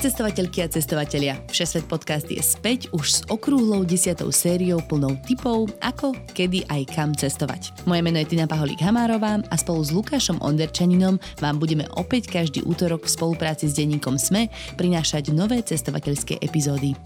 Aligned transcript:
Cestovateľky 0.00 0.64
a 0.64 0.72
cestovatelia. 0.72 1.36
Všesvet 1.52 1.84
podcast 1.84 2.24
je 2.24 2.40
späť 2.40 2.88
už 2.96 3.04
s 3.04 3.20
okrúhlou 3.28 3.84
desiatou 3.84 4.32
sériou 4.32 4.80
plnou 4.80 5.12
typov, 5.28 5.68
ako, 5.84 6.16
kedy 6.32 6.64
aj 6.72 6.88
kam 6.96 7.12
cestovať. 7.12 7.84
Moje 7.84 8.00
meno 8.00 8.16
je 8.16 8.32
Tina 8.32 8.48
Paholík 8.48 8.80
Hamárová 8.80 9.44
a 9.44 9.54
spolu 9.60 9.84
s 9.84 9.92
Lukášom 9.92 10.40
Onderčaninom 10.40 11.20
vám 11.44 11.60
budeme 11.60 11.84
opäť 12.00 12.32
každý 12.32 12.64
útorok 12.64 13.04
v 13.04 13.12
spolupráci 13.12 13.68
s 13.68 13.76
denníkom 13.76 14.16
SME 14.16 14.48
prinášať 14.80 15.36
nové 15.36 15.60
cestovateľské 15.60 16.40
epizódy. 16.40 16.96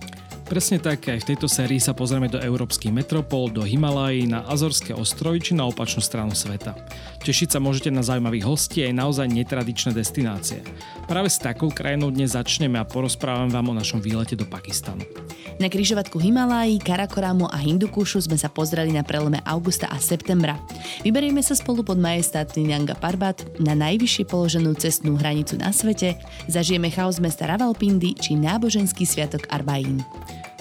Presne 0.44 0.76
tak, 0.76 1.08
aj 1.08 1.24
v 1.24 1.28
tejto 1.32 1.48
sérii 1.48 1.80
sa 1.80 1.96
pozrieme 1.96 2.28
do 2.28 2.36
európskych 2.36 2.92
metropol, 2.92 3.48
do 3.48 3.64
Himalají, 3.64 4.28
na 4.28 4.44
Azorské 4.44 4.92
ostrovy 4.92 5.40
či 5.40 5.56
na 5.56 5.64
opačnú 5.64 6.04
stranu 6.04 6.36
sveta. 6.36 6.76
Tešiť 7.24 7.56
sa 7.56 7.58
môžete 7.64 7.88
na 7.88 8.04
zaujímavých 8.04 8.44
hostí 8.44 8.84
aj 8.84 8.92
naozaj 8.92 9.24
netradičné 9.32 9.96
destinácie. 9.96 10.60
Práve 11.08 11.32
s 11.32 11.40
takou 11.40 11.72
krajinou 11.72 12.12
dnes 12.12 12.36
začneme 12.36 12.76
a 12.76 12.84
porozprávam 12.84 13.48
vám 13.48 13.72
o 13.72 13.78
našom 13.80 14.04
výlete 14.04 14.36
do 14.36 14.44
Pakistanu. 14.44 15.08
Na 15.56 15.72
križovatku 15.72 16.20
Himalají, 16.20 16.76
Karakoramu 16.76 17.48
a 17.48 17.56
Hindukušu 17.56 18.28
sme 18.28 18.36
sa 18.36 18.52
pozreli 18.52 18.92
na 18.92 19.00
prelome 19.00 19.40
augusta 19.48 19.88
a 19.88 19.96
septembra. 19.96 20.60
Vyberieme 21.00 21.40
sa 21.40 21.56
spolu 21.56 21.80
pod 21.80 21.96
majestátny 21.96 22.68
Nanga 22.68 22.92
Parbat 22.92 23.40
na 23.56 23.72
najvyššie 23.72 24.28
položenú 24.28 24.76
cestnú 24.76 25.16
hranicu 25.16 25.56
na 25.56 25.72
svete, 25.72 26.20
zažijeme 26.52 26.92
chaos 26.92 27.16
mesta 27.16 27.48
Ravalpindi 27.48 28.12
či 28.18 28.36
náboženský 28.36 29.08
sviatok 29.08 29.48
Arbaín. 29.48 30.04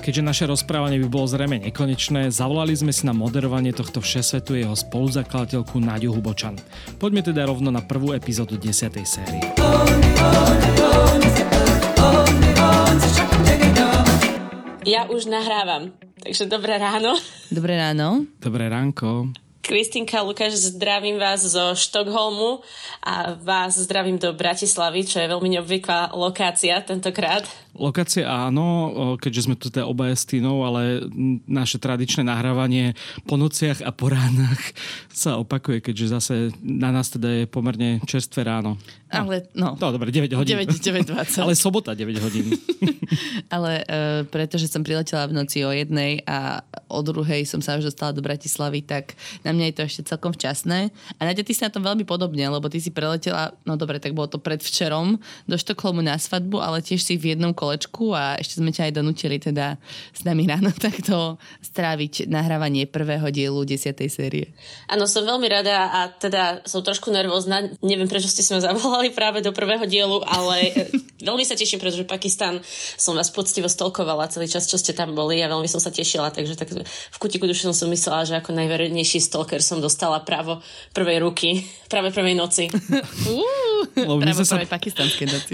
Keďže 0.03 0.19
naše 0.19 0.45
rozprávanie 0.51 0.99
by 0.99 1.07
bolo 1.07 1.31
zrejme 1.31 1.63
nekonečné, 1.63 2.27
zavolali 2.27 2.75
sme 2.75 2.91
si 2.91 3.07
na 3.07 3.15
moderovanie 3.15 3.71
tohto 3.71 4.03
všesvetu 4.03 4.59
jeho 4.59 4.75
spoluzakladateľku 4.75 5.79
Náďu 5.79 6.19
Hubočan. 6.19 6.59
Poďme 6.99 7.23
teda 7.23 7.47
rovno 7.47 7.71
na 7.71 7.79
prvú 7.79 8.11
epizódu 8.11 8.59
10. 8.59 8.99
série. 9.07 9.39
Ja 14.83 15.07
už 15.07 15.31
nahrávam, 15.31 15.95
takže 16.19 16.51
dobré 16.51 16.75
ráno. 16.75 17.15
Dobré 17.47 17.79
ráno. 17.79 18.27
Dobré 18.43 18.67
ránko. 18.67 19.31
Kristinka 19.63 20.19
Lukáš, 20.19 20.75
zdravím 20.75 21.15
vás 21.15 21.47
zo 21.47 21.71
Štokholmu 21.71 22.59
a 22.99 23.39
vás 23.39 23.79
zdravím 23.79 24.19
do 24.19 24.35
Bratislavy, 24.35 25.07
čo 25.07 25.23
je 25.23 25.31
veľmi 25.31 25.55
neobvyklá 25.55 26.11
lokácia 26.11 26.83
tentokrát. 26.83 27.47
Lokácie 27.73 28.21
áno, 28.21 28.93
keďže 29.17 29.49
sme 29.49 29.55
tu 29.57 29.73
teda 29.73 29.89
obaja 29.89 30.13
s 30.13 30.29
Tínou, 30.29 30.61
ale 30.61 31.01
naše 31.49 31.81
tradičné 31.81 32.21
nahrávanie 32.21 32.93
po 33.25 33.33
nociach 33.33 33.81
a 33.81 33.89
po 33.89 34.13
ránach 34.13 34.61
sa 35.09 35.41
opakuje, 35.41 35.81
keďže 35.81 36.05
zase 36.13 36.33
na 36.61 36.93
nás 36.93 37.09
teda 37.09 37.43
je 37.43 37.45
pomerne 37.49 37.97
čerstvé 38.05 38.45
ráno. 38.45 38.77
No, 39.13 39.29
ale 39.29 39.35
no. 39.53 39.77
No 39.77 39.89
dobre, 39.93 40.09
9 40.09 40.33
hodín. 40.33 40.57
9, 40.57 40.69
9 40.69 41.13
20. 41.17 41.43
ale 41.45 41.53
sobota 41.53 41.93
9 41.93 42.17
hodín. 42.21 42.53
ale 43.55 43.85
uh, 43.85 44.21
pretože 44.25 44.65
som 44.69 44.81
priletela 44.81 45.29
v 45.29 45.37
noci 45.37 45.61
o 45.61 45.69
jednej 45.69 46.21
a 46.25 46.65
o 46.89 47.01
druhej 47.01 47.45
som 47.45 47.61
sa 47.61 47.77
už 47.77 47.93
dostala 47.93 48.13
do 48.13 48.21
Bratislavy, 48.25 48.81
tak 48.85 49.17
na 49.45 49.53
mňa 49.53 49.65
je 49.69 49.75
to 49.77 49.83
ešte 49.85 50.01
celkom 50.13 50.33
včasné. 50.33 50.89
A 51.17 51.21
Nadia, 51.25 51.45
ty 51.45 51.53
si 51.53 51.61
na 51.61 51.73
tom 51.73 51.85
veľmi 51.85 52.05
podobne, 52.05 52.45
lebo 52.45 52.69
ty 52.69 52.81
si 52.81 52.89
preletela, 52.89 53.53
no 53.65 53.77
dobre, 53.77 53.97
tak 53.97 54.17
bolo 54.17 54.29
to 54.29 54.41
predvčerom 54.41 55.17
do 55.45 55.55
Štokholmu 55.57 56.01
na 56.01 56.17
svadbu, 56.17 56.61
ale 56.61 56.81
tiež 56.81 57.01
si 57.01 57.17
v 57.17 57.33
jednom 57.33 57.53
kolečku 57.63 58.11
a 58.11 58.35
ešte 58.35 58.59
sme 58.59 58.75
ťa 58.75 58.91
aj 58.91 58.93
donútili 58.99 59.39
teda 59.39 59.79
s 60.11 60.27
nami 60.27 60.43
ráno 60.51 60.75
takto 60.85 61.39
stráviť 61.63 62.27
nahrávanie 62.27 62.83
prvého 62.91 63.31
dielu 63.31 63.55
10. 63.63 63.95
série. 64.11 64.51
Áno, 64.91 65.07
som 65.07 65.23
veľmi 65.23 65.47
rada 65.47 65.87
a 65.87 65.99
teda 66.11 66.67
som 66.67 66.83
trošku 66.83 67.07
nervózna. 67.07 67.71
Neviem, 67.79 68.11
prečo 68.11 68.27
ste 68.27 68.43
si 68.43 68.51
ma 68.51 68.59
zavolali 68.59 69.15
práve 69.15 69.39
do 69.39 69.55
prvého 69.55 69.87
dielu, 69.87 70.19
ale 70.27 70.75
veľmi 71.27 71.47
sa 71.47 71.55
teším, 71.55 71.79
pretože 71.79 72.03
Pakistan 72.03 72.59
som 72.99 73.15
vás 73.15 73.31
poctivo 73.31 73.71
stolkovala 73.71 74.27
celý 74.27 74.51
čas, 74.51 74.67
čo 74.67 74.75
ste 74.75 74.91
tam 74.91 75.15
boli 75.15 75.39
a 75.39 75.47
veľmi 75.47 75.71
som 75.71 75.79
sa 75.79 75.89
tešila, 75.89 76.35
takže 76.35 76.59
tak 76.59 76.75
v 76.75 77.17
kutiku 77.17 77.47
duši 77.47 77.71
som 77.71 77.75
si 77.75 77.87
myslela, 77.87 78.27
že 78.27 78.35
ako 78.43 78.51
najverejnejší 78.51 79.23
stalker 79.23 79.63
som 79.63 79.79
dostala 79.79 80.19
právo 80.19 80.59
prvej 80.91 81.23
ruky, 81.23 81.63
práve 81.87 82.11
prvej 82.11 82.35
noci. 82.35 82.67
Práve 83.93 84.41
sa... 84.41 84.57
prvej 84.57 84.71
pakistanskej 84.71 85.27
noci. 85.29 85.53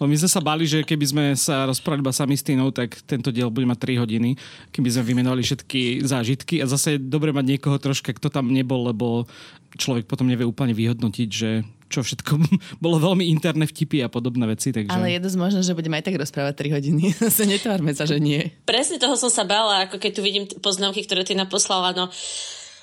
my 0.00 0.16
sme 0.16 0.30
sa 0.30 0.40
bali, 0.40 0.64
že 0.64 0.80
keby 0.80 1.04
sme 1.04 1.19
sme 1.20 1.36
sa 1.36 1.68
rozprávali 1.68 2.00
iba 2.00 2.16
sami 2.16 2.34
s 2.34 2.42
Tínou, 2.42 2.72
tak 2.72 3.04
tento 3.04 3.28
diel 3.28 3.52
bude 3.52 3.68
mať 3.68 3.92
3 3.92 4.02
hodiny, 4.02 4.40
keby 4.72 4.88
sme 4.88 5.04
vymenovali 5.12 5.44
všetky 5.44 6.00
zážitky 6.00 6.64
a 6.64 6.66
zase 6.66 6.96
je 6.96 7.04
dobre 7.04 7.36
mať 7.36 7.44
niekoho 7.56 7.76
troška, 7.76 8.16
kto 8.16 8.32
tam 8.32 8.48
nebol, 8.48 8.88
lebo 8.88 9.28
človek 9.76 10.08
potom 10.08 10.26
nevie 10.26 10.48
úplne 10.48 10.72
vyhodnotiť, 10.72 11.28
že 11.28 11.62
čo 11.90 12.06
všetko 12.06 12.32
bolo 12.84 12.96
veľmi 13.02 13.26
interné 13.28 13.66
vtipy 13.66 14.00
a 14.00 14.08
podobné 14.08 14.46
veci. 14.48 14.70
Takže... 14.70 14.94
Ale 14.94 15.18
je 15.18 15.20
dosť 15.20 15.36
možné, 15.36 15.60
že 15.60 15.76
budeme 15.76 15.98
aj 16.00 16.06
tak 16.08 16.16
rozprávať 16.16 16.54
3 16.64 16.76
hodiny. 16.80 17.02
Zase 17.28 17.44
netvárme 17.44 17.92
sa, 17.92 18.08
že 18.08 18.22
nie. 18.22 18.54
Presne 18.64 18.96
toho 18.96 19.18
som 19.18 19.28
sa 19.28 19.44
bála, 19.44 19.90
ako 19.90 20.00
keď 20.00 20.12
tu 20.16 20.22
vidím 20.24 20.46
poznámky, 20.48 21.04
ktoré 21.04 21.26
ty 21.26 21.36
naposlala. 21.36 21.92
No, 21.92 22.08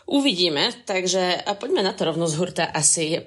uvidíme, 0.06 0.76
takže 0.86 1.42
a 1.42 1.56
poďme 1.56 1.82
na 1.82 1.96
to 1.96 2.06
rovno 2.06 2.28
z 2.28 2.38
hurta 2.38 2.68
asi. 2.70 3.24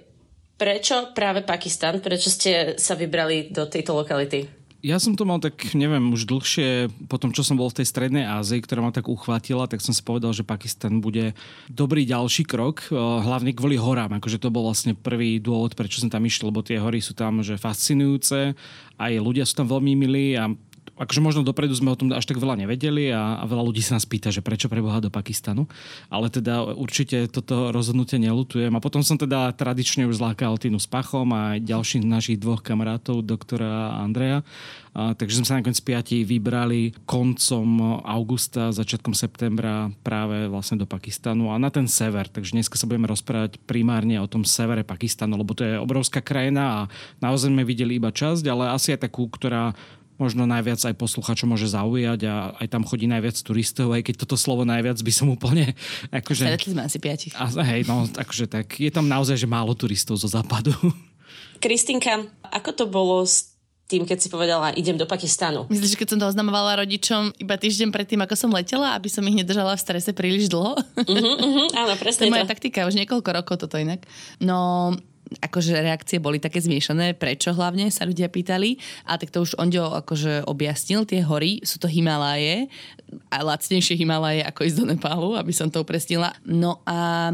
Prečo 0.61 1.17
práve 1.17 1.41
Pakistan? 1.41 2.05
Prečo 2.05 2.29
ste 2.29 2.77
sa 2.77 2.93
vybrali 2.93 3.49
do 3.49 3.65
tejto 3.65 3.97
lokality? 3.97 4.60
Ja 4.81 4.97
som 4.97 5.13
to 5.13 5.29
mal 5.29 5.37
tak, 5.45 5.77
neviem, 5.77 6.09
už 6.17 6.25
dlhšie, 6.25 6.89
po 7.05 7.21
tom, 7.21 7.37
čo 7.37 7.45
som 7.45 7.61
bol 7.61 7.69
v 7.69 7.85
tej 7.85 7.87
strednej 7.93 8.25
Ázii, 8.25 8.65
ktorá 8.65 8.81
ma 8.81 8.89
tak 8.89 9.13
uchvátila, 9.13 9.69
tak 9.69 9.85
som 9.85 9.93
si 9.93 10.01
povedal, 10.01 10.33
že 10.33 10.41
Pakistan 10.41 11.05
bude 11.05 11.37
dobrý 11.69 12.09
ďalší 12.09 12.49
krok, 12.49 12.89
eh, 12.89 12.97
hlavne 12.97 13.53
kvôli 13.53 13.77
horám. 13.77 14.17
Akože 14.17 14.41
to 14.41 14.49
bol 14.49 14.65
vlastne 14.65 14.97
prvý 14.97 15.37
dôvod, 15.37 15.77
prečo 15.77 16.01
som 16.01 16.09
tam 16.09 16.25
išiel, 16.25 16.49
lebo 16.49 16.65
tie 16.65 16.81
hory 16.81 17.05
sú 17.05 17.13
tam 17.13 17.45
že 17.45 17.61
fascinujúce, 17.61 18.57
aj 18.97 19.13
ľudia 19.21 19.45
sú 19.45 19.61
tam 19.61 19.69
veľmi 19.69 19.93
milí 20.01 20.33
a 20.41 20.49
akože 21.01 21.25
možno 21.25 21.41
dopredu 21.41 21.73
sme 21.73 21.91
o 21.91 21.97
tom 21.97 22.13
až 22.13 22.29
tak 22.29 22.37
veľa 22.37 22.61
nevedeli 22.61 23.09
a, 23.09 23.41
a 23.41 23.45
veľa 23.49 23.73
ľudí 23.73 23.81
sa 23.81 23.97
nás 23.97 24.05
pýta, 24.05 24.29
že 24.29 24.45
prečo 24.45 24.69
preboha 24.69 25.01
do 25.01 25.09
Pakistanu. 25.09 25.65
Ale 26.13 26.29
teda 26.29 26.77
určite 26.77 27.25
toto 27.33 27.73
rozhodnutie 27.73 28.21
nelutujem. 28.21 28.69
A 28.77 28.85
potom 28.85 29.01
som 29.01 29.17
teda 29.17 29.49
tradične 29.57 30.05
už 30.05 30.21
zlákal 30.21 30.61
Tinu 30.61 30.77
s 30.77 30.85
Pachom 30.85 31.33
a 31.33 31.57
ďalších 31.57 32.05
našich 32.05 32.37
dvoch 32.37 32.61
kamarátov, 32.61 33.25
doktora 33.25 33.97
a 33.97 34.05
Andreja. 34.05 34.45
A, 34.93 35.15
takže 35.17 35.41
sme 35.41 35.47
sa 35.49 35.57
nakoniec 35.57 35.81
piati 35.81 36.27
vybrali 36.27 36.93
koncom 37.09 38.03
augusta, 38.05 38.75
začiatkom 38.75 39.17
septembra 39.17 39.89
práve 40.05 40.51
vlastne 40.53 40.83
do 40.83 40.85
Pakistanu 40.85 41.49
a 41.49 41.57
na 41.57 41.73
ten 41.73 41.89
sever. 41.89 42.29
Takže 42.29 42.53
dneska 42.53 42.77
sa 42.77 42.85
budeme 42.85 43.09
rozprávať 43.09 43.57
primárne 43.65 44.21
o 44.21 44.29
tom 44.29 44.45
severe 44.45 44.85
Pakistanu, 44.85 45.41
lebo 45.41 45.57
to 45.57 45.65
je 45.65 45.81
obrovská 45.81 46.21
krajina 46.21 46.63
a 46.67 46.81
naozaj 47.23 47.49
sme 47.49 47.65
videli 47.65 47.97
iba 47.97 48.13
časť, 48.13 48.45
ale 48.51 48.75
asi 48.75 48.93
aj 48.93 49.07
takú, 49.09 49.31
ktorá 49.31 49.73
možno 50.21 50.45
najviac 50.45 50.79
aj 50.85 50.95
posluchačov 51.01 51.49
môže 51.49 51.73
zaujať 51.73 52.21
a 52.29 52.35
aj 52.61 52.69
tam 52.69 52.85
chodí 52.85 53.09
najviac 53.09 53.41
turistov, 53.41 53.97
aj 53.97 54.05
keď 54.05 54.15
toto 54.29 54.37
slovo 54.37 54.69
najviac 54.69 55.01
by 55.01 55.13
som 55.13 55.33
úplne... 55.33 55.73
Akože, 56.21 56.45
Stretli 56.45 56.77
sme 56.77 56.85
asi 56.85 57.01
piatich. 57.01 57.33
A, 57.41 57.49
hej, 57.49 57.89
no, 57.89 58.05
akože 58.05 58.47
tak, 58.47 58.77
je 58.77 58.93
tam 58.93 59.09
naozaj, 59.09 59.41
že 59.41 59.49
málo 59.49 59.73
turistov 59.73 60.21
zo 60.21 60.29
západu. 60.29 60.77
Kristinka, 61.65 62.29
ako 62.53 62.71
to 62.77 62.85
bolo 62.85 63.25
s 63.25 63.51
tým, 63.91 64.07
keď 64.07 64.19
si 64.23 64.31
povedala, 64.31 64.71
idem 64.79 64.95
do 64.95 65.03
Pakistanu. 65.03 65.67
Myslíš, 65.67 65.99
že 65.99 65.99
keď 65.99 66.09
som 66.15 66.19
to 66.23 66.31
oznamovala 66.31 66.79
rodičom 66.87 67.35
iba 67.43 67.59
týždeň 67.59 67.91
predtým, 67.91 68.23
ako 68.23 68.39
som 68.39 68.51
letela, 68.55 68.95
aby 68.95 69.11
som 69.11 69.27
ich 69.27 69.35
nedržala 69.35 69.75
v 69.75 69.83
strese 69.83 70.15
príliš 70.15 70.47
dlho? 70.47 70.79
Uh-huh, 70.79 71.11
uh-huh, 71.11 71.67
áno, 71.75 71.99
presne 71.99 72.23
to 72.23 72.27
je 72.31 72.35
moja 72.39 72.47
taktika, 72.47 72.87
už 72.87 72.95
niekoľko 72.95 73.31
rokov 73.35 73.67
toto 73.67 73.75
inak. 73.83 74.07
No, 74.39 74.95
akože 75.39 75.79
reakcie 75.79 76.19
boli 76.19 76.43
také 76.43 76.59
zmiešané, 76.59 77.15
prečo 77.15 77.55
hlavne 77.55 77.87
sa 77.95 78.03
ľudia 78.03 78.27
pýtali. 78.27 78.83
A 79.07 79.15
tak 79.15 79.31
to 79.31 79.47
už 79.47 79.55
Ondio 79.55 79.95
akože 79.95 80.51
objasnil, 80.51 81.07
tie 81.07 81.23
hory 81.23 81.63
sú 81.63 81.79
to 81.79 81.87
Himaláje, 81.87 82.67
a 83.31 83.43
lacnejšie 83.43 83.99
Himaláje 83.99 84.43
ako 84.47 84.61
ísť 84.67 84.77
do 84.83 84.85
Nepálu, 84.87 85.31
aby 85.35 85.51
som 85.51 85.67
to 85.67 85.83
upresnila. 85.83 86.31
No 86.47 86.83
a 86.87 87.31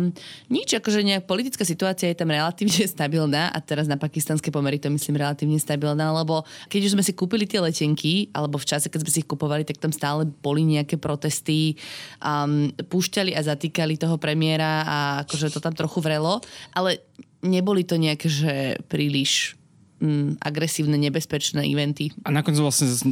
nič, 0.49 0.73
akože 0.77 1.05
nejak 1.05 1.29
politická 1.29 1.65
situácia 1.65 2.09
je 2.09 2.17
tam 2.17 2.33
relatívne 2.33 2.85
stabilná 2.95 3.53
a 3.53 3.59
teraz 3.61 3.89
na 3.89 4.01
pakistanské 4.01 4.49
pomery 4.49 4.81
to 4.81 4.89
myslím 4.93 5.21
relatívne 5.21 5.61
stabilná, 5.61 6.13
lebo 6.13 6.45
keď 6.73 6.81
už 6.89 6.95
sme 6.97 7.05
si 7.05 7.13
kúpili 7.13 7.45
tie 7.45 7.61
letenky, 7.61 8.33
alebo 8.33 8.57
v 8.57 8.69
čase, 8.69 8.89
keď 8.89 9.05
sme 9.05 9.13
si 9.13 9.21
ich 9.25 9.29
kupovali, 9.29 9.65
tak 9.65 9.81
tam 9.81 9.93
stále 9.93 10.25
boli 10.29 10.65
nejaké 10.65 10.97
protesty, 10.97 11.77
um, 12.21 12.73
púšťali 12.73 13.37
a 13.37 13.45
zatýkali 13.45 14.01
toho 14.01 14.17
premiéra 14.17 14.85
a 14.85 14.97
akože 15.25 15.53
to 15.53 15.61
tam 15.61 15.77
trochu 15.77 16.01
vrelo, 16.01 16.41
ale 16.73 17.05
neboli 17.47 17.87
to 17.87 17.97
nejaké, 17.97 18.29
že 18.29 18.53
príliš 18.91 19.57
mm, 20.01 20.43
agresívne, 20.43 20.97
nebezpečné 21.01 21.65
eventy. 21.67 22.13
A 22.25 22.33
nakoniec 22.33 22.61
vlastne 22.61 22.89
s, 22.89 23.03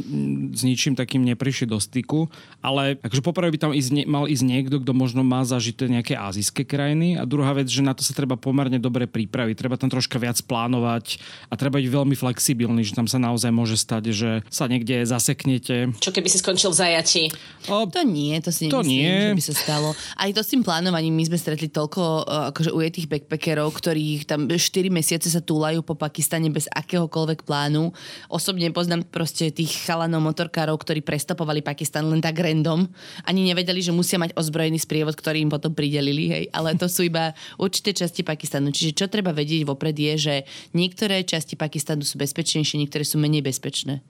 s 0.55 0.61
ničím 0.61 0.93
takým 0.93 1.25
neprišli 1.25 1.69
do 1.69 1.81
styku, 1.81 2.29
ale 2.61 2.97
akože 3.01 3.21
poprvé 3.25 3.53
by 3.53 3.59
tam 3.59 3.71
ísť, 3.73 4.05
mal 4.05 4.25
ísť 4.29 4.43
niekto, 4.45 4.81
kto 4.81 4.91
možno 4.93 5.21
má 5.25 5.41
zažité 5.45 5.89
nejaké 5.89 6.17
azijské 6.17 6.65
krajiny 6.65 7.17
a 7.17 7.25
druhá 7.25 7.53
vec, 7.57 7.69
že 7.69 7.85
na 7.85 7.93
to 7.93 8.05
sa 8.05 8.13
treba 8.13 8.37
pomerne 8.37 8.77
dobre 8.77 9.09
pripraviť, 9.09 9.55
treba 9.57 9.75
tam 9.79 9.89
troška 9.89 10.17
viac 10.21 10.37
plánovať 10.45 11.17
a 11.49 11.53
treba 11.57 11.81
byť 11.81 11.89
veľmi 11.89 12.15
flexibilný, 12.17 12.81
že 12.85 12.95
tam 12.97 13.09
sa 13.09 13.17
naozaj 13.21 13.51
môže 13.53 13.77
stať, 13.77 14.03
že 14.13 14.29
sa 14.49 14.69
niekde 14.69 15.05
zaseknete. 15.05 15.93
Čo 15.99 16.11
keby 16.13 16.27
si 16.29 16.41
skončil 16.41 16.71
v 16.71 16.77
zajati? 16.77 17.23
O, 17.69 17.85
To 17.89 18.01
nie, 18.05 18.37
to 18.41 18.53
si 18.53 18.69
To 18.69 18.81
nemyslím, 18.81 18.93
nie. 18.93 19.29
že 19.33 19.37
by 19.37 19.45
sa 19.45 19.55
stalo. 19.55 19.89
Aj 20.17 20.29
to 20.29 20.41
s 20.41 20.51
tým 20.53 20.61
plánovaním, 20.61 21.15
my 21.15 21.25
sme 21.27 21.37
stretli 21.39 21.67
toľko 21.71 22.01
uh, 22.01 22.49
akože 22.53 22.71
ujetých 22.75 23.07
backpackerov, 23.09 23.73
ktorých 23.73 24.27
tam 24.29 24.45
4 24.49 24.59
mesiace 24.91 25.27
sa 25.31 25.41
túlajú 25.41 25.81
po 25.81 25.95
Pakistane 25.97 26.51
bez 26.51 26.69
akéhokoľvek 26.75 27.47
plánu. 27.47 27.95
Osobne 28.27 28.67
poznám 28.75 29.07
proste 29.07 29.49
tých 29.49 29.87
chalanov 29.87 30.19
motorkárov, 30.27 30.75
ktorí 30.75 30.99
prestopovali 30.99 31.63
Pakistan 31.63 32.11
len 32.11 32.19
tak 32.19 32.35
random. 32.35 32.85
Ani 33.23 33.47
nevedeli, 33.47 33.79
že 33.79 33.95
musia 33.95 34.19
mať 34.19 34.35
ozbrojený 34.35 34.83
sprievod, 34.83 35.15
ktorý 35.15 35.47
im 35.47 35.51
potom 35.51 35.71
pridelili, 35.71 36.27
hej. 36.27 36.43
Ale 36.51 36.75
to 36.75 36.91
sú 36.91 37.07
iba 37.07 37.31
určité 37.55 37.95
časti 37.95 38.27
Pakistanu. 38.27 38.75
Čiže 38.75 38.91
čo 38.91 39.05
treba 39.07 39.31
vedieť 39.31 39.63
vopred 39.63 39.95
je, 39.95 40.13
že 40.19 40.35
niektoré 40.75 41.23
časti 41.23 41.55
Pakistanu 41.55 42.03
sú 42.03 42.19
bezpečnejšie, 42.19 42.75
niektoré 42.75 43.07
sú 43.07 43.15
menej 43.17 43.39
bezpečné. 43.39 44.03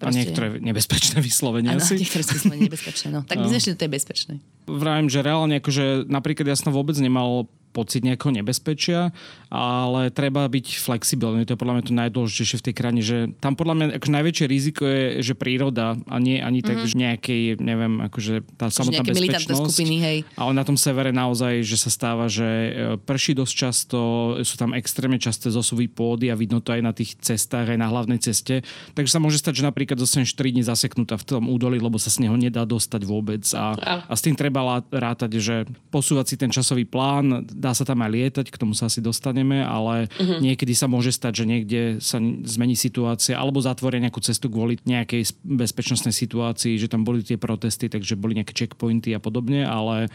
a 0.00 0.08
niektoré 0.08 0.56
nebezpečné 0.64 1.20
vyslovenia 1.20 1.76
Áno, 1.76 1.84
si. 1.84 1.98
niektoré 2.00 2.24
sú 2.24 2.48
nebezpečné. 2.48 3.12
No. 3.12 3.20
Tak 3.26 3.36
my 3.42 3.52
sme 3.52 3.60
šli 3.60 3.76
do 3.76 3.80
tej 3.84 3.90
bezpečnej. 3.92 4.38
Vravím, 4.64 5.12
že 5.12 5.20
reálne 5.20 5.60
akože 5.60 6.08
napríklad 6.08 6.48
ja 6.48 6.56
som 6.56 6.72
vôbec 6.72 6.96
nemal 6.96 7.50
pocit 7.70 8.02
nejakého 8.02 8.34
nebezpečia, 8.34 9.14
ale 9.50 10.10
treba 10.10 10.46
byť 10.46 10.66
flexibilný. 10.78 11.46
To 11.46 11.54
je 11.54 11.60
podľa 11.60 11.74
mňa 11.78 11.84
to 11.86 11.94
najdôležitejšie 11.94 12.56
v 12.58 12.64
tej 12.70 12.74
krajine, 12.74 13.02
že 13.02 13.16
tam 13.38 13.54
podľa 13.58 13.74
mňa 13.74 13.86
akože 13.98 14.12
najväčšie 14.14 14.46
riziko 14.46 14.82
je, 14.86 15.02
že 15.22 15.34
príroda 15.34 15.98
a 16.06 16.16
nie 16.18 16.38
ani 16.38 16.62
tak, 16.62 16.82
že 16.86 16.94
nejakej, 16.98 17.58
neviem, 17.62 18.02
akože 18.06 18.46
tá 18.58 18.70
samotná 18.70 19.02
nejaké 19.02 19.14
militantné 19.14 19.54
bezpečnosť. 19.54 19.66
skupiny, 19.70 19.96
hej. 20.02 20.18
Ale 20.38 20.52
na 20.54 20.64
tom 20.66 20.78
severe 20.78 21.10
naozaj, 21.10 21.62
že 21.66 21.76
sa 21.78 21.90
stáva, 21.90 22.26
že 22.26 22.46
e, 22.46 22.70
prší 22.98 23.34
dosť 23.38 23.54
často, 23.54 23.98
sú 24.42 24.54
tam 24.58 24.74
extrémne 24.74 25.18
časté 25.18 25.50
zosuvy 25.50 25.86
pôdy 25.90 26.30
a 26.30 26.38
vidno 26.38 26.62
to 26.62 26.74
aj 26.74 26.82
na 26.82 26.94
tých 26.94 27.18
cestách, 27.18 27.70
aj 27.70 27.78
na 27.78 27.90
hlavnej 27.90 28.22
ceste. 28.22 28.62
Takže 28.94 29.10
sa 29.14 29.20
môže 29.22 29.38
stať, 29.38 29.62
že 29.62 29.66
napríklad 29.66 29.98
dostaneš 29.98 30.34
3 30.34 30.54
dní 30.54 30.62
zaseknutá 30.66 31.18
v 31.18 31.26
tom 31.26 31.50
údolí, 31.50 31.78
lebo 31.78 31.98
sa 31.98 32.10
z 32.10 32.26
neho 32.26 32.34
nedá 32.34 32.62
dostať 32.62 33.02
vôbec. 33.06 33.42
A, 33.54 33.74
a 34.06 34.12
s 34.14 34.22
tým 34.22 34.34
treba 34.34 34.82
rátať, 34.90 35.30
že 35.38 35.56
posúvať 35.90 36.34
si 36.34 36.36
ten 36.38 36.50
časový 36.50 36.86
plán, 36.86 37.44
dá 37.60 37.76
sa 37.76 37.84
tam 37.84 38.00
aj 38.00 38.10
lietať, 38.10 38.46
k 38.48 38.56
tomu 38.56 38.72
sa 38.72 38.88
asi 38.88 38.98
dostaneme, 38.98 39.60
ale 39.60 40.08
Mhm. 40.16 40.40
niekedy 40.40 40.72
sa 40.72 40.88
môže 40.88 41.12
stať, 41.12 41.32
že 41.36 41.44
niekde 41.44 41.80
sa 42.00 42.16
zmení 42.24 42.72
situácia 42.72 43.36
alebo 43.36 43.60
zatvoria 43.60 44.00
nejakú 44.00 44.24
cestu 44.24 44.48
kvôli 44.48 44.80
nejakej 44.82 45.36
bezpečnostnej 45.44 46.16
situácii, 46.16 46.80
že 46.80 46.88
tam 46.88 47.04
boli 47.04 47.20
tie 47.20 47.36
protesty, 47.36 47.92
takže 47.92 48.16
boli 48.16 48.40
nejaké 48.40 48.56
checkpointy 48.56 49.12
a 49.12 49.20
podobne, 49.20 49.62
ale 49.62 50.08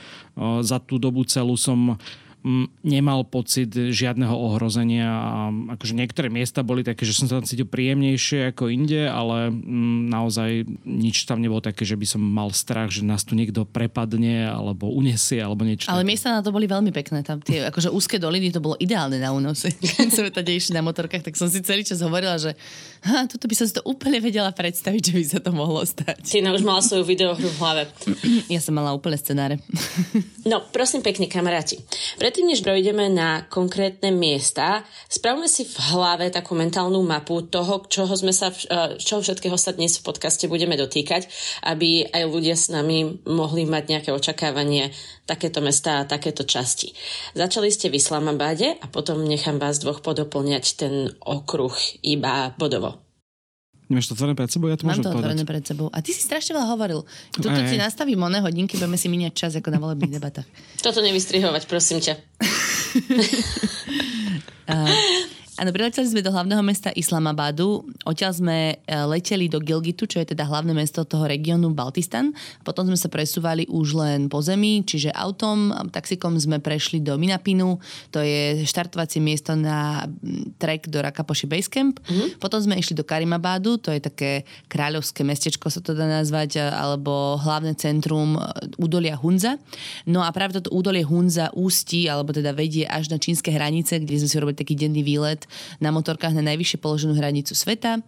za 0.66 0.82
tú 0.82 0.98
dobu 0.98 1.22
celú 1.24 1.54
som 1.54 2.02
nemal 2.86 3.26
pocit 3.26 3.74
žiadneho 3.74 4.38
ohrozenia 4.38 5.10
a 5.10 5.50
akože 5.74 5.98
niektoré 5.98 6.30
miesta 6.30 6.62
boli 6.62 6.86
také, 6.86 7.02
že 7.02 7.18
som 7.18 7.26
sa 7.26 7.42
tam 7.42 7.46
cítil 7.50 7.66
príjemnejšie 7.66 8.54
ako 8.54 8.70
inde, 8.70 9.10
ale 9.10 9.50
naozaj 10.14 10.70
nič 10.86 11.26
tam 11.26 11.42
nebolo 11.42 11.66
také, 11.66 11.90
že 11.90 11.98
by 11.98 12.06
som 12.06 12.22
mal 12.22 12.54
strach, 12.54 12.94
že 12.94 13.02
nás 13.02 13.26
tu 13.26 13.34
niekto 13.34 13.66
prepadne 13.66 14.46
alebo 14.46 14.94
unesie 14.94 15.42
alebo 15.42 15.66
niečo. 15.66 15.90
Ale 15.90 16.06
také. 16.06 16.10
miesta 16.14 16.38
na 16.38 16.46
to 16.46 16.54
boli 16.54 16.70
veľmi 16.70 16.94
pekné. 16.94 17.26
Tam 17.26 17.42
tie 17.42 17.66
akože 17.66 17.90
úzke 17.90 18.22
doliny, 18.22 18.54
to 18.54 18.62
bolo 18.62 18.78
ideálne 18.78 19.18
na 19.18 19.34
únose. 19.34 19.74
Keď 19.98 20.10
sme 20.14 20.30
tady 20.30 20.54
išli 20.54 20.78
na 20.78 20.86
motorkách, 20.86 21.26
tak 21.26 21.34
som 21.34 21.50
si 21.50 21.66
celý 21.66 21.82
čas 21.82 22.06
hovorila, 22.06 22.38
že 22.38 22.54
ha, 23.10 23.26
toto 23.26 23.50
by 23.50 23.58
som 23.58 23.66
si 23.66 23.74
to 23.74 23.82
úplne 23.90 24.22
vedela 24.22 24.54
predstaviť, 24.54 25.02
že 25.02 25.14
by 25.18 25.26
sa 25.26 25.40
to 25.42 25.50
mohlo 25.50 25.82
stať. 25.82 26.22
Tina 26.22 26.54
už 26.54 26.62
mala 26.62 26.86
svoju 26.86 27.02
videohru 27.10 27.50
v 27.50 27.58
hlave. 27.58 27.84
Ja 28.54 28.62
som 28.62 28.78
mala 28.78 28.94
úplne 28.94 29.18
scenáre. 29.18 29.58
No, 30.46 30.62
prosím 30.70 31.02
pekne, 31.02 31.26
kamaráti. 31.26 31.82
Predtým, 32.36 32.52
než 32.52 32.68
prejdeme 32.68 33.08
na 33.16 33.48
konkrétne 33.48 34.12
miesta, 34.12 34.84
spravme 35.08 35.48
si 35.48 35.64
v 35.64 35.72
hlave 35.96 36.28
takú 36.28 36.52
mentálnu 36.52 37.00
mapu 37.00 37.48
toho, 37.48 37.88
čoho, 37.88 38.12
sme 38.12 38.36
sa, 38.36 38.52
eh, 38.52 39.00
čoho 39.00 39.24
všetkého 39.24 39.56
sa 39.56 39.72
dnes 39.72 39.96
v 39.96 40.04
podcaste 40.04 40.44
budeme 40.52 40.76
dotýkať, 40.76 41.32
aby 41.64 42.04
aj 42.12 42.28
ľudia 42.28 42.60
s 42.60 42.68
nami 42.68 43.24
mohli 43.24 43.64
mať 43.64 43.84
nejaké 43.88 44.12
očakávanie 44.12 44.92
takéto 45.24 45.64
mesta 45.64 46.04
a 46.04 46.08
takéto 46.12 46.44
časti. 46.44 46.92
Začali 47.40 47.72
ste 47.72 47.88
v 47.88 48.04
Islamabade 48.04 48.84
a 48.84 48.86
potom 48.92 49.24
nechám 49.24 49.56
vás 49.56 49.80
dvoch 49.80 50.04
podoplňať 50.04 50.66
ten 50.76 51.16
okruh 51.24 51.72
iba 52.04 52.52
bodovo. 52.60 53.05
Nemáš 53.86 54.10
to 54.10 54.18
otvorené 54.18 54.34
pred 54.34 54.50
sebou? 54.50 54.66
Ja 54.66 54.76
to 54.76 54.84
Mám 54.84 54.98
môžem 54.98 55.06
to 55.06 55.14
povedať. 55.14 55.30
otvorené 55.30 55.44
pred 55.46 55.62
sebou. 55.62 55.88
A 55.94 56.02
ty 56.02 56.10
si 56.10 56.20
strašne 56.20 56.58
veľa 56.58 56.74
hovoril. 56.74 57.06
Tuto 57.30 57.54
Aj, 57.54 57.70
ti 57.70 57.78
nastavím 57.78 58.18
oné 58.18 58.42
hodinky, 58.42 58.76
budeme 58.76 58.98
si 58.98 59.06
míňať 59.06 59.34
čas 59.38 59.54
ako 59.54 59.70
na 59.70 59.78
volebných 59.78 60.18
debatách. 60.18 60.50
Toto 60.82 61.06
nevystrihovať, 61.06 61.70
prosím 61.70 62.02
ťa. 62.02 62.18
Áno, 65.56 65.72
prileteli 65.72 66.04
sme 66.04 66.20
do 66.20 66.36
hlavného 66.36 66.60
mesta 66.60 66.92
Islamabadu. 66.92 67.88
Odtiaľ 68.04 68.32
sme 68.36 68.58
e, 68.76 68.92
leteli 69.08 69.48
do 69.48 69.64
Gilgitu, 69.64 70.04
čo 70.04 70.20
je 70.20 70.36
teda 70.36 70.44
hlavné 70.44 70.76
mesto 70.76 71.08
toho 71.08 71.24
regiónu 71.24 71.72
Baltistan. 71.72 72.36
Potom 72.68 72.84
sme 72.84 73.00
sa 73.00 73.08
presúvali 73.08 73.64
už 73.72 73.96
len 73.96 74.28
po 74.28 74.44
zemi, 74.44 74.84
čiže 74.84 75.16
autom, 75.16 75.72
taxikom 75.96 76.36
sme 76.36 76.60
prešli 76.60 77.00
do 77.00 77.16
Minapinu. 77.16 77.80
To 78.12 78.20
je 78.20 78.68
štartovacie 78.68 79.24
miesto 79.24 79.56
na 79.56 80.04
trek 80.60 80.92
do 80.92 81.00
Rakapoši 81.00 81.48
Basecamp. 81.48 82.04
Mm-hmm. 82.04 82.44
Potom 82.44 82.60
sme 82.60 82.76
išli 82.76 82.92
do 82.92 83.08
Karimabadu, 83.08 83.80
to 83.80 83.96
je 83.96 84.04
také 84.04 84.44
kráľovské 84.68 85.24
mestečko 85.24 85.72
sa 85.72 85.80
to 85.80 85.96
dá 85.96 86.04
nazvať, 86.04 86.60
e, 86.60 86.68
alebo 86.68 87.40
hlavné 87.40 87.80
centrum 87.80 88.36
e, 88.36 88.44
údolia 88.76 89.16
Hunza. 89.16 89.56
No 90.04 90.20
a 90.20 90.36
práve 90.36 90.60
toto 90.60 90.76
údolie 90.76 91.08
Hunza 91.08 91.48
ústí, 91.56 92.12
alebo 92.12 92.36
teda 92.36 92.52
vedie 92.52 92.84
až 92.84 93.08
na 93.08 93.16
čínske 93.16 93.56
hranice, 93.56 94.04
kde 94.04 94.20
sme 94.20 94.28
si 94.28 94.36
robili 94.36 94.60
taký 94.60 94.76
denný 94.76 95.00
výlet 95.00 95.45
na 95.80 95.90
motorkách 95.90 96.34
na 96.36 96.44
najvyššie 96.44 96.78
položenú 96.82 97.14
hranicu 97.16 97.56
sveta. 97.56 98.02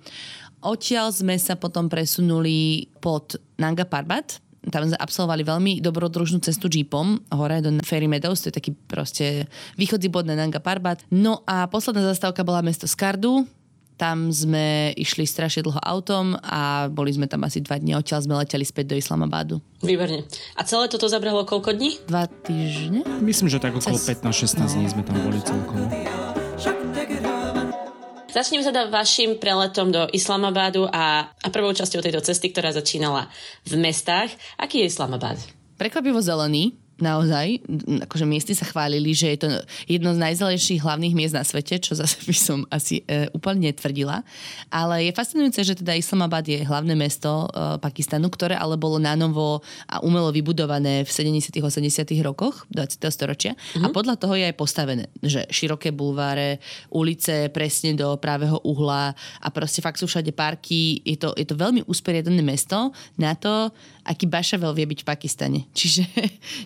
Odtiaľ 0.61 1.13
sme 1.13 1.37
sa 1.37 1.53
potom 1.53 1.85
presunuli 1.85 2.89
pod 2.97 3.37
Nanga 3.61 3.85
Parbat, 3.85 4.41
tam 4.67 4.83
sme 4.83 4.99
absolvovali 4.99 5.47
veľmi 5.47 5.71
dobrodružnú 5.79 6.43
cestu 6.43 6.67
jeepom 6.67 7.23
hore 7.31 7.63
do 7.63 7.71
Fairy 7.87 8.09
Meadows, 8.09 8.43
to 8.43 8.51
je 8.51 8.57
taký 8.59 8.71
proste 8.75 9.47
východzí 9.79 10.11
bod 10.11 10.27
na 10.27 10.35
Nanga 10.35 10.59
Parbat. 10.59 11.07
No 11.07 11.45
a 11.47 11.71
posledná 11.71 12.03
zastávka 12.03 12.43
bola 12.43 12.59
mesto 12.59 12.83
Skardu, 12.83 13.47
tam 13.97 14.29
sme 14.29 14.93
išli 14.93 15.25
strašne 15.25 15.65
dlho 15.65 15.81
autom 15.81 16.37
a 16.45 16.85
boli 16.85 17.09
sme 17.09 17.25
tam 17.25 17.41
asi 17.49 17.65
dva 17.65 17.81
dní. 17.81 17.97
Odtiaľ 17.97 18.29
sme 18.29 18.37
leteli 18.37 18.61
späť 18.61 18.93
do 18.93 18.95
Islamabadu. 18.95 19.57
Výborne. 19.81 20.21
A 20.53 20.61
celé 20.61 20.85
toto 20.85 21.09
zabralo 21.09 21.49
koľko 21.49 21.73
dní? 21.73 21.97
Dva 22.05 22.29
týždne? 22.29 23.01
Myslím, 23.25 23.49
že 23.49 23.57
tak 23.57 23.73
okolo 23.73 23.97
Cez- 23.97 24.21
15-16 24.21 24.77
dní 24.77 24.87
sme 24.93 25.01
tam 25.01 25.17
boli 25.25 25.41
celkovo. 25.41 25.89
Začnem 28.37 28.61
teda 28.61 28.85
vašim 28.93 29.41
preletom 29.41 29.89
do 29.89 30.05
Islamabadu 30.13 30.85
a, 30.85 31.25
a 31.33 31.47
prvou 31.49 31.73
časťou 31.73 32.05
tejto 32.05 32.21
cesty, 32.21 32.53
ktorá 32.53 32.69
začínala 32.69 33.33
v 33.65 33.81
mestách. 33.81 34.29
Aký 34.61 34.85
je 34.85 34.93
Islamabad? 34.93 35.41
Prekvapivo 35.81 36.21
zelený, 36.21 36.77
naozaj. 36.97 37.61
Akože 38.09 38.25
miestni 38.25 38.53
sa 38.57 38.65
chválili, 38.65 39.13
že 39.13 39.33
je 39.33 39.39
to 39.41 39.47
jedno 39.85 40.13
z 40.13 40.19
najzelenších 40.21 40.81
hlavných 40.81 41.13
miest 41.13 41.35
na 41.37 41.45
svete, 41.45 41.77
čo 41.81 41.93
zase 41.93 42.21
by 42.29 42.35
som 42.35 42.65
asi 42.69 43.05
e, 43.05 43.29
úplne 43.33 43.69
netvrdila. 43.69 44.21
Ale 44.73 45.05
je 45.07 45.11
fascinujúce, 45.15 45.61
že 45.63 45.77
teda 45.77 45.97
Islamabad 45.97 46.45
je 46.45 46.61
hlavné 46.61 46.93
mesto 46.97 47.47
e, 47.49 47.77
Pakistanu, 47.81 48.29
ktoré 48.29 48.57
ale 48.57 48.75
bolo 48.75 48.97
nanovo 48.97 49.61
a 49.87 50.01
umelo 50.01 50.33
vybudované 50.33 51.05
v 51.05 51.09
70. 51.09 51.53
80. 51.57 52.07
rokoch 52.25 52.65
20. 52.73 53.01
storočia. 53.09 53.53
A 53.81 53.89
podľa 53.89 54.17
toho 54.17 54.33
je 54.35 54.45
aj 54.49 54.55
postavené, 54.57 55.09
že 55.21 55.45
široké 55.49 55.93
bulváre, 55.93 56.59
ulice 56.89 57.49
presne 57.53 57.93
do 57.93 58.15
právého 58.17 58.59
uhla 58.65 59.13
a 59.41 59.47
proste 59.53 59.79
fakt 59.81 60.01
sú 60.01 60.09
všade 60.09 60.33
parky. 60.33 61.01
Je 61.05 61.17
to, 61.19 61.33
je 61.37 61.45
to 61.45 61.55
veľmi 61.55 61.85
usporiadané 61.85 62.41
mesto 62.41 62.91
na 63.15 63.33
to, 63.37 63.71
aký 64.07 64.25
bašavel 64.25 64.71
vie 64.71 64.87
byť 64.87 64.99
v 65.03 65.07
Pakistane. 65.07 65.59
Čiže, 65.77 66.03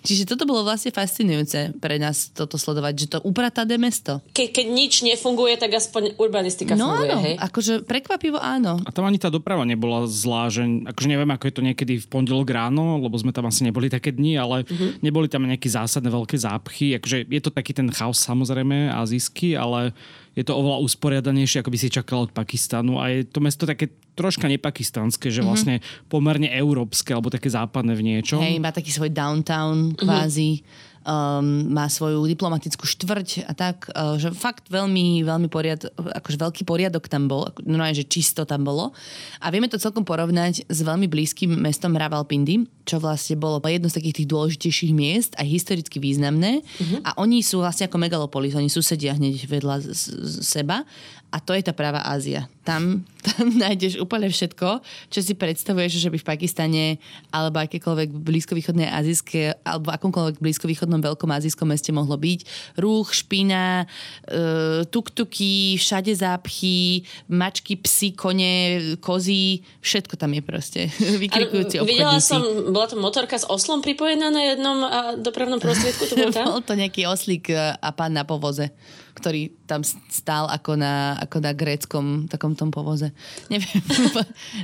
čiže 0.01 0.20
toto 0.25 0.43
bolo 0.49 0.65
vlastne 0.65 0.93
fascinujúce 0.93 1.77
pre 1.77 1.97
nás 1.97 2.31
toto 2.31 2.59
sledovať, 2.59 2.93
že 2.95 3.07
to 3.13 3.17
upratané 3.23 3.75
mesto. 3.75 4.19
Ke, 4.31 4.49
keď 4.49 4.65
nič 4.69 4.93
nefunguje, 5.05 5.57
tak 5.57 5.77
aspoň 5.77 6.17
urbanistika 6.17 6.73
No 6.77 6.93
funguje, 6.93 7.09
áno, 7.09 7.17
hej? 7.23 7.35
akože 7.39 7.73
prekvapivo 7.85 8.37
áno. 8.37 8.79
A 8.83 8.89
tam 8.93 9.07
ani 9.07 9.21
tá 9.21 9.27
doprava 9.31 9.65
nebola 9.67 10.05
zlá, 10.05 10.47
že 10.51 10.63
akože 10.65 11.07
neviem, 11.09 11.29
ako 11.31 11.45
je 11.47 11.55
to 11.55 11.63
niekedy 11.65 11.93
v 12.01 12.07
pondelok 12.07 12.47
ráno, 12.51 12.99
lebo 13.01 13.15
sme 13.17 13.35
tam 13.35 13.47
asi 13.47 13.65
neboli 13.65 13.87
také 13.89 14.11
dni, 14.13 14.37
ale 14.37 14.57
uh-huh. 14.63 15.01
neboli 15.01 15.31
tam 15.31 15.45
nejaké 15.45 15.67
zásadné 15.69 16.09
veľké 16.11 16.37
zápchy. 16.37 16.97
Akože 16.97 17.25
je 17.27 17.41
to 17.41 17.51
taký 17.51 17.71
ten 17.73 17.87
chaos 17.89 18.19
samozrejme 18.21 18.91
azijský, 18.91 19.55
ale 19.55 19.93
je 20.31 20.43
to 20.47 20.55
oveľa 20.55 20.79
usporiadanejšie, 20.87 21.59
ako 21.59 21.73
by 21.75 21.79
si 21.79 21.91
čakal 21.91 22.23
od 22.23 22.31
Pakistanu 22.31 23.03
a 23.03 23.11
je 23.11 23.27
to 23.27 23.43
mesto 23.43 23.67
také 23.67 23.91
troška 24.15 24.47
nepakistanské, 24.47 25.27
že 25.27 25.43
vlastne 25.43 25.83
pomerne 26.07 26.47
európske 26.51 27.11
alebo 27.11 27.27
také 27.27 27.51
západné 27.51 27.95
v 27.95 28.03
niečom. 28.15 28.39
Hej, 28.39 28.63
má 28.63 28.71
taký 28.71 28.91
svoj 28.91 29.11
downtown 29.11 29.91
kvázi. 29.95 30.63
Um, 31.05 31.71
má 31.71 31.89
svoju 31.89 32.25
diplomatickú 32.29 32.85
štvrť 32.85 33.49
a 33.49 33.53
tak, 33.57 33.89
uh, 33.91 34.17
že 34.17 34.33
fakt 34.33 34.69
veľmi, 34.69 35.25
veľmi 35.25 35.47
poriad, 35.49 35.89
akože 35.97 36.37
veľký 36.37 36.63
poriadok 36.65 37.09
tam 37.09 37.25
bol, 37.25 37.49
no 37.65 37.81
že 37.91 38.05
čisto 38.05 38.45
tam 38.45 38.63
bolo. 38.63 38.93
A 39.41 39.49
vieme 39.49 39.67
to 39.67 39.81
celkom 39.81 40.05
porovnať 40.05 40.69
s 40.69 40.79
veľmi 40.85 41.09
blízkym 41.09 41.57
mestom 41.59 41.97
Ravalpindi, 41.97 42.69
čo 42.85 43.01
vlastne 43.01 43.37
bolo 43.37 43.61
jedno 43.65 43.89
z 43.89 43.97
takých 43.97 44.23
tých 44.23 44.29
dôležitejších 44.29 44.93
miest, 44.93 45.31
aj 45.37 45.47
historicky 45.47 45.97
významné. 45.97 46.61
Uh-huh. 46.61 46.99
A 47.05 47.17
oni 47.21 47.41
sú 47.41 47.61
vlastne 47.61 47.87
ako 47.89 47.97
megalopolis, 47.97 48.57
oni 48.57 48.69
susedia 48.69 49.17
hneď 49.17 49.47
vedľa 49.47 49.75
z, 49.81 50.11
z 50.21 50.33
seba 50.45 50.83
a 51.31 51.39
to 51.39 51.55
je 51.55 51.63
tá 51.63 51.71
práva 51.71 52.03
Ázia. 52.03 52.51
Tam, 52.67 53.07
tam 53.27 53.47
nájdeš 53.55 54.03
úplne 54.03 54.27
všetko, 54.27 54.83
čo 55.07 55.19
si 55.23 55.33
predstavuješ, 55.33 56.03
že 56.03 56.11
by 56.11 56.19
v 56.19 56.27
Pakistane 56.27 56.83
alebo 57.31 57.63
akékoľvek 57.63 58.11
blízkovýchodnej 58.11 58.91
azijské 58.91 59.55
alebo 59.63 59.95
akomkoľvek 59.95 60.43
blízkovýchodnom 60.43 60.99
veľkom 60.99 61.31
azijskom 61.31 61.71
meste 61.71 61.95
mohlo 61.95 62.19
byť. 62.19 62.39
Rúch, 62.75 63.15
špina, 63.15 63.87
e, 64.27 64.83
tuktuky, 64.91 65.79
všade 65.79 66.11
zápchy, 66.11 67.07
mačky, 67.31 67.79
psy, 67.79 68.11
kone, 68.11 68.53
kozy, 68.99 69.63
všetko 69.79 70.19
tam 70.19 70.35
je 70.35 70.41
proste. 70.43 70.81
Vykrikujúci 71.23 71.79
obchodníci. 71.79 71.95
Videla 71.95 72.19
som, 72.19 72.43
bola 72.75 72.91
to 72.91 72.99
motorka 72.99 73.39
s 73.39 73.47
oslom 73.47 73.79
pripojená 73.79 74.27
na 74.27 74.51
jednom 74.51 74.77
dopravnom 75.23 75.63
prostriedku? 75.63 76.11
To 76.11 76.15
bol, 76.19 76.35
bol 76.59 76.61
to 76.61 76.75
nejaký 76.75 77.07
oslík 77.07 77.55
a 77.55 77.89
pán 77.95 78.11
na 78.11 78.27
povoze 78.27 78.75
ktorý 79.21 79.53
tam 79.69 79.85
stál 79.85 80.49
ako 80.49 80.75
na, 80.75 81.15
ako 81.21 81.37
na 81.37 81.53
gréckom 81.53 82.25
takom 82.25 82.57
tom 82.57 82.73
povoze. 82.73 83.13
Neviem. 83.53 83.79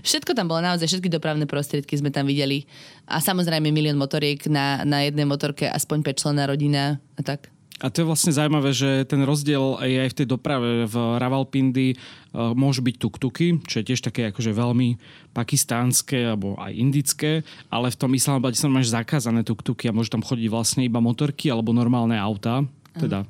Všetko 0.02 0.34
tam 0.34 0.50
bolo 0.50 0.66
naozaj, 0.66 0.90
všetky 0.90 1.14
dopravné 1.14 1.46
prostriedky 1.46 1.94
sme 1.94 2.10
tam 2.10 2.26
videli. 2.26 2.66
A 3.06 3.22
samozrejme 3.22 3.70
milión 3.70 4.02
motoriek 4.02 4.50
na, 4.50 4.82
na 4.82 5.06
jednej 5.06 5.30
motorke, 5.30 5.70
aspoň 5.70 6.02
5 6.02 6.50
rodina 6.50 6.98
a 7.16 7.22
tak. 7.22 7.54
A 7.78 7.94
to 7.94 8.02
je 8.02 8.10
vlastne 8.10 8.34
zaujímavé, 8.34 8.74
že 8.74 9.06
ten 9.06 9.22
rozdiel 9.22 9.78
je 9.86 10.02
aj 10.02 10.10
v 10.10 10.18
tej 10.18 10.28
doprave. 10.34 10.90
V 10.90 10.98
Ravalpindi 10.98 11.94
uh, 11.94 12.58
môžu 12.58 12.82
byť 12.82 12.96
tuktuky, 12.98 13.62
čo 13.70 13.82
je 13.82 13.94
tiež 13.94 14.02
také 14.02 14.34
akože 14.34 14.50
veľmi 14.50 14.98
pakistánske 15.30 16.34
alebo 16.34 16.58
aj 16.58 16.74
indické, 16.74 17.46
ale 17.70 17.94
v 17.94 18.00
tom 18.02 18.18
Islamabade 18.18 18.58
sa 18.58 18.66
máš 18.66 18.90
zakázané 18.90 19.46
tuktuky 19.46 19.86
a 19.86 19.94
môžu 19.94 20.10
tam 20.10 20.26
chodiť 20.26 20.50
vlastne 20.50 20.82
iba 20.90 20.98
motorky 20.98 21.54
alebo 21.54 21.70
normálne 21.70 22.18
auta 22.18 22.66
teda 22.98 23.24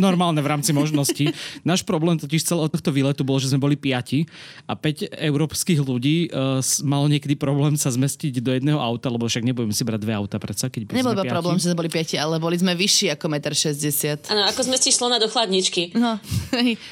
normálne 0.00 0.40
v 0.40 0.48
rámci 0.48 0.72
možností. 0.72 1.30
Náš 1.62 1.84
problém 1.84 2.16
totiž 2.16 2.42
celého 2.44 2.68
tohto 2.72 2.90
výletu 2.90 3.22
bol, 3.22 3.36
že 3.38 3.52
sme 3.52 3.60
boli 3.60 3.76
piati 3.76 4.24
a 4.64 4.74
5 4.74 5.14
európskych 5.14 5.80
ľudí 5.80 6.32
uh, 6.32 6.58
malo 6.82 7.06
niekedy 7.06 7.36
problém 7.36 7.76
sa 7.76 7.92
zmestiť 7.92 8.40
do 8.40 8.50
jedného 8.56 8.80
auta, 8.80 9.12
lebo 9.12 9.28
však 9.28 9.44
nebudeme 9.44 9.74
si 9.76 9.84
brať 9.84 10.00
dve 10.02 10.14
auta 10.16 10.36
predsa, 10.40 10.72
keď 10.72 10.96
Nebol 10.96 11.14
iba 11.14 11.26
problém, 11.28 11.56
že 11.60 11.70
sme 11.70 11.76
boli 11.78 11.90
piati, 11.92 12.16
ale 12.16 12.40
boli 12.40 12.56
sme 12.58 12.72
vyšší 12.74 13.14
ako 13.14 13.26
1,60 13.30 14.26
m. 14.26 14.32
Áno, 14.32 14.42
ako 14.48 14.60
zmestíš 14.66 14.94
slona 14.98 15.16
do 15.20 15.28
chladničky. 15.28 15.94
No, 15.94 16.18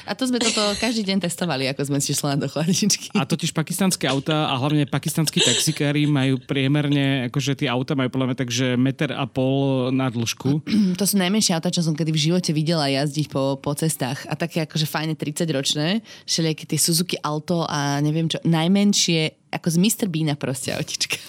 a 0.09 0.11
to 0.13 0.23
sme 0.29 0.39
toto 0.39 0.61
každý 0.79 1.05
deň 1.07 1.25
testovali, 1.25 1.67
ako 1.69 1.81
zmestíš 1.89 2.21
slona 2.21 2.37
do 2.39 2.47
chladničky. 2.47 3.13
A 3.17 3.25
totiž 3.27 3.51
pakistanské 3.53 4.05
auta 4.09 4.49
a 4.49 4.53
hlavne 4.57 4.85
pakistanskí 4.89 5.41
taxikári 5.41 6.05
majú 6.05 6.41
priemerne, 6.41 7.29
akože 7.31 7.63
tie 7.63 7.69
auta 7.69 7.93
majú 7.97 8.09
podľa 8.09 8.27
mňa 8.33 8.37
takže 8.37 8.67
meter 8.75 9.09
a 9.15 9.25
pol 9.25 9.89
na 9.95 10.09
dĺžku. 10.09 10.63
to 10.99 11.03
sú 11.05 11.15
najmenšie 11.17 11.55
auta, 11.55 11.73
čo 11.73 11.81
som 11.81 11.95
kedy 12.03 12.11
v 12.11 12.23
živote 12.27 12.51
videla 12.51 12.91
jazdiť 12.91 13.31
po, 13.31 13.55
po 13.55 13.71
cestách. 13.71 14.27
A 14.27 14.35
také 14.35 14.67
akože 14.67 14.83
fajne 14.83 15.15
30-ročné, 15.15 16.03
všelijaké 16.27 16.67
tie 16.67 16.75
Suzuki 16.75 17.15
Alto 17.23 17.63
a 17.63 18.03
neviem 18.03 18.27
čo, 18.27 18.43
najmenšie 18.43 19.42
ako 19.53 19.69
z 19.69 19.77
Mr. 19.77 20.05
Beana 20.09 20.33
proste 20.33 20.73
autička. 20.73 21.21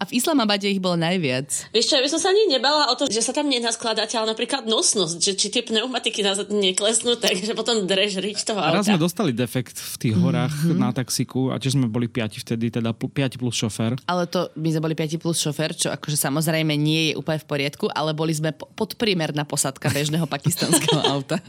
A 0.00 0.02
v 0.04 0.12
Islamabade 0.20 0.68
ich 0.68 0.78
bolo 0.78 1.00
najviac. 1.00 1.72
Vieš 1.72 1.86
čo, 1.88 1.94
ja 1.96 2.02
by 2.04 2.10
som 2.12 2.20
sa 2.20 2.28
ani 2.30 2.52
nebala 2.52 2.92
o 2.92 2.94
to, 2.94 3.08
že 3.08 3.24
sa 3.24 3.32
tam 3.32 3.48
nenaskladáte, 3.48 4.14
ale 4.20 4.36
napríklad 4.36 4.68
nosnosť, 4.68 5.18
že 5.18 5.32
či 5.34 5.46
tie 5.48 5.62
pneumatiky 5.64 6.20
nás 6.20 6.44
neklesnú, 6.46 7.16
takže 7.16 7.56
potom 7.56 7.88
drž 7.88 8.20
rič 8.20 8.44
toho 8.44 8.60
auta. 8.60 8.84
Raz 8.84 8.88
sme 8.88 9.00
dostali 9.00 9.32
defekt 9.32 9.80
v 9.80 9.94
tých 9.96 10.14
horách 10.20 10.52
mm-hmm. 10.52 10.78
na 10.78 10.92
taxiku 10.92 11.50
a 11.50 11.56
tiež 11.56 11.80
sme 11.80 11.88
boli 11.88 12.12
piati 12.12 12.38
vtedy, 12.42 12.68
teda 12.68 12.92
piati 12.92 13.40
plus 13.40 13.56
šofér. 13.56 13.96
Ale 14.04 14.28
to, 14.28 14.52
my 14.60 14.68
sme 14.68 14.84
boli 14.90 14.94
piati 14.98 15.16
plus 15.16 15.40
šofér, 15.40 15.72
čo 15.72 15.88
akože 15.88 16.18
samozrejme 16.18 16.76
nie 16.76 17.12
je 17.12 17.18
úplne 17.18 17.40
v 17.40 17.48
poriadku, 17.48 17.88
ale 17.88 18.12
boli 18.12 18.36
sme 18.36 18.52
podpriemerná 18.52 19.48
posadka 19.48 19.88
bežného 19.88 20.28
pakistanského 20.28 21.00
auta. 21.14 21.40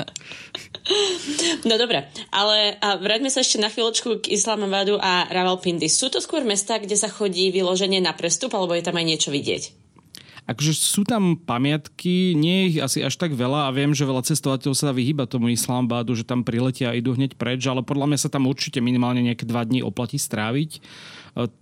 No 1.68 1.76
dobre, 1.76 2.08
ale 2.32 2.80
a 2.80 2.96
vráťme 2.96 3.28
sa 3.28 3.44
ešte 3.44 3.60
na 3.60 3.68
chvíľočku 3.68 4.24
k 4.24 4.32
Islamabadu 4.32 4.96
a 5.02 5.28
Rawalpindi 5.28 5.90
sú 5.98 6.14
to 6.14 6.22
skôr 6.22 6.46
mesta, 6.46 6.78
kde 6.78 6.94
sa 6.94 7.10
chodí 7.10 7.50
vyloženie 7.50 7.98
na 7.98 8.14
prestup, 8.14 8.54
alebo 8.54 8.78
je 8.78 8.86
tam 8.86 9.02
aj 9.02 9.06
niečo 9.10 9.34
vidieť? 9.34 9.88
Akože 10.48 10.72
sú 10.72 11.04
tam 11.04 11.36
pamiatky, 11.36 12.32
nie 12.32 12.64
je 12.64 12.68
ich 12.72 12.78
asi 12.80 13.04
až 13.04 13.20
tak 13.20 13.36
veľa 13.36 13.68
a 13.68 13.76
viem, 13.76 13.92
že 13.92 14.08
veľa 14.08 14.24
cestovateľov 14.24 14.80
sa 14.80 14.96
vyhýba 14.96 15.28
tomu 15.28 15.52
Islamabadu, 15.52 16.16
že 16.16 16.24
tam 16.24 16.48
priletia 16.48 16.96
a 16.96 16.96
idú 16.96 17.20
hneď 17.20 17.36
preč, 17.36 17.68
ale 17.68 17.84
podľa 17.84 18.08
mňa 18.08 18.20
sa 18.24 18.32
tam 18.32 18.48
určite 18.48 18.80
minimálne 18.80 19.20
nejaké 19.28 19.44
dva 19.44 19.68
dní 19.68 19.84
oplatí 19.84 20.16
stráviť. 20.16 20.80
E, 20.80 20.80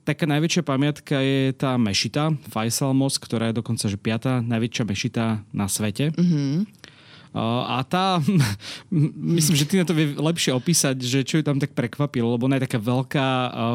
taká 0.06 0.30
najväčšia 0.30 0.62
pamiatka 0.62 1.18
je 1.18 1.58
tá 1.58 1.82
mešita, 1.82 2.38
Faisal 2.54 2.94
Mosque, 2.94 3.26
ktorá 3.26 3.50
je 3.50 3.58
dokonca 3.58 3.90
že 3.90 3.98
piata 3.98 4.46
najväčšia 4.46 4.84
mešita 4.86 5.26
na 5.50 5.66
svete. 5.66 6.14
Mm-hmm. 6.14 6.85
A 7.36 7.84
tá, 7.84 8.24
myslím, 9.36 9.56
že 9.60 9.68
ty 9.68 9.76
na 9.76 9.84
to 9.84 9.92
vie 9.92 10.16
lepšie 10.16 10.56
opísať, 10.56 10.96
že 11.04 11.20
čo 11.28 11.40
ju 11.40 11.44
tam 11.44 11.60
tak 11.60 11.76
prekvapilo, 11.76 12.40
lebo 12.40 12.48
ona 12.48 12.56
je 12.56 12.66
taká 12.72 12.80
veľká, 12.80 13.28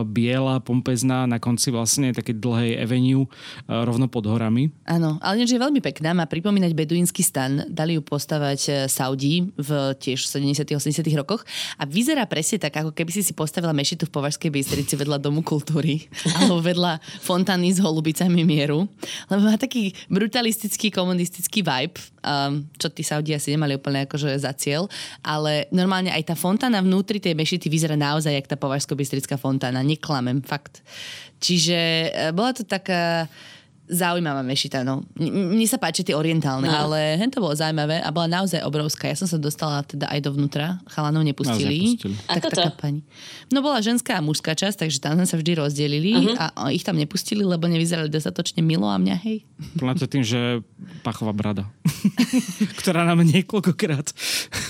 biela, 0.09 0.65
pompezná, 0.65 1.29
na 1.29 1.37
konci 1.37 1.69
vlastne 1.69 2.17
také 2.17 2.33
dlhej 2.33 2.81
avenue 2.81 3.29
rovno 3.69 4.09
pod 4.09 4.25
horami. 4.25 4.73
Áno, 4.89 5.21
ale 5.21 5.45
je 5.45 5.61
veľmi 5.61 5.83
pekná, 5.85 6.17
má 6.17 6.25
pripomínať 6.25 6.73
beduínsky 6.73 7.21
stan. 7.21 7.67
Dali 7.69 7.99
ju 7.99 8.03
postavať 8.07 8.61
e, 8.67 8.73
Saudí 8.87 9.51
v 9.59 9.93
tiež 9.99 10.25
70 10.31 10.63
80 10.63 11.03
rokoch 11.19 11.43
a 11.77 11.85
vyzerá 11.85 12.25
presne 12.31 12.63
tak, 12.63 12.79
ako 12.79 12.95
keby 12.95 13.11
si 13.11 13.27
si 13.27 13.35
postavila 13.35 13.75
mešitu 13.75 14.07
v 14.07 14.15
Považskej 14.15 14.51
Bystrici 14.55 14.95
vedľa 14.95 15.19
Domu 15.19 15.43
kultúry 15.43 16.07
alebo 16.39 16.63
vedľa 16.63 17.03
fontány 17.21 17.75
s 17.75 17.83
holubicami 17.83 18.47
mieru, 18.47 18.87
lebo 19.27 19.41
má 19.43 19.59
taký 19.59 19.93
brutalistický 20.07 20.95
komunistický 20.95 21.67
vibe, 21.67 21.99
um, 22.25 22.65
čo 22.77 22.89
tí 22.93 23.03
Saudi 23.05 23.33
asi 23.37 23.53
nemali 23.53 23.77
úplne 23.77 24.05
akože 24.05 24.37
za 24.41 24.53
cieľ, 24.57 24.87
ale 25.25 25.69
normálne 25.73 26.13
aj 26.13 26.33
tá 26.33 26.35
fontána 26.37 26.81
vnútri 26.85 27.21
tej 27.21 27.37
mešity 27.37 27.67
vyzerá 27.69 27.97
naozaj 27.97 28.33
jak 28.33 28.51
tá 28.51 28.57
považsko-bystrická 28.57 29.41
fontána, 29.41 29.85
neklamem, 29.85 30.45
fakt. 30.45 30.85
Čiže 31.41 31.79
e, 31.79 32.09
bola 32.37 32.53
to 32.53 32.69
taká 32.69 33.25
zaujímavá 33.91 34.47
mešita. 34.47 34.87
No. 34.87 35.03
Mne 35.19 35.67
sa 35.67 35.77
páči 35.77 36.07
tie 36.07 36.15
orientálne, 36.15 36.71
no. 36.71 36.87
ale 36.87 37.19
hen 37.19 37.27
to 37.29 37.43
bolo 37.43 37.59
zaujímavé 37.59 37.99
a 37.99 38.09
bola 38.15 38.41
naozaj 38.41 38.63
obrovská. 38.63 39.11
Ja 39.11 39.19
som 39.19 39.27
sa 39.27 39.37
dostala 39.37 39.83
teda 39.83 40.07
aj 40.07 40.31
dovnútra, 40.31 40.79
chalanov 40.87 41.27
nepustili. 41.27 41.99
Tak, 42.31 42.47
Ako 42.47 42.49
to? 42.55 42.63
pani. 42.79 43.03
No 43.51 43.67
bola 43.67 43.83
ženská 43.83 44.17
a 44.17 44.23
mužská 44.23 44.55
časť, 44.55 44.87
takže 44.87 45.03
tam 45.03 45.19
sme 45.19 45.27
sa 45.27 45.35
vždy 45.35 45.59
rozdelili 45.59 46.15
uh-huh. 46.15 46.55
a 46.55 46.71
ich 46.71 46.87
tam 46.87 46.95
nepustili, 46.95 47.43
lebo 47.43 47.67
nevyzerali 47.67 48.07
dostatočne 48.07 48.63
milo 48.63 48.87
a 48.87 48.97
mňa 48.97 49.17
hej. 49.27 49.43
Plnáte 49.75 50.07
tým, 50.07 50.23
že 50.23 50.63
pachová 51.03 51.35
brada, 51.35 51.67
ktorá 52.81 53.03
nám 53.03 53.27
niekoľkokrát. 53.27 54.07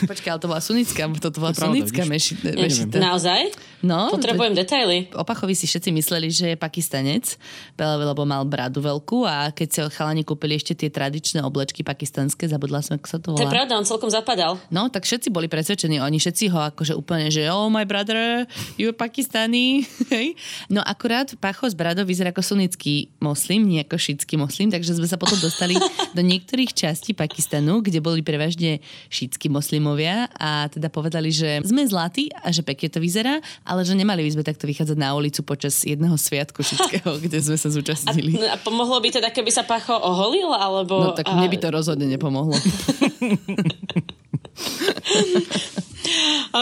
Počkaj, 0.09 0.31
ale 0.33 0.41
to 0.41 0.49
bola 0.49 0.63
sunická, 0.65 1.05
to 1.21 1.29
bola 1.37 1.53
to 1.53 1.69
sunická 1.69 2.09
mešita. 2.09 2.57
Naozaj? 2.97 3.53
No. 3.85 4.09
Potrebujem 4.13 4.57
detaily. 4.57 5.13
Opachovi 5.13 5.53
si 5.53 5.69
všetci 5.69 5.93
mysleli, 5.93 6.29
že 6.33 6.47
je 6.53 6.57
pakistanec, 6.57 7.37
lebo 7.77 8.25
mal 8.25 8.45
bradu 8.49 8.81
veľkú 8.81 9.10
modelku 9.11 9.27
a 9.27 9.51
keď 9.51 9.69
si 9.69 9.81
chalani 9.99 10.23
kúpili 10.23 10.55
ešte 10.55 10.75
tie 10.79 10.91
tradičné 10.91 11.43
oblečky 11.43 11.83
pakistanské, 11.83 12.47
zabudla 12.47 12.83
som, 12.83 12.97
ako 12.97 13.09
sa 13.09 13.19
to 13.19 13.35
volá. 13.35 13.43
To 13.43 13.47
je 13.51 13.57
pravda, 13.59 13.73
on 13.75 13.87
celkom 13.87 14.11
zapadal. 14.11 14.59
No, 14.71 14.87
tak 14.87 15.05
všetci 15.05 15.35
boli 15.35 15.51
presvedčení, 15.51 15.99
oni 15.99 16.23
všetci 16.23 16.45
ho 16.55 16.61
akože 16.71 16.95
úplne, 16.95 17.29
že 17.31 17.51
oh 17.51 17.67
my 17.67 17.83
brother, 17.83 18.47
you 18.79 18.95
Pakistani. 18.95 19.87
no 20.75 20.81
akurát 20.87 21.35
Pacho 21.43 21.67
z 21.67 21.75
Bradov 21.75 22.07
vyzerá 22.07 22.31
ako 22.31 22.43
sunnický 22.55 23.11
moslim, 23.19 23.67
nie 23.67 23.83
ako 23.83 23.99
šítský 23.99 24.39
moslim, 24.39 24.71
takže 24.71 24.95
sme 24.95 25.09
sa 25.09 25.19
potom 25.19 25.39
dostali 25.43 25.75
do 26.17 26.23
niektorých 26.23 26.71
častí 26.71 27.17
Pakistanu, 27.17 27.83
kde 27.83 27.99
boli 27.99 28.23
prevažne 28.23 28.79
šítskí 29.11 29.51
moslimovia 29.51 30.31
a 30.39 30.71
teda 30.71 30.93
povedali, 30.93 31.33
že 31.35 31.65
sme 31.67 31.83
zlatí 31.87 32.31
a 32.45 32.53
že 32.55 32.63
pekne 32.63 32.93
to 32.93 33.01
vyzerá, 33.03 33.43
ale 33.67 33.83
že 33.83 33.97
nemali 33.97 34.23
by 34.23 34.31
sme 34.37 34.45
takto 34.47 34.69
vychádzať 34.69 34.99
na 35.01 35.17
ulicu 35.17 35.43
počas 35.43 35.75
jedného 35.83 36.15
sviatku 36.15 36.61
šítského, 36.61 37.09
kde 37.25 37.39
sme 37.41 37.57
sa 37.57 37.73
zúčastnili. 37.73 38.37
A, 38.45 38.55
a 38.55 38.57
pomohlo 38.61 39.00
by 39.01 39.09
teda, 39.11 39.33
keby 39.35 39.51
sa 39.51 39.65
Pacho 39.67 39.97
oholil, 39.97 40.53
alebo... 40.53 41.11
No 41.11 41.17
tak 41.17 41.27
mne 41.33 41.49
by 41.51 41.59
to 41.59 41.69
rozhodne 41.73 42.07
nepomohlo. 42.07 42.55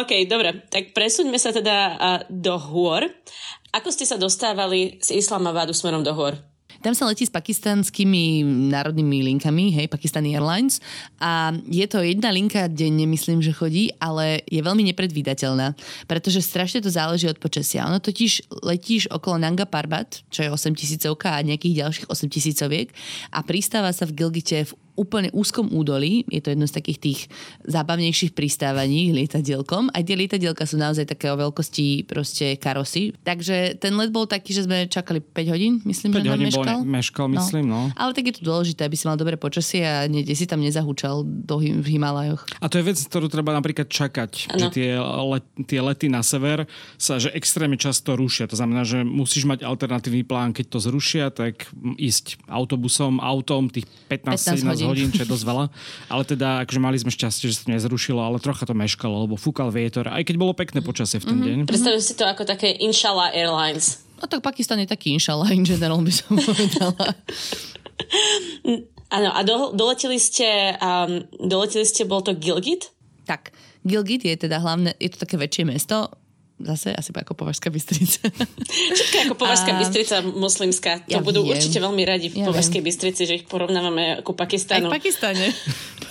OK, 0.00 0.12
dobre. 0.30 0.64
Tak 0.70 0.94
presuňme 0.94 1.38
sa 1.38 1.50
teda 1.52 1.98
do 2.30 2.54
hôr. 2.56 3.04
Ako 3.74 3.92
ste 3.92 4.08
sa 4.08 4.16
dostávali 4.16 4.96
z 5.04 5.20
Islamabadu 5.20 5.76
smerom 5.76 6.00
do 6.00 6.16
hôr? 6.16 6.38
Tam 6.78 6.94
sa 6.94 7.10
letí 7.10 7.26
s 7.26 7.34
pakistanskými 7.34 8.46
národnými 8.70 9.26
linkami, 9.34 9.74
hej, 9.74 9.86
Pakistan 9.90 10.22
Airlines 10.26 10.78
a 11.18 11.50
je 11.66 11.86
to 11.90 12.02
jedna 12.02 12.30
linka 12.30 12.70
denne, 12.70 13.02
myslím, 13.10 13.42
že 13.42 13.50
chodí, 13.50 13.90
ale 13.98 14.46
je 14.46 14.62
veľmi 14.62 14.86
nepredvídateľná, 14.94 15.74
pretože 16.06 16.46
strašne 16.46 16.78
to 16.78 16.90
záleží 16.90 17.26
od 17.26 17.42
počasia. 17.42 17.86
Ono 17.90 17.98
totiž 17.98 18.50
letíš 18.62 19.10
okolo 19.10 19.42
Nanga 19.42 19.66
Parbat, 19.66 20.22
čo 20.30 20.46
je 20.46 20.54
8 20.54 20.78
tisícovka 20.78 21.34
a 21.34 21.42
nejakých 21.42 21.82
ďalších 21.82 22.06
8 22.06 22.30
tisícoviek 22.30 22.94
a 23.34 23.42
pristáva 23.42 23.90
sa 23.90 24.06
v 24.06 24.14
Gilgite 24.14 24.62
v 24.62 24.72
úplne 24.98 25.30
úzkom 25.30 25.70
údolí, 25.70 26.26
je 26.26 26.42
to 26.42 26.50
jedno 26.50 26.66
z 26.66 26.74
takých 26.74 26.98
tých 26.98 27.20
zábavnejších 27.70 28.34
pristávaní 28.34 29.14
lietadielkom. 29.14 29.94
Aj 29.94 30.02
tie 30.02 30.18
lietadielka 30.18 30.66
sú 30.66 30.74
naozaj 30.74 31.06
také 31.06 31.30
o 31.30 31.38
veľkosti 31.38 32.10
proste 32.10 32.58
karosy. 32.58 33.14
Takže 33.22 33.78
ten 33.78 33.94
let 33.94 34.10
bol 34.10 34.26
taký, 34.26 34.50
že 34.50 34.66
sme 34.66 34.90
čakali 34.90 35.22
5 35.22 35.54
hodín, 35.54 35.78
myslím, 35.86 36.18
5 36.18 36.26
že 36.26 36.30
hodín 36.34 36.48
meškal. 36.50 36.66
bol, 36.66 36.82
meškal, 36.82 37.26
myslím, 37.38 37.64
no. 37.70 37.94
Ale 37.94 38.10
tak 38.10 38.26
je 38.26 38.34
to 38.40 38.42
dôležité, 38.42 38.82
aby 38.82 38.98
si 38.98 39.06
mal 39.06 39.14
dobré 39.14 39.38
počasie 39.38 39.86
a 39.86 40.10
niekde 40.10 40.34
si 40.34 40.50
tam 40.50 40.58
nezahúčal 40.58 41.22
do 41.22 41.62
v 41.62 41.86
Himalajoch. 41.98 42.46
A 42.62 42.66
to 42.70 42.78
je 42.80 42.86
vec, 42.86 42.98
ktorú 42.98 43.26
treba 43.28 43.50
napríklad 43.50 43.90
čakať, 43.90 44.54
Ano. 44.54 44.58
že 44.58 44.66
tie, 44.78 44.90
let, 44.98 45.44
tie 45.66 45.82
lety 45.82 46.06
na 46.08 46.22
sever 46.22 46.64
sa 46.96 47.18
že 47.18 47.34
extrémne 47.34 47.74
často 47.74 48.14
rušia. 48.14 48.46
To 48.46 48.56
znamená, 48.56 48.86
že 48.86 49.02
musíš 49.02 49.44
mať 49.44 49.66
alternatívny 49.66 50.22
plán, 50.22 50.54
keď 50.54 50.66
to 50.70 50.78
zrušia, 50.78 51.34
tak 51.34 51.66
ísť 51.98 52.38
autobusom, 52.46 53.18
autom 53.18 53.68
tých 53.68 53.90
15-17 54.06 54.86
hodín. 54.86 54.87
Hodín, 54.88 55.10
čo 55.12 55.22
je 55.24 55.28
dosť 55.28 55.44
veľa. 55.44 55.64
Ale 56.08 56.22
teda, 56.24 56.48
akože 56.64 56.80
mali 56.80 56.96
sme 56.96 57.12
šťastie, 57.12 57.52
že 57.52 57.54
sa 57.60 57.62
to 57.68 57.70
nezrušilo, 57.76 58.20
ale 58.20 58.40
trocha 58.40 58.64
to 58.64 58.72
meškalo, 58.72 59.28
lebo 59.28 59.36
fúkal 59.36 59.68
vietor, 59.68 60.08
aj 60.08 60.24
keď 60.24 60.36
bolo 60.40 60.56
pekné 60.56 60.80
počasie 60.80 61.20
v 61.20 61.26
ten 61.28 61.38
deň. 61.44 61.58
Predstavím 61.68 62.02
si 62.02 62.14
to 62.16 62.24
ako 62.24 62.48
také 62.48 62.72
Inshallah 62.80 63.30
Airlines. 63.36 64.02
No 64.18 64.26
tak 64.26 64.42
Pakistan 64.42 64.82
je 64.82 64.88
taký 64.90 65.14
inšala 65.14 65.46
in 65.54 65.62
general, 65.62 66.02
by 66.02 66.10
som 66.10 66.34
povedala. 66.50 67.14
Áno, 69.08 69.30
a 69.32 69.40
do, 69.46 69.72
doleteli 69.72 70.18
ste, 70.18 70.74
um, 70.82 71.22
doleteli 71.38 71.86
ste, 71.86 72.02
bol 72.04 72.20
to 72.20 72.34
Gilgit? 72.34 72.90
tak, 73.28 73.52
Gilgit 73.84 74.24
je 74.24 74.36
teda 74.48 74.56
hlavné, 74.64 74.96
je 74.96 75.12
to 75.12 75.28
také 75.28 75.36
väčšie 75.36 75.68
mesto, 75.68 76.08
zase 76.58 76.90
asi 76.90 77.10
ako 77.14 77.34
Považská 77.34 77.70
Bystrica. 77.70 78.26
Všetko 78.96 79.16
ako 79.30 79.34
Považská 79.38 79.72
A- 79.74 79.78
Bystrica 79.78 80.14
muslimská. 80.22 80.92
To 81.06 81.10
Ja 81.10 81.22
budú 81.22 81.46
viem. 81.46 81.54
určite 81.54 81.78
veľmi 81.78 82.02
radi 82.02 82.26
v 82.28 82.42
Ja 82.42 82.50
Považskej 82.50 82.82
Bystrici, 82.82 83.22
že 83.24 83.34
ich 83.42 83.44
porovnávame 83.46 84.18
ako 84.20 84.34
Aj 84.34 84.38
Pakistanu. 84.44 84.90
v 84.90 84.94
Pakistane. 84.98 85.46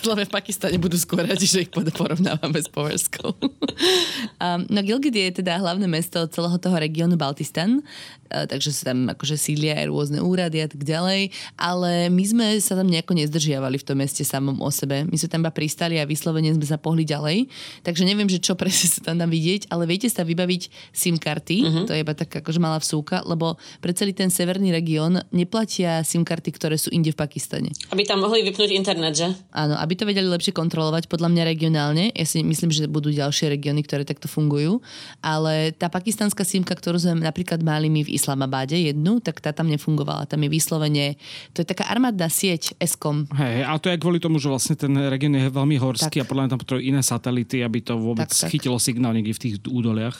Podľa 0.02 0.16
mňa 0.24 0.28
v 0.30 0.34
Pakistane 0.34 0.78
budú 0.80 0.96
skôr 0.96 1.26
radi, 1.28 1.44
že 1.44 1.68
ich 1.68 1.72
porovnávame 1.74 2.60
s 2.64 2.70
Považskou. 2.72 3.36
um, 4.44 4.62
no 4.72 4.80
Gilgit 4.84 5.16
je 5.16 5.44
teda 5.44 5.60
hlavné 5.60 5.88
mesto 5.90 6.24
celého 6.32 6.56
toho 6.62 6.76
regiónu 6.80 7.20
Baltistan, 7.20 7.84
takže 8.32 8.72
sa 8.72 8.94
tam 8.94 9.12
akože 9.12 9.36
sídlia 9.36 9.78
aj 9.84 9.86
rôzne 9.92 10.20
úrady 10.24 10.64
a 10.64 10.68
tak 10.72 10.82
ďalej, 10.82 11.34
ale 11.60 12.08
my 12.08 12.24
sme 12.24 12.46
sa 12.64 12.80
tam 12.80 12.88
nejako 12.88 13.18
nezdržiavali 13.18 13.78
v 13.82 13.86
tom 13.86 13.98
meste 14.00 14.24
samom 14.24 14.58
o 14.64 14.70
sebe. 14.72 15.04
My 15.04 15.16
sme 15.20 15.30
tam 15.30 15.42
iba 15.44 15.52
pristali 15.52 16.00
a 16.00 16.08
vyslovene 16.08 16.54
sme 16.56 16.66
sa 16.66 16.80
pohli 16.80 17.04
ďalej, 17.04 17.50
takže 17.84 18.08
neviem, 18.08 18.30
že 18.32 18.40
čo 18.40 18.56
presne 18.56 18.88
sa 18.88 19.02
tam 19.02 19.20
dá 19.20 19.28
vidieť, 19.28 19.68
ale 19.74 19.90
viete 19.90 20.08
sa 20.08 20.24
vybaviť 20.24 20.94
SIM 20.96 21.20
karty, 21.20 21.58
uh-huh. 21.66 21.86
to 21.90 21.92
je 21.98 22.04
iba 22.06 22.14
taká 22.16 22.40
akože 22.40 22.62
malá 22.62 22.80
vsúka, 22.80 23.26
lebo 23.28 23.60
pre 23.84 23.92
celý 23.92 24.14
ten 24.14 24.32
severný 24.32 24.72
región 24.72 25.20
neplatia 25.34 26.06
SIM 26.06 26.24
karty, 26.24 26.50
ktoré 26.56 26.78
sú 26.78 26.94
inde 26.94 27.12
v 27.12 27.18
Pakistane. 27.20 27.74
Aby 27.92 28.06
tam 28.06 28.22
mohli 28.22 28.46
vypnúť 28.46 28.70
internet, 28.72 29.14
že? 29.18 29.28
Áno, 29.52 29.76
aby 29.80 29.94
to 29.98 30.06
vedeli 30.06 30.30
lepšie 30.30 30.54
kontrolovať, 30.54 31.10
podľa 31.10 31.30
mňa 31.34 31.44
regionálne. 31.50 32.06
Ja 32.14 32.26
si 32.28 32.44
myslím, 32.44 32.70
že 32.70 32.86
budú 32.86 33.10
ďalšie 33.10 33.54
regióny, 33.58 33.82
ktoré 33.82 34.04
takto 34.04 34.30
fungujú. 34.30 34.84
Ale 35.24 35.74
tá 35.74 35.90
pakistanská 35.90 36.46
símka, 36.46 36.78
ktorú 36.78 37.02
sme 37.02 37.26
napríklad 37.26 37.64
mali 37.64 37.90
my 37.90 38.06
v 38.06 38.17
Islamabade 38.18 38.74
jednu, 38.74 39.22
tak 39.22 39.40
tá 39.40 39.54
tam 39.54 39.70
nefungovala. 39.70 40.26
Tam 40.26 40.42
je 40.42 40.50
vyslovene, 40.50 41.16
to 41.54 41.62
je 41.62 41.68
taká 41.70 41.86
armádna 41.88 42.28
sieť 42.28 42.74
ESCOM. 42.82 43.30
Hej, 43.38 43.64
a 43.64 43.78
to 43.78 43.94
je 43.94 44.02
kvôli 44.02 44.18
tomu, 44.18 44.42
že 44.42 44.50
vlastne 44.50 44.74
ten 44.74 44.92
región 45.08 45.38
je 45.38 45.48
veľmi 45.48 45.78
horský 45.78 46.20
Tak. 46.20 46.24
a 46.26 46.30
podľa 46.30 46.42
mňa 46.44 46.52
tam 46.58 46.62
potrebujú 46.66 46.84
iné 46.84 47.02
satelity, 47.06 47.62
aby 47.62 47.80
to 47.86 47.94
vôbec 47.96 48.28
Tak, 48.28 48.34
tak. 48.34 48.50
chytilo 48.50 48.82
signál 48.82 49.14
niekde 49.14 49.38
v 49.38 49.42
tých 49.46 49.56
údoliach. 49.64 50.18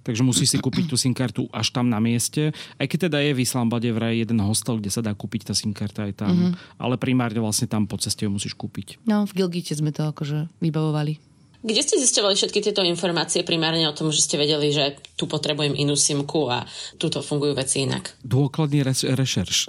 Takže 0.00 0.24
musíš 0.24 0.56
si 0.56 0.58
kúpiť 0.58 0.88
tú 0.88 0.96
SIM 0.96 1.12
kartu 1.12 1.44
až 1.52 1.76
tam 1.76 1.92
na 1.92 2.00
mieste. 2.00 2.56
Aj 2.80 2.88
keď 2.88 3.12
teda 3.12 3.20
je 3.20 3.36
v 3.36 3.44
Islambade 3.44 3.84
vraj 3.92 4.16
jeden 4.16 4.40
hostel, 4.40 4.80
kde 4.80 4.88
sa 4.88 5.04
dá 5.04 5.12
kúpiť 5.12 5.52
tá 5.52 5.54
SIM 5.54 5.76
karta 5.76 6.08
aj 6.08 6.24
tam. 6.24 6.32
Mm-hmm. 6.32 6.80
Ale 6.80 6.96
primárne 6.96 7.36
vlastne 7.36 7.68
tam 7.68 7.84
po 7.84 8.00
ceste 8.00 8.24
ju 8.24 8.32
musíš 8.32 8.56
kúpiť. 8.56 8.96
No, 9.04 9.28
v 9.28 9.32
Gilgite 9.36 9.76
sme 9.76 9.92
to 9.92 10.08
akože 10.08 10.48
vybavovali. 10.64 11.20
Kde 11.60 11.80
ste 11.84 12.00
zistovali 12.00 12.32
všetky 12.40 12.64
tieto 12.64 12.80
informácie 12.80 13.44
primárne 13.44 13.84
o 13.84 13.92
tom, 13.92 14.08
že 14.08 14.24
ste 14.24 14.40
vedeli, 14.40 14.72
že 14.72 14.96
tu 15.20 15.28
potrebujem 15.28 15.76
inú 15.76 15.92
simku 15.92 16.48
a 16.48 16.64
tuto 16.96 17.20
fungujú 17.20 17.52
veci 17.52 17.84
inak? 17.84 18.16
Dôkladný 18.24 18.80
res- 18.80 19.04
rešerš. 19.04 19.58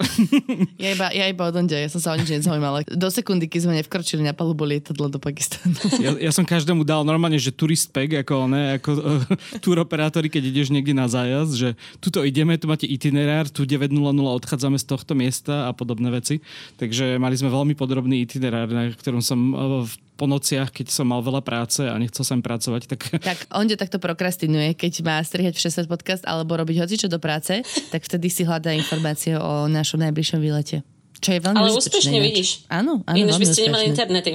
Ja 0.82 0.98
iba, 0.98 1.14
ja 1.14 1.30
iba 1.30 1.46
od 1.46 1.54
onde, 1.54 1.78
ja 1.78 1.86
som 1.86 2.02
sa 2.02 2.10
o 2.10 2.18
nič 2.18 2.26
nezaujímala. 2.26 2.82
Do 2.90 3.06
sekundy, 3.06 3.46
keď 3.46 3.60
sme 3.62 3.78
nevkročili 3.78 4.24
na 4.24 4.34
palubu 4.34 4.66
lietadla 4.66 5.06
do 5.06 5.22
Pakistanu. 5.22 5.78
Ja, 6.02 6.18
ja 6.18 6.32
som 6.34 6.42
každému 6.42 6.82
dal 6.82 7.06
normálne, 7.06 7.38
že 7.38 7.54
turist 7.54 7.94
pack, 7.94 8.26
ako, 8.26 8.50
ne, 8.50 8.80
ako 8.80 8.90
uh, 8.98 9.22
tour 9.64 9.78
operátori, 9.78 10.26
keď 10.26 10.50
ideš 10.50 10.74
niekde 10.74 10.96
na 10.96 11.06
zájazd, 11.06 11.54
že 11.54 11.68
tuto 12.02 12.26
ideme, 12.26 12.58
tu 12.58 12.66
máte 12.66 12.88
itinerár, 12.88 13.46
tu 13.46 13.62
9.00 13.62 13.94
odchádzame 14.42 14.80
z 14.80 14.86
tohto 14.90 15.12
miesta 15.14 15.68
a 15.68 15.72
podobné 15.76 16.10
veci. 16.10 16.42
Takže 16.82 17.20
mali 17.22 17.38
sme 17.38 17.52
veľmi 17.52 17.78
podrobný 17.78 18.26
itinerár, 18.26 18.66
na 18.72 18.90
ktorom 18.90 19.22
som 19.22 19.38
uh, 19.54 19.86
v 19.86 19.92
po 20.12 20.24
nociach, 20.24 20.70
keď 20.70 20.86
som 20.88 21.04
mal 21.04 21.18
veľa 21.18 21.40
práce 21.40 21.80
a 21.80 21.94
nechcel 21.94 22.22
som 22.22 22.38
pracovať, 22.38 22.86
tak 22.86 23.00
Tak 23.18 23.38
Onde 23.50 23.74
takto 23.74 23.96
prokrastinuje, 23.96 24.72
keď 24.72 24.92
má 25.02 25.16
strihať 25.18 25.54
v 25.54 25.62
60 25.62 25.86
podcast 25.86 26.22
alebo 26.22 26.54
robiť 26.54 26.78
hocičo 26.78 27.06
do 27.06 27.16
práce, 27.16 27.60
tak 27.88 28.02
vtedy 28.02 28.28
si 28.28 28.42
hľadá 28.42 28.70
informácie 28.72 29.34
o 29.34 29.66
našom 29.66 29.98
najbližšom 30.00 30.38
výlete. 30.38 30.84
Čo 31.18 31.30
je 31.32 31.40
veľmi 31.40 31.54
Ale 31.56 31.70
úspešne 31.72 32.12
ináč. 32.12 32.26
vidíš. 32.28 32.48
Áno, 32.66 33.00
áno, 33.02 33.16
Ináč 33.16 33.36
by 33.36 33.46
ste 33.46 33.60
nemali 33.64 33.84
internety. 33.88 34.32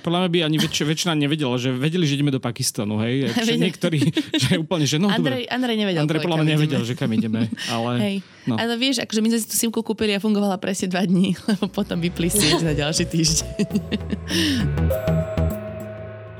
podľa 0.00 0.24
mňa 0.24 0.30
by 0.30 0.38
ani 0.42 0.56
väč- 0.56 0.80
väčšina 0.82 1.12
nevedela, 1.12 1.52
že 1.56 1.68
vedeli, 1.70 2.08
že 2.08 2.16
ideme 2.16 2.32
do 2.32 2.40
Pakistanu, 2.40 2.96
hej? 2.98 3.28
Že 3.44 3.60
niektorí, 3.60 4.00
že 4.32 4.56
úplne, 4.56 4.88
že 4.88 4.96
no 4.96 5.12
Andrej, 5.12 5.44
dobre. 5.44 5.52
Andrej 5.52 5.76
nevedel. 5.76 6.00
Andrej 6.00 6.20
podľa 6.24 6.38
mňa 6.40 6.48
ideme. 6.48 6.56
nevedel, 6.56 6.82
že 6.82 6.94
kam 6.96 7.12
ideme, 7.12 7.40
ale... 7.68 7.92
Hej. 8.00 8.16
No. 8.48 8.56
Ale 8.56 8.80
vieš, 8.80 9.04
akože 9.04 9.20
my 9.20 9.28
sme 9.28 9.38
si 9.38 9.46
tú 9.46 9.56
simku 9.60 9.84
kúpili 9.84 10.16
a 10.16 10.18
fungovala 10.18 10.56
presne 10.56 10.88
dva 10.88 11.04
dní, 11.04 11.36
lebo 11.52 11.68
potom 11.68 12.00
vypli 12.00 12.32
na 12.64 12.72
ďalší 12.72 13.04
týždeň. 13.04 13.60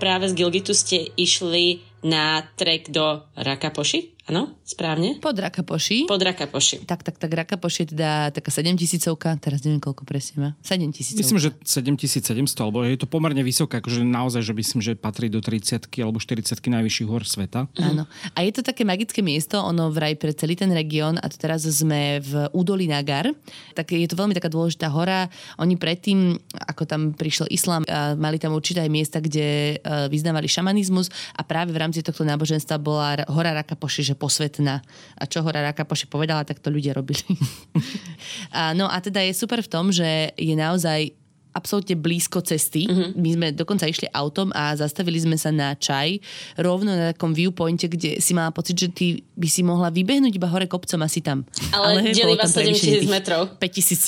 Práve 0.01 0.33
z 0.33 0.35
Gilgitu 0.35 0.73
ste 0.73 1.13
išli 1.13 1.85
na 2.09 2.41
trek 2.57 2.89
do 2.89 3.29
Rakapoši, 3.37 4.17
áno? 4.33 4.57
Správne? 4.71 5.19
Pod 5.19 5.35
Rakapoši. 5.35 6.07
Pod 6.07 6.23
Rakapoši. 6.23 6.87
Tak, 6.87 7.03
tak, 7.03 7.19
tak, 7.19 7.31
Rakapoši 7.35 7.83
je 7.83 7.99
teda 7.99 8.31
taká 8.31 8.55
7 8.55 8.79
tisícovka, 8.79 9.35
teraz 9.43 9.67
neviem 9.67 9.83
koľko 9.83 10.07
presne 10.07 10.37
má. 10.39 10.51
7 10.63 10.87
tisícovka. 10.95 11.27
Myslím, 11.27 11.41
že 11.43 11.51
7700, 11.67 12.55
alebo 12.63 12.87
je 12.87 12.95
to 12.95 13.11
pomerne 13.11 13.43
vysoké, 13.43 13.83
akože 13.83 14.07
naozaj, 14.07 14.47
že 14.47 14.55
myslím, 14.55 14.79
že 14.79 14.93
patrí 14.95 15.27
do 15.27 15.43
30 15.43 15.91
alebo 15.99 16.23
40 16.23 16.55
najvyšších 16.55 17.09
hor 17.11 17.27
sveta. 17.27 17.67
Áno. 17.83 18.07
A 18.37 18.39
je 18.47 18.53
to 18.55 18.63
také 18.63 18.87
magické 18.87 19.27
miesto, 19.27 19.59
ono 19.59 19.91
vraj 19.91 20.15
pre 20.15 20.31
celý 20.31 20.55
ten 20.55 20.71
región 20.71 21.19
a 21.19 21.27
to 21.27 21.35
teraz 21.35 21.67
sme 21.67 22.23
v 22.23 22.47
údolí 22.55 22.87
Nagar. 22.87 23.27
Tak 23.75 23.91
je 23.91 24.07
to 24.07 24.15
veľmi 24.15 24.39
taká 24.39 24.47
dôležitá 24.47 24.87
hora. 24.95 25.27
Oni 25.59 25.75
predtým, 25.75 26.39
ako 26.71 26.87
tam 26.87 27.11
prišiel 27.11 27.51
islám, 27.51 27.83
mali 28.15 28.39
tam 28.39 28.55
určité 28.55 28.87
aj 28.87 28.91
miesta, 28.93 29.19
kde 29.19 29.81
e, 29.81 30.07
vyznávali 30.13 30.47
šamanizmus 30.47 31.11
a 31.35 31.43
práve 31.43 31.75
v 31.75 31.81
rámci 31.81 32.05
tohto 32.05 32.23
náboženstva 32.23 32.77
bola 32.79 33.25
ra- 33.25 33.29
hora 33.33 33.51
Rakapoši, 33.57 34.13
že 34.13 34.15
posvetná. 34.61 34.85
A 35.17 35.25
čo 35.25 35.41
hora 35.41 35.65
Rakapoši 35.65 36.07
povedala, 36.07 36.45
tak 36.45 36.61
to 36.61 36.69
ľudia 36.69 36.93
robili. 36.93 37.25
a, 38.57 38.77
no 38.77 38.87
a 38.87 39.01
teda 39.01 39.25
je 39.25 39.33
super 39.33 39.65
v 39.65 39.73
tom, 39.73 39.89
že 39.89 40.37
je 40.37 40.55
naozaj 40.55 41.17
absolútne 41.53 41.99
blízko 41.99 42.41
cesty. 42.43 42.87
Uh-huh. 42.87 43.15
My 43.19 43.31
sme 43.35 43.47
dokonca 43.55 43.87
išli 43.87 44.07
autom 44.11 44.55
a 44.55 44.75
zastavili 44.79 45.19
sme 45.19 45.37
sa 45.37 45.51
na 45.51 45.75
čaj 45.75 46.23
rovno 46.59 46.95
na 46.95 47.13
takom 47.15 47.35
viewpointe, 47.35 47.91
kde 47.91 48.23
si 48.23 48.33
mala 48.33 48.55
pocit, 48.55 48.79
že 48.79 48.89
ty 48.91 49.07
by 49.35 49.49
si 49.49 49.63
mohla 49.67 49.91
vybehnúť 49.91 50.37
iba 50.37 50.49
hore 50.49 50.71
kopcom 50.71 51.01
asi 51.03 51.21
tam. 51.25 51.43
Ale 51.75 52.13
delí 52.13 52.37
bolo 52.37 52.41
vás 52.41 52.55
tam 52.55 52.63
7 52.63 52.71
prevýšenie 52.71 52.93
tisíc 52.93 53.03
tých 53.03 53.13
metrov. 53.13 53.43
5 53.59 53.77
tisíc. 53.77 54.03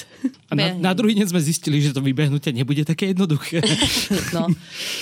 A 0.48 0.52
na, 0.52 0.64
na 0.76 0.92
druhý 0.92 1.16
deň 1.16 1.32
sme 1.32 1.40
zistili, 1.40 1.80
že 1.80 1.96
to 1.96 2.04
vybehnutie 2.04 2.52
nebude 2.52 2.84
také 2.84 3.12
jednoduché. 3.12 3.60
No, 4.32 4.48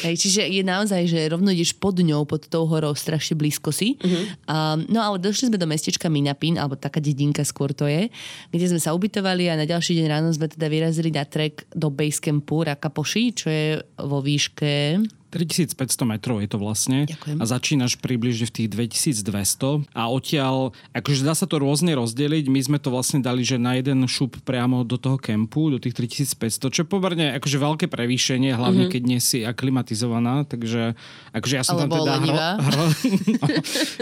hej, 0.02 0.18
čiže 0.18 0.42
je 0.48 0.62
naozaj, 0.66 1.06
že 1.06 1.30
rovno 1.30 1.54
ideš 1.54 1.76
pod 1.78 1.94
ňou, 2.02 2.26
pod 2.26 2.50
tou 2.50 2.66
horou, 2.66 2.94
strašne 2.98 3.38
blízko 3.38 3.70
si. 3.70 3.94
Uh-huh. 4.00 4.26
Um, 4.50 4.78
no 4.90 4.98
ale 4.98 5.22
došli 5.22 5.50
sme 5.50 5.58
do 5.60 5.70
mestečka 5.70 6.10
Minapin, 6.10 6.58
alebo 6.58 6.74
taká 6.74 6.98
dedinka 6.98 7.46
skôr 7.46 7.70
to 7.70 7.86
je, 7.86 8.10
kde 8.50 8.66
sme 8.66 8.80
sa 8.82 8.90
ubytovali 8.90 9.46
a 9.46 9.54
na 9.54 9.66
ďalší 9.66 10.02
deň 10.02 10.06
ráno 10.10 10.28
sme 10.34 10.50
teda 10.50 10.66
vyrazili 10.66 11.14
na 11.14 11.22
trek 11.22 11.62
do 11.70 11.90
Basecampu 12.30 12.64
Rakapoši, 12.64 13.24
čo 13.34 13.50
je 13.50 13.82
vo 14.06 14.22
výške 14.22 15.02
3500 15.30 15.78
metrov 16.04 16.42
je 16.42 16.48
to 16.50 16.58
vlastne 16.58 17.06
Ďakujem. 17.06 17.38
a 17.38 17.44
začínaš 17.46 17.94
približne 18.02 18.50
v 18.50 18.52
tých 18.52 18.68
2200 18.74 19.94
a 19.94 20.02
odtiaľ, 20.10 20.74
akože 20.90 21.22
dá 21.22 21.38
sa 21.38 21.46
to 21.46 21.62
rôzne 21.62 21.94
rozdeliť, 21.94 22.50
my 22.50 22.60
sme 22.60 22.78
to 22.82 22.90
vlastne 22.90 23.22
dali, 23.22 23.46
že 23.46 23.56
na 23.56 23.78
jeden 23.78 24.02
šup 24.10 24.42
priamo 24.42 24.82
do 24.82 24.98
toho 24.98 25.16
kempu, 25.16 25.70
do 25.70 25.78
tých 25.78 25.94
3500, 25.94 26.74
čo 26.74 26.80
je 26.82 26.88
pomerne 26.88 27.38
akože 27.38 27.56
veľké 27.62 27.86
prevýšenie, 27.86 28.50
hlavne 28.58 28.90
mm-hmm. 28.90 28.94
keď 28.98 29.02
nie 29.06 29.20
si 29.22 29.46
aklimatizovaná, 29.46 30.42
takže 30.50 30.98
akože 31.30 31.54
ja 31.54 31.62
som 31.62 31.78
Alebo 31.78 32.02
tam 32.02 32.02
teda 32.02 32.12
lenivá. 32.18 32.48
hro, 32.66 32.84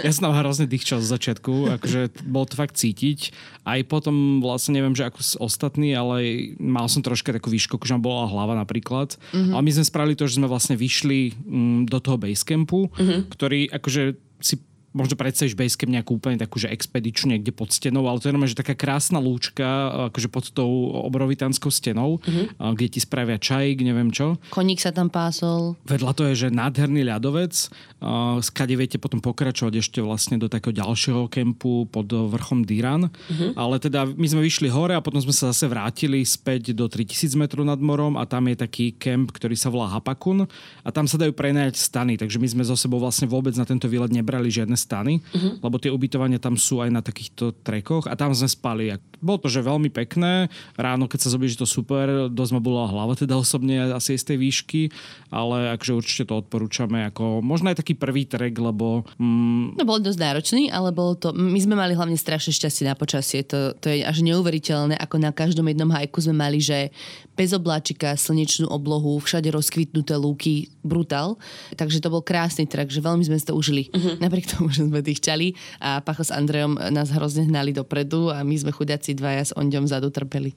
ja 0.00 0.10
som 0.16 0.32
tam 0.32 0.34
hrozne 0.40 0.64
dýchčal 0.64 1.04
z 1.04 1.08
začiatku, 1.12 1.76
akože 1.76 2.24
bolo 2.24 2.48
to 2.48 2.56
fakt 2.56 2.80
cítiť. 2.80 3.36
Aj 3.68 3.80
potom 3.84 4.40
vlastne 4.40 4.80
neviem, 4.80 4.96
že 4.96 5.04
ako 5.04 5.44
ostatní, 5.44 5.92
ale 5.92 6.56
mal 6.56 6.88
som 6.88 7.04
troška 7.04 7.36
takú 7.36 7.52
výšku, 7.52 7.76
že 7.84 7.92
ma 7.92 8.00
bola 8.00 8.24
hlava 8.24 8.56
napríklad. 8.56 9.20
Mm-hmm. 9.36 9.52
Ale 9.52 9.62
my 9.62 9.72
sme 9.76 9.84
spravili 9.84 10.16
to, 10.16 10.24
že 10.24 10.40
sme 10.40 10.48
vlastne 10.48 10.72
vyšli 10.72 11.17
mm, 11.32 11.90
do 11.90 11.98
toho 11.98 12.16
basecampu, 12.20 12.90
mm-hmm. 12.92 13.20
ktorý 13.32 13.60
akože 13.72 14.02
si 14.38 14.54
možno 14.96 15.20
predstavíš 15.20 15.52
Basecamp 15.52 16.00
nejakú 16.00 16.16
úplne 16.16 16.40
takú, 16.40 16.56
že 16.56 16.72
expedičnú 16.72 17.36
niekde 17.36 17.52
pod 17.52 17.70
stenou, 17.70 18.08
ale 18.08 18.18
to 18.18 18.28
je 18.28 18.32
normálne, 18.32 18.52
že 18.52 18.56
taká 18.56 18.72
krásna 18.72 19.20
lúčka 19.20 20.08
akože 20.08 20.28
pod 20.32 20.48
tou 20.48 20.96
obrovitánskou 21.04 21.68
stenou, 21.68 22.24
uh-huh. 22.24 22.72
kde 22.72 22.96
ti 22.96 23.00
spravia 23.04 23.36
čajík, 23.36 23.84
neviem 23.84 24.08
čo. 24.08 24.40
Koník 24.48 24.80
sa 24.80 24.88
tam 24.88 25.12
pásol. 25.12 25.76
Vedľa 25.84 26.12
to 26.16 26.22
je, 26.32 26.48
že 26.48 26.48
nádherný 26.48 27.04
ľadovec, 27.04 27.52
skade 28.40 28.74
viete 28.80 28.96
potom 28.96 29.20
pokračovať 29.20 29.74
ešte 29.82 30.00
vlastne 30.00 30.40
do 30.40 30.48
takého 30.48 30.72
ďalšieho 30.72 31.28
kempu 31.28 31.84
pod 31.90 32.08
vrchom 32.08 32.64
Diran. 32.64 33.12
Uh-huh. 33.12 33.52
Ale 33.58 33.76
teda 33.82 34.08
my 34.08 34.26
sme 34.30 34.40
vyšli 34.40 34.72
hore 34.72 34.96
a 34.96 35.04
potom 35.04 35.20
sme 35.20 35.36
sa 35.36 35.52
zase 35.52 35.68
vrátili 35.68 36.24
späť 36.24 36.72
do 36.72 36.88
3000 36.88 37.36
metrov 37.36 37.66
nad 37.66 37.76
morom 37.82 38.16
a 38.16 38.24
tam 38.24 38.48
je 38.48 38.56
taký 38.56 38.96
kemp, 38.96 39.36
ktorý 39.36 39.58
sa 39.58 39.68
volá 39.68 39.92
Hapakun 39.92 40.48
a 40.86 40.88
tam 40.94 41.04
sa 41.10 41.20
dajú 41.20 41.34
prenajať 41.34 41.76
stany, 41.76 42.16
takže 42.16 42.40
my 42.40 42.48
sme 42.48 42.62
zo 42.64 42.78
sebou 42.78 43.02
vlastne 43.02 43.28
vôbec 43.28 43.52
na 43.58 43.66
tento 43.66 43.90
výlet 43.90 44.14
nebrali 44.14 44.48
žiadne 44.48 44.77
stany, 44.78 45.18
uh-huh. 45.18 45.58
lebo 45.58 45.76
tie 45.82 45.90
ubytovania 45.90 46.38
tam 46.38 46.54
sú 46.54 46.78
aj 46.78 46.90
na 46.94 47.02
takýchto 47.02 47.58
trekoch 47.66 48.06
a 48.06 48.14
tam 48.14 48.30
sme 48.30 48.46
spali. 48.46 48.94
Bolo 49.18 49.42
to, 49.42 49.50
že 49.50 49.66
veľmi 49.66 49.90
pekné, 49.90 50.46
ráno 50.78 51.10
keď 51.10 51.26
sa 51.26 51.34
zobíš, 51.34 51.58
to 51.58 51.66
super, 51.66 52.30
dosť 52.30 52.52
ma 52.54 52.60
bola 52.62 52.86
hlava 52.86 53.18
teda 53.18 53.34
osobne 53.34 53.90
asi 53.90 54.14
z 54.14 54.34
tej 54.34 54.38
výšky, 54.38 54.82
ale 55.34 55.74
akože 55.74 55.92
určite 55.98 56.24
to 56.30 56.38
odporúčame 56.38 57.10
ako 57.10 57.42
možno 57.42 57.74
aj 57.74 57.82
taký 57.82 57.98
prvý 57.98 58.30
trek, 58.30 58.54
lebo... 58.54 59.02
Mm... 59.18 59.74
No 59.74 59.82
bol 59.82 59.98
dosť 59.98 60.20
náročný, 60.22 60.62
ale 60.70 60.94
bolo 60.94 61.18
to... 61.18 61.34
My 61.34 61.58
sme 61.58 61.74
mali 61.74 61.98
hlavne 61.98 62.14
strašne 62.14 62.54
šťastie 62.54 62.86
na 62.86 62.94
počasie. 62.94 63.42
To, 63.50 63.74
to 63.74 63.90
je 63.90 64.06
až 64.06 64.22
neuveriteľné, 64.22 64.94
ako 64.94 65.16
na 65.18 65.34
každom 65.34 65.66
jednom 65.66 65.90
hajku 65.90 66.22
sme 66.22 66.38
mali, 66.38 66.62
že 66.62 66.94
bez 67.38 67.54
obláčika, 67.54 68.18
slnečnú 68.18 68.66
oblohu, 68.66 69.22
všade 69.22 69.46
rozkvitnuté 69.54 70.18
lúky, 70.18 70.74
brutál. 70.82 71.38
Takže 71.78 72.02
to 72.02 72.10
bol 72.10 72.18
krásny 72.18 72.66
trek, 72.66 72.90
že 72.90 72.98
veľmi 72.98 73.22
sme 73.22 73.38
si 73.38 73.46
to 73.46 73.54
užili. 73.54 73.86
Uh-huh. 73.94 74.18
Napriek 74.18 74.50
tomu, 74.50 74.74
že 74.74 74.82
sme 74.82 75.06
tých 75.06 75.22
čali 75.22 75.54
a 75.78 76.02
Pacho 76.02 76.26
s 76.26 76.34
Andrejom 76.34 76.74
nás 76.90 77.14
hrozne 77.14 77.46
hnali 77.46 77.70
dopredu 77.70 78.34
a 78.34 78.42
my 78.42 78.58
sme 78.58 78.74
chudáci 78.74 79.14
dvaja 79.14 79.46
s 79.46 79.52
Ondom 79.54 79.86
zadu 79.86 80.10
trpeli. 80.10 80.50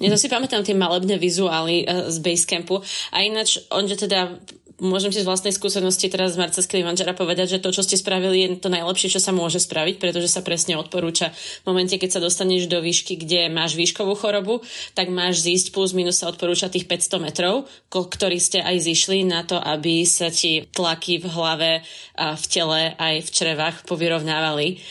Ja 0.00 0.08
to 0.08 0.16
si 0.16 0.32
pamätám 0.32 0.64
tie 0.64 0.72
malebné 0.72 1.20
vizuály 1.20 1.84
uh, 1.84 2.08
z 2.08 2.16
Basecampu 2.24 2.80
a 3.12 3.20
ináč 3.20 3.60
Onde 3.68 4.00
teda 4.00 4.40
môžem 4.82 5.14
si 5.14 5.22
z 5.22 5.28
vlastnej 5.30 5.54
skúsenosti 5.54 6.10
teraz 6.10 6.34
z 6.34 6.42
Marca 6.42 6.58
Kilimanjara 6.58 7.14
povedať, 7.14 7.56
že 7.56 7.62
to, 7.62 7.70
čo 7.70 7.86
ste 7.86 7.94
spravili, 7.94 8.42
je 8.42 8.58
to 8.58 8.68
najlepšie, 8.68 9.14
čo 9.14 9.22
sa 9.22 9.30
môže 9.30 9.62
spraviť, 9.62 10.02
pretože 10.02 10.26
sa 10.26 10.42
presne 10.42 10.74
odporúča 10.74 11.30
v 11.62 11.64
momente, 11.70 11.94
keď 11.94 12.18
sa 12.18 12.20
dostaneš 12.20 12.66
do 12.66 12.82
výšky, 12.82 13.14
kde 13.14 13.46
máš 13.48 13.78
výškovú 13.78 14.18
chorobu, 14.18 14.60
tak 14.98 15.08
máš 15.08 15.46
zísť 15.46 15.70
plus 15.70 15.94
minus 15.94 16.18
sa 16.18 16.28
odporúča 16.28 16.66
tých 16.66 16.90
500 16.90 17.22
metrov, 17.22 17.70
ktorí 17.88 18.42
ste 18.42 18.58
aj 18.58 18.82
zišli 18.82 19.22
na 19.22 19.46
to, 19.46 19.56
aby 19.62 20.02
sa 20.02 20.34
ti 20.34 20.66
tlaky 20.74 21.22
v 21.22 21.26
hlave, 21.30 21.72
a 22.12 22.36
v 22.36 22.44
tele 22.44 22.80
aj 22.98 23.14
v 23.24 23.28
črevách 23.32 23.76
povyrovnávali. 23.88 24.82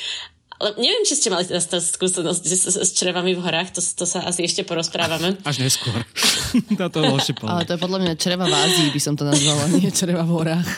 Ale 0.62 0.78
neviem, 0.78 1.02
či 1.02 1.18
ste 1.18 1.34
mali 1.34 1.42
teda 1.42 1.58
skúsenosť 1.82 2.44
s, 2.46 2.78
s 2.78 2.90
črevami 2.94 3.34
v 3.34 3.42
horách, 3.42 3.74
to, 3.74 3.82
to 3.82 4.06
sa 4.06 4.22
asi 4.30 4.46
ešte 4.46 4.62
porozprávame. 4.62 5.34
Až 5.50 5.66
neskôr. 5.66 6.06
to 6.94 7.02
Ale 7.50 7.66
to 7.66 7.74
je 7.74 7.82
podľa 7.82 8.00
mňa 8.06 8.14
čreva 8.22 8.46
v 8.46 8.54
Ázii, 8.54 8.94
by 8.94 9.02
som 9.02 9.18
to 9.18 9.26
nazvala, 9.26 9.74
nie 9.74 9.90
čreva 9.90 10.22
v 10.22 10.32
horách. 10.38 10.70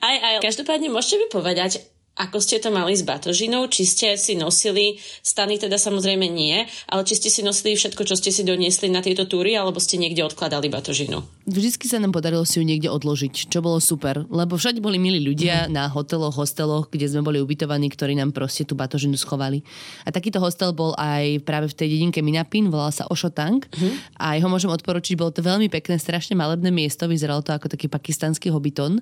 Aj, 0.00 0.16
aj. 0.16 0.34
Každopádne 0.40 0.88
môžete 0.88 1.20
mi 1.20 1.26
povedať, 1.28 1.84
ako 2.18 2.42
ste 2.42 2.60
to 2.60 2.68
mali 2.68 2.92
s 2.92 3.06
batožinou, 3.06 3.70
či 3.70 3.86
ste 3.88 4.18
si 4.18 4.36
nosili, 4.36 4.98
stany 5.22 5.56
teda 5.56 5.80
samozrejme 5.80 6.26
nie, 6.28 6.66
ale 6.90 7.02
či 7.06 7.16
ste 7.16 7.28
si 7.32 7.40
nosili 7.40 7.78
všetko, 7.78 8.02
čo 8.04 8.18
ste 8.18 8.34
si 8.34 8.42
doniesli 8.44 8.92
na 8.92 9.00
tieto 9.00 9.24
túry, 9.24 9.56
alebo 9.56 9.80
ste 9.80 9.96
niekde 9.96 10.26
odkladali 10.26 10.68
batožinu? 10.68 11.22
Vždycky 11.48 11.88
sa 11.88 11.96
nám 11.98 12.12
podarilo 12.12 12.44
si 12.44 12.60
ju 12.60 12.64
niekde 12.66 12.92
odložiť, 12.92 13.48
čo 13.48 13.58
bolo 13.64 13.80
super, 13.80 14.28
lebo 14.28 14.60
všade 14.60 14.78
boli 14.84 15.00
milí 15.00 15.18
ľudia 15.24 15.66
mm. 15.66 15.72
na 15.72 15.88
hoteloch, 15.88 16.36
hosteloch, 16.36 16.92
kde 16.92 17.08
sme 17.08 17.24
boli 17.24 17.40
ubytovaní, 17.40 17.88
ktorí 17.88 18.14
nám 18.14 18.36
proste 18.36 18.68
tú 18.68 18.76
batožinu 18.76 19.16
schovali. 19.16 19.64
A 20.04 20.12
takýto 20.12 20.38
hostel 20.38 20.76
bol 20.76 20.92
aj 21.00 21.40
práve 21.42 21.72
v 21.72 21.74
tej 21.74 21.88
dedinke 21.96 22.20
Minapin, 22.20 22.68
volal 22.68 22.92
sa 22.92 23.08
Ošotang 23.08 23.64
mm. 23.66 24.20
a 24.20 24.36
jeho 24.36 24.46
môžem 24.46 24.70
odporučiť, 24.70 25.16
bolo 25.16 25.32
to 25.32 25.42
veľmi 25.42 25.72
pekné, 25.72 25.96
strašne 25.96 26.36
malebné 26.36 26.68
miesto, 26.68 27.08
vyzeralo 27.08 27.40
to 27.40 27.56
ako 27.56 27.72
taký 27.72 27.88
pakistanský 27.88 28.52
hobbiton 28.52 29.00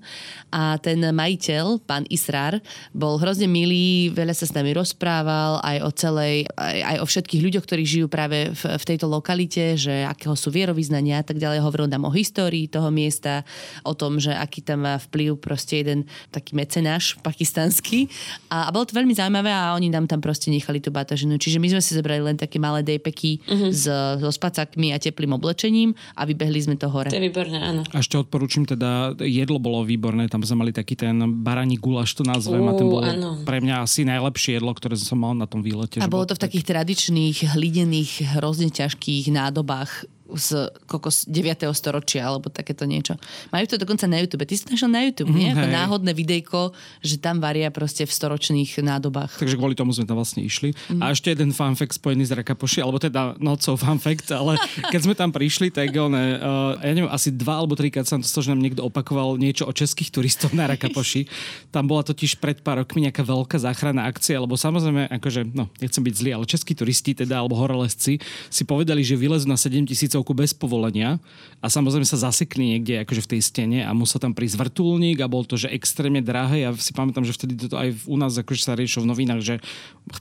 a 0.54 0.78
ten 0.78 1.02
majiteľ, 1.02 1.82
pán 1.84 2.06
Israr, 2.08 2.62
bol 2.98 3.14
hrozne 3.22 3.46
milý, 3.46 4.10
veľa 4.10 4.34
sa 4.34 4.42
s 4.42 4.52
nami 4.58 4.74
rozprával 4.74 5.62
aj 5.62 5.76
o 5.86 5.90
celej, 5.94 6.50
aj, 6.58 6.78
aj 6.82 6.96
o 6.98 7.06
všetkých 7.06 7.44
ľuďoch, 7.46 7.62
ktorí 7.62 7.86
žijú 7.86 8.06
práve 8.10 8.50
v, 8.50 8.62
v 8.74 8.84
tejto 8.84 9.06
lokalite, 9.06 9.78
že 9.78 10.02
akého 10.02 10.34
sú 10.34 10.50
vierovýznania 10.50 11.22
a 11.22 11.24
tak 11.24 11.38
ďalej. 11.38 11.62
Hovoril 11.62 11.86
nám 11.86 12.10
o 12.10 12.12
histórii 12.12 12.66
toho 12.66 12.90
miesta, 12.90 13.46
o 13.86 13.94
tom, 13.94 14.18
že 14.18 14.34
aký 14.34 14.66
tam 14.66 14.82
má 14.82 14.98
vplyv 14.98 15.38
proste 15.38 15.86
jeden 15.86 16.10
taký 16.34 16.58
mecenáš 16.58 17.14
pakistanský. 17.22 18.10
A, 18.50 18.66
a 18.66 18.70
bolo 18.74 18.82
to 18.82 18.98
veľmi 18.98 19.14
zaujímavé 19.14 19.54
a 19.54 19.78
oni 19.78 19.94
nám 19.94 20.10
tam 20.10 20.18
proste 20.18 20.50
nechali 20.50 20.82
tú 20.82 20.90
batažinu. 20.90 21.38
Čiže 21.38 21.62
my 21.62 21.78
sme 21.78 21.82
si 21.84 21.94
zobrali 21.94 22.18
len 22.18 22.34
také 22.34 22.58
malé 22.58 22.82
dejpeky 22.82 23.46
uh-huh. 23.46 23.70
s, 23.70 23.86
so 24.18 24.30
spacakmi 24.34 24.90
a 24.90 24.98
teplým 24.98 25.38
oblečením 25.38 25.94
a 26.18 26.24
vybehli 26.24 26.58
sme 26.64 26.74
to 26.74 26.90
hore. 26.90 27.12
To 27.12 27.14
je 27.14 27.30
výborné, 27.30 27.62
áno. 27.62 27.86
A 27.94 28.02
ešte 28.02 28.16
odporúčam 28.16 28.64
teda, 28.66 29.14
jedlo 29.22 29.60
bolo 29.60 29.84
výborné, 29.84 30.26
tam 30.26 30.42
sme 30.42 30.66
mali 30.66 30.72
taký 30.74 30.96
ten 30.96 31.20
baraní 31.44 31.76
gulaš, 31.76 32.16
to 32.16 32.24
nazvem, 32.24 32.64
uh, 32.64 32.72
a 32.72 32.78
ten 32.80 32.87
bol 32.87 32.87
bolo 32.88 33.04
ano. 33.04 33.30
pre 33.44 33.60
mňa 33.60 33.84
asi 33.84 34.08
najlepšie 34.08 34.58
jedlo, 34.58 34.72
ktoré 34.72 34.96
som 34.96 35.20
mal 35.20 35.36
na 35.36 35.44
tom 35.44 35.60
výlete. 35.60 36.00
A 36.00 36.08
bolo 36.08 36.24
to 36.24 36.34
v 36.34 36.42
takých 36.42 36.64
tradičných, 36.72 37.52
hlidených, 37.52 38.40
hrozne 38.40 38.72
ťažkých 38.72 39.28
nádobách 39.28 40.08
z 40.36 40.68
kokos 40.84 41.24
9. 41.24 41.64
storočia 41.72 42.28
alebo 42.28 42.52
takéto 42.52 42.84
niečo. 42.84 43.16
Majú 43.48 43.64
to 43.64 43.76
dokonca 43.80 44.04
na 44.04 44.20
YouTube. 44.20 44.44
Ty 44.44 44.54
si 44.54 44.62
to 44.68 44.76
našiel 44.76 44.92
na 44.92 45.02
YouTube, 45.08 45.32
nie? 45.32 45.48
Mm, 45.54 45.72
náhodné 45.72 46.12
videjko, 46.12 46.76
že 47.00 47.16
tam 47.16 47.40
varia 47.40 47.72
proste 47.72 48.04
v 48.04 48.12
storočných 48.12 48.80
nádobách. 48.84 49.40
Takže 49.40 49.56
kvôli 49.56 49.72
tomu 49.72 49.96
sme 49.96 50.04
tam 50.04 50.20
vlastne 50.20 50.44
išli. 50.44 50.76
Mm. 50.92 51.00
A 51.00 51.14
ešte 51.16 51.32
jeden 51.32 51.56
fun 51.56 51.72
fact 51.78 51.96
spojený 51.96 52.28
s 52.28 52.32
Rakapoši, 52.36 52.84
alebo 52.84 53.00
teda 53.00 53.40
nocou 53.40 53.80
fun 53.80 53.96
fact, 53.96 54.28
ale 54.34 54.60
keď 54.92 55.00
sme 55.00 55.14
tam 55.16 55.32
prišli, 55.32 55.72
tak 55.72 55.94
one, 55.96 56.36
uh, 56.36 56.76
ja 56.82 56.92
neviem, 56.92 57.08
asi 57.08 57.32
dva 57.32 57.64
alebo 57.64 57.72
trikrát 57.78 58.04
som 58.04 58.20
to 58.20 58.40
že 58.44 58.52
nám 58.52 58.60
niekto 58.60 58.84
opakoval 58.84 59.40
niečo 59.40 59.64
o 59.64 59.72
českých 59.72 60.12
turistov 60.12 60.52
na 60.52 60.68
Rakapoši. 60.68 61.24
Tam 61.72 61.88
bola 61.88 62.04
totiž 62.04 62.36
pred 62.42 62.60
pár 62.60 62.84
rokmi 62.84 63.08
nejaká 63.08 63.24
veľká 63.24 63.56
záchranná 63.56 64.04
akcia, 64.10 64.38
lebo 64.38 64.54
samozrejme, 64.58 65.08
akože, 65.18 65.54
no, 65.54 65.70
nechcem 65.80 66.02
byť 66.04 66.14
zlý, 66.14 66.30
ale 66.36 66.44
českí 66.44 66.72
turisti 66.76 67.14
teda, 67.14 67.40
alebo 67.40 67.56
horolezci 67.56 68.18
si 68.50 68.62
povedali, 68.66 69.00
že 69.02 69.14
vylezú 69.14 69.46
na 69.46 69.56
7000 69.56 70.17
tisícovku 70.18 70.34
bez 70.34 70.50
povolenia 70.50 71.22
a 71.62 71.66
samozrejme 71.66 72.06
sa 72.06 72.18
zasekli 72.18 72.74
niekde 72.74 73.02
akože 73.06 73.22
v 73.26 73.30
tej 73.34 73.40
stene 73.42 73.78
a 73.86 73.90
musel 73.94 74.18
tam 74.18 74.34
prísť 74.34 74.58
vrtulník 74.58 75.22
a 75.22 75.30
bol 75.30 75.42
to, 75.46 75.58
že 75.58 75.70
extrémne 75.70 76.22
drahé. 76.22 76.66
Ja 76.66 76.70
si 76.74 76.94
pamätám, 76.94 77.26
že 77.26 77.34
vtedy 77.34 77.70
to 77.70 77.74
aj 77.74 78.06
u 78.06 78.16
nás 78.18 78.34
akože 78.38 78.62
sa 78.62 78.78
riešilo 78.78 79.06
v 79.06 79.10
novinách, 79.14 79.40
že 79.42 79.54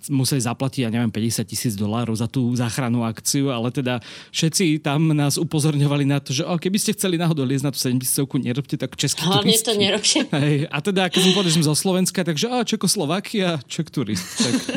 museli 0.10 0.42
zaplatiť, 0.42 0.86
ja 0.86 0.92
neviem, 0.94 1.10
50 1.10 1.46
tisíc 1.46 1.74
dolárov 1.78 2.14
za 2.18 2.26
tú 2.26 2.54
záchrannú 2.58 3.06
akciu, 3.06 3.54
ale 3.54 3.70
teda 3.70 4.02
všetci 4.34 4.82
tam 4.82 5.14
nás 5.14 5.38
upozorňovali 5.38 6.06
na 6.10 6.18
to, 6.22 6.34
že 6.34 6.42
oh, 6.46 6.58
keby 6.58 6.78
ste 6.78 6.94
chceli 6.98 7.22
náhodou 7.22 7.46
liesť 7.46 7.66
na 7.66 7.72
tú 7.74 7.80
7 7.82 8.02
tisícovku, 8.02 8.42
nerobte 8.42 8.76
tak 8.78 8.94
český 8.98 9.26
Hlavne 9.26 9.54
turisti. 9.54 9.66
to 9.66 9.72
nerobte. 9.78 10.20
Hej, 10.42 10.56
a 10.70 10.78
teda, 10.82 11.10
keď 11.10 11.20
som 11.22 11.32
povedal, 11.38 11.50
že 11.54 11.58
som 11.62 11.66
zo 11.70 11.76
Slovenska, 11.78 12.26
takže 12.26 12.46
oh, 12.50 12.66
Čekoslovakia, 12.66 13.62
Ček 13.70 13.94
turist. 13.94 14.26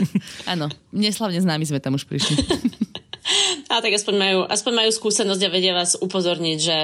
Áno, 0.53 0.69
neslavne 0.93 1.41
známi 1.41 1.65
sme 1.65 1.81
tam 1.81 1.97
už 1.97 2.05
prišli. 2.05 2.37
A 3.71 3.79
tak 3.79 3.93
aspoň 3.95 4.15
majú, 4.17 4.39
aspoň 4.47 4.73
majú 4.85 4.91
skúsenosť 4.91 5.43
a 5.47 5.53
vedia 5.53 5.73
vás 5.77 5.95
upozorniť, 5.99 6.59
že 6.59 6.77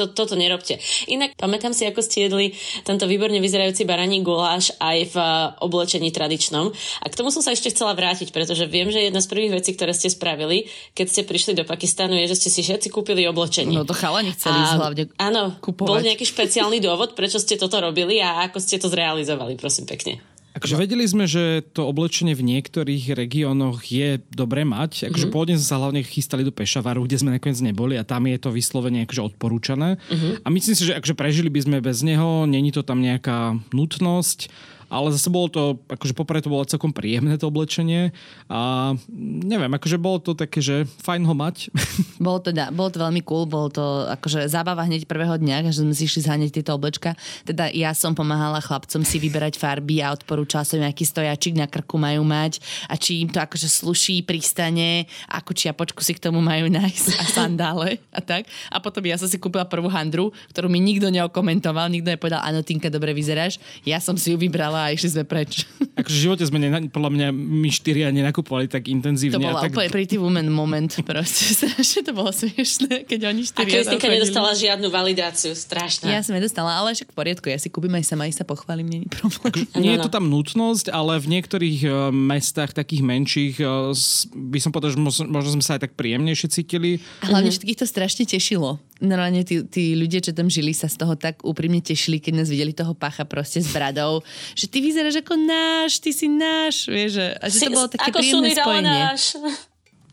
to, 0.00 0.08
toto 0.08 0.32
nerobte. 0.32 0.80
Inak 1.12 1.36
pamätám 1.36 1.76
si, 1.76 1.84
ako 1.84 2.00
ste 2.00 2.28
jedli 2.28 2.56
tento 2.88 3.04
výborne 3.04 3.36
vyzerajúci 3.36 3.84
baraní 3.84 4.24
guláš 4.24 4.72
aj 4.80 4.98
v 5.12 5.16
uh, 5.16 5.56
oblečení 5.60 6.08
tradičnom. 6.08 6.72
A 6.72 7.06
k 7.08 7.16
tomu 7.16 7.28
som 7.28 7.44
sa 7.44 7.52
ešte 7.52 7.68
chcela 7.68 7.92
vrátiť, 7.92 8.32
pretože 8.32 8.64
viem, 8.64 8.88
že 8.88 9.08
jedna 9.08 9.20
z 9.20 9.28
prvých 9.28 9.60
vecí, 9.60 9.76
ktoré 9.76 9.92
ste 9.92 10.08
spravili, 10.08 10.72
keď 10.96 11.06
ste 11.08 11.22
prišli 11.28 11.52
do 11.52 11.68
Pakistanu, 11.68 12.16
je, 12.16 12.32
že 12.32 12.38
ste 12.46 12.48
si 12.48 12.60
všetci 12.64 12.88
kúpili 12.88 13.28
oblečenie. 13.28 13.76
No 13.76 13.84
to 13.84 13.96
chalani 13.96 14.32
chceli 14.32 14.56
a, 14.56 14.78
hlavne 14.80 15.02
Áno, 15.20 15.60
kupovať. 15.60 15.88
bol 15.88 16.00
nejaký 16.00 16.24
špeciálny 16.24 16.80
dôvod, 16.80 17.12
prečo 17.12 17.36
ste 17.36 17.60
toto 17.60 17.76
robili 17.80 18.24
a 18.24 18.48
ako 18.48 18.56
ste 18.62 18.80
to 18.80 18.88
zrealizovali, 18.88 19.56
prosím 19.60 19.84
pekne. 19.84 20.22
Akože 20.50 20.74
vedeli 20.74 21.06
sme, 21.06 21.30
že 21.30 21.62
to 21.62 21.86
oblečenie 21.86 22.34
v 22.34 22.42
niektorých 22.42 23.14
regiónoch 23.14 23.86
je 23.86 24.18
dobre 24.34 24.66
mať. 24.66 25.06
Akože 25.06 25.30
mm-hmm. 25.30 25.32
pôvodne 25.32 25.54
sme 25.54 25.68
sa 25.70 25.78
hlavne 25.78 26.02
chystali 26.02 26.42
do 26.42 26.50
Pešavaru, 26.50 27.06
kde 27.06 27.22
sme 27.22 27.30
nakoniec 27.30 27.62
neboli 27.62 27.94
a 27.94 28.02
tam 28.02 28.26
je 28.26 28.34
to 28.34 28.50
vyslovene 28.50 29.06
akože 29.06 29.34
odporúčané. 29.34 30.02
Mm-hmm. 30.10 30.32
A 30.42 30.48
myslím 30.50 30.74
si, 30.74 30.82
že 30.90 30.98
akože 30.98 31.14
prežili 31.14 31.48
by 31.54 31.60
sme 31.62 31.78
bez 31.78 32.02
neho, 32.02 32.50
není 32.50 32.74
to 32.74 32.82
tam 32.82 32.98
nejaká 32.98 33.62
nutnosť 33.70 34.50
ale 34.90 35.14
zase 35.14 35.30
bolo 35.30 35.46
to, 35.46 35.62
akože 35.86 36.12
poprvé 36.18 36.42
to 36.42 36.50
bolo 36.50 36.66
celkom 36.66 36.90
príjemné 36.90 37.38
to 37.38 37.46
oblečenie 37.46 38.10
a 38.50 38.92
neviem, 39.14 39.70
akože 39.70 39.96
bolo 40.02 40.18
to 40.18 40.34
také, 40.34 40.58
že 40.58 40.84
fajn 41.06 41.22
ho 41.24 41.34
mať. 41.34 41.70
Bolo 42.20 42.36
to, 42.44 42.52
bolo 42.52 42.92
to 42.92 43.00
veľmi 43.00 43.24
cool, 43.24 43.48
bolo 43.48 43.72
to 43.72 44.04
akože 44.04 44.44
zábava 44.52 44.84
hneď 44.84 45.08
prvého 45.08 45.40
dňa, 45.40 45.72
že 45.72 45.80
sme 45.80 45.96
si 45.96 46.04
išli 46.04 46.20
zháňať 46.20 46.60
tieto 46.60 46.76
oblečka. 46.76 47.16
Teda 47.48 47.72
ja 47.72 47.96
som 47.96 48.12
pomáhala 48.12 48.60
chlapcom 48.60 49.00
si 49.00 49.16
vyberať 49.16 49.56
farby 49.56 50.04
a 50.04 50.12
odporúčala 50.12 50.68
som 50.68 50.84
aký 50.84 51.08
stojačik 51.08 51.56
na 51.56 51.64
krku 51.64 51.96
majú 51.96 52.20
mať 52.20 52.60
a 52.92 53.00
či 53.00 53.24
im 53.24 53.32
to 53.32 53.40
akože 53.40 53.72
sluší, 53.72 54.20
pristane, 54.20 55.08
akú 55.32 55.56
čiapočku 55.56 56.04
si 56.04 56.12
k 56.12 56.28
tomu 56.28 56.44
majú 56.44 56.68
nájsť 56.68 57.08
a 57.16 57.24
sandále 57.24 57.96
a 58.12 58.20
tak. 58.20 58.44
A 58.68 58.76
potom 58.84 59.00
ja 59.08 59.16
som 59.16 59.24
si 59.24 59.40
kúpila 59.40 59.64
prvú 59.64 59.88
handru, 59.88 60.28
ktorú 60.52 60.68
mi 60.68 60.76
nikto 60.76 61.08
neokomentoval, 61.08 61.88
nikto 61.88 62.12
nepovedal, 62.12 62.44
áno, 62.44 62.60
Tinka, 62.60 62.92
dobre 62.92 63.16
vyzeráš. 63.16 63.56
Ja 63.88 63.96
som 63.96 64.20
si 64.20 64.32
ju 64.32 64.36
vybrala 64.36 64.79
a 64.80 64.92
išli 64.92 65.12
sme 65.12 65.24
preč. 65.28 65.68
Akože 66.00 66.16
v 66.16 66.22
živote 66.24 66.44
sme, 66.48 66.58
ne, 66.62 66.88
podľa 66.88 67.10
mňa, 67.12 67.26
my 67.34 67.68
štyria 67.68 68.08
nenakupovali 68.08 68.66
tak 68.66 68.88
intenzívne. 68.88 69.36
To 69.36 69.52
bol 69.52 69.60
tak... 69.60 69.76
úplne 69.76 69.90
pretty 69.92 70.16
woman 70.16 70.48
moment 70.48 70.88
proste. 71.04 71.52
Strašne 71.60 72.00
to 72.08 72.12
bolo 72.16 72.32
smiešné, 72.32 73.04
keď 73.04 73.20
oni 73.30 73.42
A 73.44 73.48
štyria 73.48 73.74
Kristinka 73.80 74.00
tam 74.00 74.10
chodili. 74.10 74.16
nedostala 74.20 74.50
žiadnu 74.56 74.88
validáciu, 74.88 75.52
strašná. 75.52 76.08
Ja 76.08 76.24
som 76.24 76.32
nedostala, 76.34 76.72
ale 76.80 76.96
však 76.96 77.12
v 77.12 77.16
poriadku, 77.16 77.46
ja 77.52 77.58
si 77.60 77.68
kúpim 77.68 77.92
aj 77.92 78.04
sama, 78.08 78.24
aj 78.26 78.40
sa 78.40 78.44
pochválim, 78.48 78.88
není 78.88 79.06
problém. 79.06 79.68
Nie 79.76 80.00
je 80.00 80.08
to 80.08 80.12
tam 80.12 80.32
nutnosť, 80.32 80.88
ale 80.88 81.20
v 81.20 81.26
niektorých 81.38 81.80
uh, 81.84 81.92
mestách, 82.10 82.72
takých 82.72 83.02
menších, 83.04 83.54
uh, 83.60 83.92
by 84.32 84.58
som 84.58 84.72
povedal, 84.72 84.96
že 84.96 84.98
možno, 84.98 85.28
možno 85.28 85.60
sme 85.60 85.64
sa 85.64 85.76
aj 85.76 85.90
tak 85.90 85.92
príjemnejšie 85.94 86.48
cítili. 86.48 86.98
A 87.20 87.30
hlavne 87.30 87.52
všetkých 87.52 87.78
to 87.78 87.86
strašne 87.86 88.24
tešilo. 88.24 88.80
Normálne 89.00 89.42
tí, 89.48 89.64
tí 89.64 89.96
ľudia, 89.96 90.20
čo 90.20 90.36
tam 90.36 90.52
žili, 90.52 90.76
sa 90.76 90.84
z 90.84 91.00
toho 91.00 91.16
tak 91.16 91.40
úprimne 91.40 91.80
tešili, 91.80 92.20
keď 92.20 92.44
nás 92.44 92.48
videli 92.52 92.76
toho 92.76 92.92
pacha 92.92 93.24
proste 93.24 93.64
s 93.64 93.72
bradou, 93.72 94.20
že 94.60 94.68
ty 94.68 94.84
vyzeráš 94.84 95.24
ako 95.24 95.34
náš, 95.40 95.98
ty 96.04 96.12
si 96.12 96.28
náš, 96.28 96.86
vieš, 96.86 97.32
a 97.40 97.46
že 97.48 97.66
to 97.66 97.72
bolo 97.72 97.88
také 97.88 98.12
ako 98.12 98.18
príjemné 98.20 98.52
spojenie. 98.52 98.92
Ralanáš. 98.92 99.24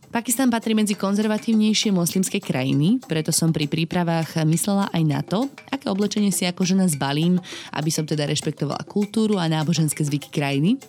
Pakistan 0.07 0.47
patrí 0.47 0.71
medzi 0.71 0.95
konzervatívnejšie 0.95 1.91
moslimské 1.91 2.39
krajiny, 2.39 3.03
preto 3.11 3.35
som 3.35 3.51
pri 3.51 3.67
prípravách 3.67 4.39
myslela 4.47 4.87
aj 4.95 5.03
na 5.03 5.19
to, 5.19 5.51
aké 5.67 5.91
oblečenie 5.91 6.31
si 6.31 6.47
ako 6.47 6.63
žena 6.63 6.87
zbalím, 6.87 7.43
aby 7.75 7.91
som 7.91 8.07
teda 8.07 8.23
rešpektovala 8.23 8.87
kultúru 8.87 9.35
a 9.35 9.51
náboženské 9.51 9.99
zvyky 10.07 10.31
krajiny. 10.31 10.79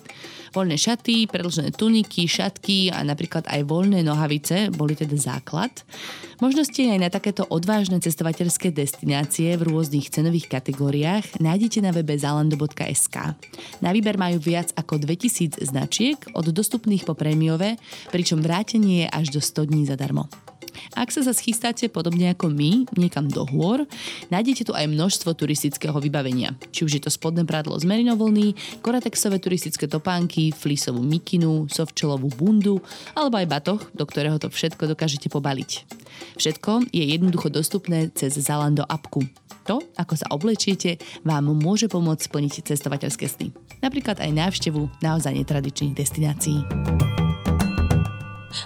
Voľné 0.49 0.81
šaty, 0.81 1.29
predlžené 1.29 1.75
tuniky, 1.77 2.25
šatky 2.25 2.89
a 2.89 3.05
napríklad 3.05 3.45
aj 3.45 3.61
voľné 3.69 4.01
nohavice 4.01 4.73
boli 4.73 4.97
teda 4.97 5.13
základ. 5.13 5.69
Možnosti 6.39 6.79
aj 6.79 6.99
na 7.03 7.11
takéto 7.11 7.43
odvážne 7.51 7.99
cestovateľské 7.99 8.71
destinácie 8.71 9.53
v 9.59 9.67
rôznych 9.69 10.07
cenových 10.07 10.47
kategóriách 10.47 11.37
nájdete 11.37 11.83
na 11.83 11.91
webe 11.91 12.15
zalando.sk. 12.15 13.15
Na 13.83 13.89
výber 13.91 14.15
majú 14.15 14.39
viac 14.39 14.71
ako 14.73 15.03
2000 15.03 15.59
značiek 15.59 16.17
od 16.31 16.47
dostupných 16.49 17.03
po 17.03 17.13
prémiové, 17.13 17.75
pričom 18.09 18.39
vrátenie 18.39 19.05
je 19.05 19.07
až 19.11 19.25
do 19.35 19.41
100 19.43 19.69
dní 19.69 19.83
zadarmo. 19.85 20.48
Ak 20.93 21.13
sa 21.13 21.25
zase 21.25 21.41
chystáte 21.45 21.87
podobne 21.87 22.33
ako 22.33 22.51
my, 22.51 22.85
niekam 22.97 23.29
do 23.29 23.45
hôr, 23.45 23.85
nájdete 24.33 24.69
tu 24.69 24.73
aj 24.73 24.89
množstvo 24.89 25.33
turistického 25.35 25.95
vybavenia. 25.97 26.55
Či 26.73 26.85
už 26.85 26.91
je 26.97 27.01
to 27.03 27.11
spodné 27.13 27.45
prádlo 27.45 27.77
z 27.77 27.85
merinovlny, 27.87 28.81
koratexové 28.83 29.37
turistické 29.39 29.89
topánky, 29.89 30.51
flisovú 30.53 31.01
mikinu, 31.01 31.67
sovčelovú 31.69 32.29
bundu, 32.35 32.81
alebo 33.13 33.39
aj 33.39 33.47
batoh, 33.47 33.81
do 33.93 34.03
ktorého 34.05 34.37
to 34.37 34.51
všetko 34.51 34.89
dokážete 34.89 35.29
pobaliť. 35.31 35.71
Všetko 36.35 36.91
je 36.91 37.03
jednoducho 37.03 37.53
dostupné 37.53 38.11
cez 38.11 38.35
Zalando 38.35 38.83
appku. 38.83 39.23
To, 39.69 39.85
ako 40.01 40.13
sa 40.17 40.25
oblečiete, 40.33 40.97
vám 41.21 41.53
môže 41.53 41.85
pomôcť 41.85 42.25
splniť 42.25 42.73
cestovateľské 42.73 43.29
sny. 43.29 43.53
Napríklad 43.85 44.17
aj 44.17 44.33
návštevu 44.33 44.89
naozaj 45.05 45.37
netradičných 45.37 45.93
destinácií. 45.93 46.57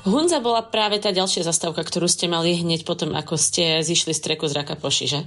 Hunza 0.08 0.40
bola 0.40 0.64
práve 0.64 1.00
tá 1.04 1.12
ďalšia 1.12 1.44
zastávka, 1.44 1.84
ktorú 1.84 2.08
ste 2.08 2.32
mali 2.32 2.56
hneď 2.56 2.88
potom, 2.88 3.16
ako 3.16 3.36
ste 3.36 3.84
zišli 3.84 4.16
z 4.16 4.24
treku 4.24 4.48
z 4.48 4.56
Rakapoši, 4.56 5.06
že? 5.06 5.20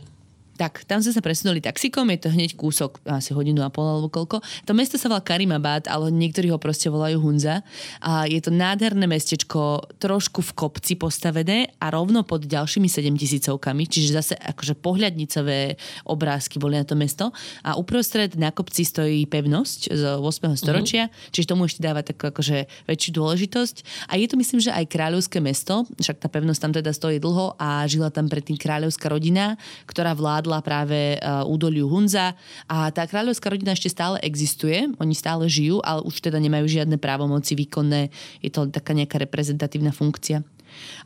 Tak, 0.56 0.88
tam 0.88 1.04
sme 1.04 1.12
sa 1.12 1.20
presunuli 1.20 1.60
taxikom, 1.60 2.08
je 2.08 2.20
to 2.24 2.32
hneď 2.32 2.56
kúsok, 2.56 3.04
asi 3.04 3.36
hodinu 3.36 3.60
a 3.60 3.68
pol 3.68 3.84
alebo 3.84 4.08
koľko. 4.08 4.40
To 4.64 4.72
mesto 4.72 4.96
sa 4.96 5.12
volá 5.12 5.20
Karimabad, 5.20 5.84
ale 5.84 6.08
niektorí 6.08 6.48
ho 6.48 6.56
proste 6.56 6.88
volajú 6.88 7.20
Hunza. 7.20 7.60
A 8.00 8.24
je 8.24 8.40
to 8.40 8.48
nádherné 8.48 9.04
mestečko, 9.04 9.84
trošku 10.00 10.40
v 10.40 10.52
kopci 10.56 10.96
postavené 10.96 11.76
a 11.76 11.92
rovno 11.92 12.24
pod 12.24 12.48
ďalšími 12.48 12.88
7 12.88 13.12
tisícovkami, 13.20 13.84
čiže 13.84 14.16
zase 14.16 14.34
akože 14.40 14.80
pohľadnicové 14.80 15.76
obrázky 16.08 16.56
boli 16.56 16.80
na 16.80 16.88
to 16.88 16.96
mesto. 16.96 17.36
A 17.60 17.76
uprostred 17.76 18.32
na 18.40 18.48
kopci 18.48 18.88
stojí 18.88 19.28
pevnosť 19.28 19.92
z 19.92 20.02
8. 20.16 20.56
storočia, 20.56 21.12
čiže 21.36 21.52
tomu 21.52 21.68
ešte 21.68 21.84
dáva 21.84 22.00
takú 22.00 22.32
akože 22.32 22.88
väčšiu 22.88 23.10
dôležitosť. 23.12 24.08
A 24.08 24.16
je 24.16 24.24
to 24.24 24.40
myslím, 24.40 24.64
že 24.64 24.72
aj 24.72 24.88
kráľovské 24.88 25.36
mesto, 25.44 25.84
však 26.00 26.16
tá 26.16 26.32
pevnosť 26.32 26.60
tam 26.64 26.72
teda 26.72 26.96
stojí 26.96 27.20
dlho 27.20 27.60
a 27.60 27.84
žila 27.84 28.08
tam 28.08 28.32
predtým 28.32 28.56
kráľovská 28.56 29.12
rodina, 29.12 29.60
ktorá 29.84 30.16
vládla 30.16 30.45
práve 30.62 31.18
uh, 31.18 31.42
údoliu 31.46 31.90
Hunza 31.90 32.38
a 32.70 32.90
tá 32.94 33.04
kráľovská 33.04 33.50
rodina 33.50 33.74
ešte 33.74 33.90
stále 33.90 34.22
existuje, 34.22 34.87
oni 35.02 35.14
stále 35.14 35.50
žijú, 35.50 35.82
ale 35.82 36.06
už 36.06 36.22
teda 36.22 36.38
nemajú 36.38 36.66
žiadne 36.70 36.96
právomoci 37.00 37.59
výkonné, 37.59 38.14
je 38.40 38.50
to 38.50 38.70
taká 38.70 38.94
nejaká 38.94 39.18
reprezentatívna 39.18 39.90
funkcia. 39.90 40.44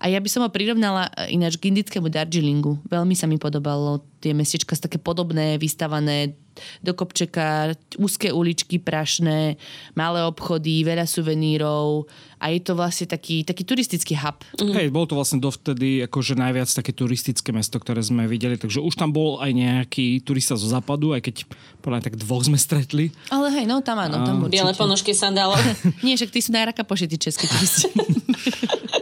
A 0.02 0.10
ja 0.10 0.18
by 0.18 0.28
som 0.30 0.42
ho 0.42 0.50
prirovnala 0.50 1.08
e, 1.14 1.36
ináč 1.36 1.56
k 1.60 1.70
indickému 1.70 2.10
Darjeelingu. 2.10 2.80
Veľmi 2.90 3.14
sa 3.14 3.30
mi 3.30 3.38
podobalo 3.38 4.02
tie 4.20 4.36
mestečka 4.36 4.76
sú 4.76 4.84
také 4.84 5.00
podobné, 5.00 5.56
vystavané 5.56 6.36
do 6.84 6.92
kopčeka, 6.92 7.72
úzke 7.96 8.28
uličky 8.28 8.76
prašné, 8.76 9.56
malé 9.96 10.20
obchody, 10.28 10.84
veľa 10.84 11.08
suvenírov 11.08 12.04
a 12.36 12.52
je 12.52 12.60
to 12.60 12.76
vlastne 12.76 13.08
taký, 13.08 13.44
taký 13.44 13.64
turistický 13.64 14.12
hub. 14.16 14.44
Mm. 14.60 14.76
Hej, 14.76 14.88
bolo 14.92 15.08
to 15.08 15.16
vlastne 15.16 15.40
dovtedy 15.40 16.04
akože 16.04 16.36
najviac 16.36 16.68
také 16.68 16.92
turistické 16.92 17.52
mesto, 17.52 17.80
ktoré 17.80 18.04
sme 18.04 18.28
videli, 18.28 18.60
takže 18.60 18.84
už 18.84 18.92
tam 18.96 19.12
bol 19.12 19.40
aj 19.40 19.50
nejaký 19.56 20.20
turista 20.20 20.56
zo 20.56 20.68
západu, 20.68 21.16
aj 21.16 21.24
keď 21.24 21.48
podľa 21.80 22.00
tak 22.04 22.20
dvoch 22.20 22.44
sme 22.44 22.60
stretli. 22.60 23.12
Ale 23.32 23.48
hej, 23.56 23.64
no 23.64 23.80
tam 23.80 23.96
áno, 23.96 24.20
tam 24.24 24.44
určite. 24.44 24.60
Biele 24.60 24.72
ponožky 24.76 25.12
sandálov. 25.16 25.60
Nie, 26.04 26.16
však 26.20 26.32
ty 26.32 26.40
sú 26.44 26.52
na 26.52 26.68
raka 26.68 26.84
pošity 26.84 27.16
českí 27.16 27.48
turisti. 27.48 27.88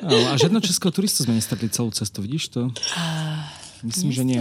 A 0.09 0.41
žiadneho 0.41 0.65
českého 0.65 0.89
turistu 0.89 1.29
sme 1.29 1.37
nestretli 1.37 1.69
celú 1.69 1.93
cestu, 1.93 2.25
vidíš 2.25 2.49
to? 2.49 2.73
Myslím, 3.85 4.11
že 4.11 4.23
nie. 4.27 4.39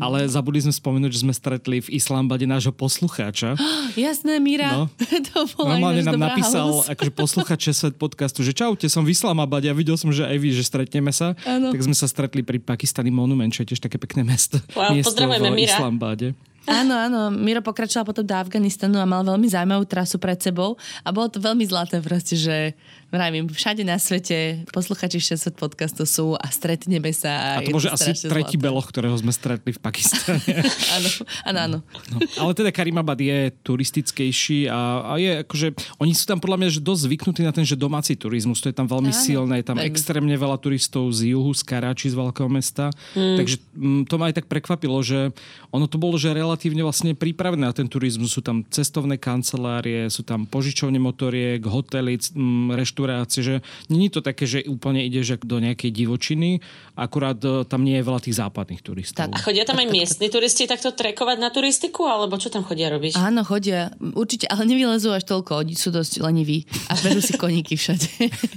Ale 0.00 0.26
zabudli 0.28 0.60
sme 0.60 0.74
spomenúť, 0.74 1.10
že 1.14 1.20
sme 1.24 1.32
stretli 1.32 1.80
v 1.80 1.88
Islambade 1.96 2.44
nášho 2.44 2.72
poslucháča. 2.74 3.56
Jasné, 3.96 4.40
Míra. 4.40 4.74
No. 4.74 4.82
to 5.32 5.48
bola 5.56 5.76
Normálne 5.76 6.02
nám 6.04 6.20
napísal 6.20 6.84
akože 6.84 7.12
posluchač 7.12 7.62
Svet 7.74 7.96
podcastu, 7.96 8.44
že 8.44 8.52
čaute, 8.54 8.86
som 8.86 9.02
v 9.02 9.16
Islamabade 9.16 9.66
a 9.66 9.74
videl 9.74 9.96
som, 9.96 10.12
že 10.12 10.22
aj 10.28 10.36
vy, 10.36 10.48
že 10.54 10.62
stretneme 10.62 11.10
sa. 11.10 11.34
Áno. 11.48 11.72
Tak 11.72 11.80
sme 11.80 11.96
sa 11.96 12.06
stretli 12.06 12.44
pri 12.44 12.60
Pakistani 12.60 13.10
Monument, 13.10 13.50
čo 13.50 13.64
je 13.64 13.74
tiež 13.74 13.82
také 13.82 13.96
pekné 13.96 14.22
mesto. 14.22 14.60
Wow, 14.76 14.94
Miesto 14.94 15.12
pozdravujeme, 15.12 15.56
v. 15.56 15.64
Islambade. 15.64 16.26
Áno, 16.64 16.96
áno. 16.96 17.28
Miro 17.28 17.60
pokračoval 17.60 18.08
potom 18.08 18.24
do 18.24 18.32
Afganistanu 18.32 18.96
a 18.96 19.04
mal 19.04 19.20
veľmi 19.20 19.44
zaujímavú 19.44 19.84
trasu 19.84 20.16
pred 20.16 20.40
sebou 20.40 20.80
a 21.04 21.12
bolo 21.12 21.28
to 21.28 21.36
veľmi 21.36 21.60
zlaté 21.68 22.00
proste, 22.00 22.40
že 22.40 22.72
vravím, 23.14 23.46
všade 23.46 23.86
na 23.86 23.94
svete 23.94 24.66
posluchači 24.68 25.22
Svet 25.22 25.54
podcastu 25.54 26.02
sú 26.02 26.34
a 26.34 26.50
stretneme 26.50 27.14
sa. 27.14 27.56
A 27.56 27.62
to 27.62 27.70
je 27.70 27.74
môže 27.74 27.88
asi 27.88 28.10
tretí 28.26 28.58
zlaté. 28.58 28.64
beloch, 28.66 28.86
ktorého 28.90 29.14
sme 29.14 29.30
stretli 29.30 29.70
v 29.70 29.78
Pakistane. 29.78 30.42
Áno, 30.94 31.08
áno, 31.46 31.58
áno. 31.60 31.78
No, 32.10 32.16
ale 32.38 32.50
teda 32.52 32.70
Karimabad 32.70 33.16
je 33.16 33.54
turistickejší 33.62 34.66
a, 34.66 34.80
a 35.04 35.12
je 35.16 35.32
akože, 35.42 35.66
oni 35.98 36.12
sú 36.12 36.24
tam 36.24 36.38
podľa 36.38 36.58
mňa 36.58 36.68
že 36.70 36.80
dosť 36.80 37.00
zvyknutí 37.06 37.40
na 37.42 37.52
ten, 37.52 37.62
že 37.62 37.76
domáci 37.76 38.16
turizmus, 38.16 38.58
to 38.58 38.68
je 38.68 38.76
tam 38.76 38.86
veľmi 38.86 39.12
Áno, 39.12 39.20
silné, 39.20 39.54
je 39.60 39.66
tam 39.66 39.76
veľmi. 39.78 39.90
extrémne 39.90 40.34
veľa 40.34 40.56
turistov 40.58 41.06
z 41.12 41.30
juhu, 41.30 41.52
z 41.52 41.62
Karáči, 41.62 42.08
z 42.08 42.16
veľkého 42.16 42.48
mesta, 42.48 42.88
takže 43.14 43.60
mm, 43.76 44.08
to 44.08 44.14
ma 44.16 44.30
aj 44.30 44.42
tak 44.42 44.46
prekvapilo, 44.48 44.98
že 45.00 45.30
ono 45.70 45.84
to 45.84 45.94
bolo, 45.94 46.16
že 46.16 46.32
relatívne 46.32 46.80
vlastne 46.80 47.12
pripravené 47.12 47.62
na 47.62 47.74
ten 47.74 47.86
turizmus, 47.86 48.32
sú 48.32 48.40
tam 48.40 48.64
cestovné 48.66 49.14
kancelárie, 49.14 50.08
sú 50.08 50.24
tam 50.24 50.46
požičovne 50.46 50.96
motoriek, 50.96 51.60
hotely, 51.60 52.16
c- 52.16 52.32
mm, 52.32 52.72
reštaurácie, 53.04 53.40
že 53.44 53.54
není 53.92 54.08
to 54.08 54.24
také, 54.24 54.48
že 54.48 54.64
úplne 54.64 55.04
ideš 55.04 55.40
do 55.44 55.60
nejakej 55.60 55.90
divočiny, 55.92 56.60
akurát 56.96 57.38
e, 57.44 57.62
tam 57.68 57.84
nie 57.84 58.00
je 58.00 58.04
veľa 58.04 58.20
tých 58.24 58.36
západných 58.40 58.80
turistov. 58.80 59.28
A 59.28 59.38
chodia 59.40 59.68
tam 59.68 59.78
aj 59.78 59.88
miestni 59.92 60.32
turisti 60.32 60.64
takto 60.64 60.92
trekovať 60.96 61.36
na 61.38 61.52
turistiku, 61.52 62.08
alebo 62.08 62.40
čo 62.40 62.48
tam 62.48 62.64
chodia 62.64 62.88
robiť? 62.88 63.18
Áno, 63.20 63.44
chodia. 63.44 63.92
Určite, 64.00 64.48
ale 64.48 64.64
nevylezú 64.64 65.12
až 65.12 65.28
toľko. 65.28 65.64
Oni 65.64 65.74
sú 65.76 65.92
dosť 65.92 66.24
leniví 66.24 66.64
a 66.88 66.96
berú 67.00 67.20
si 67.20 67.36
koníky 67.36 67.76
všade. 67.76 68.08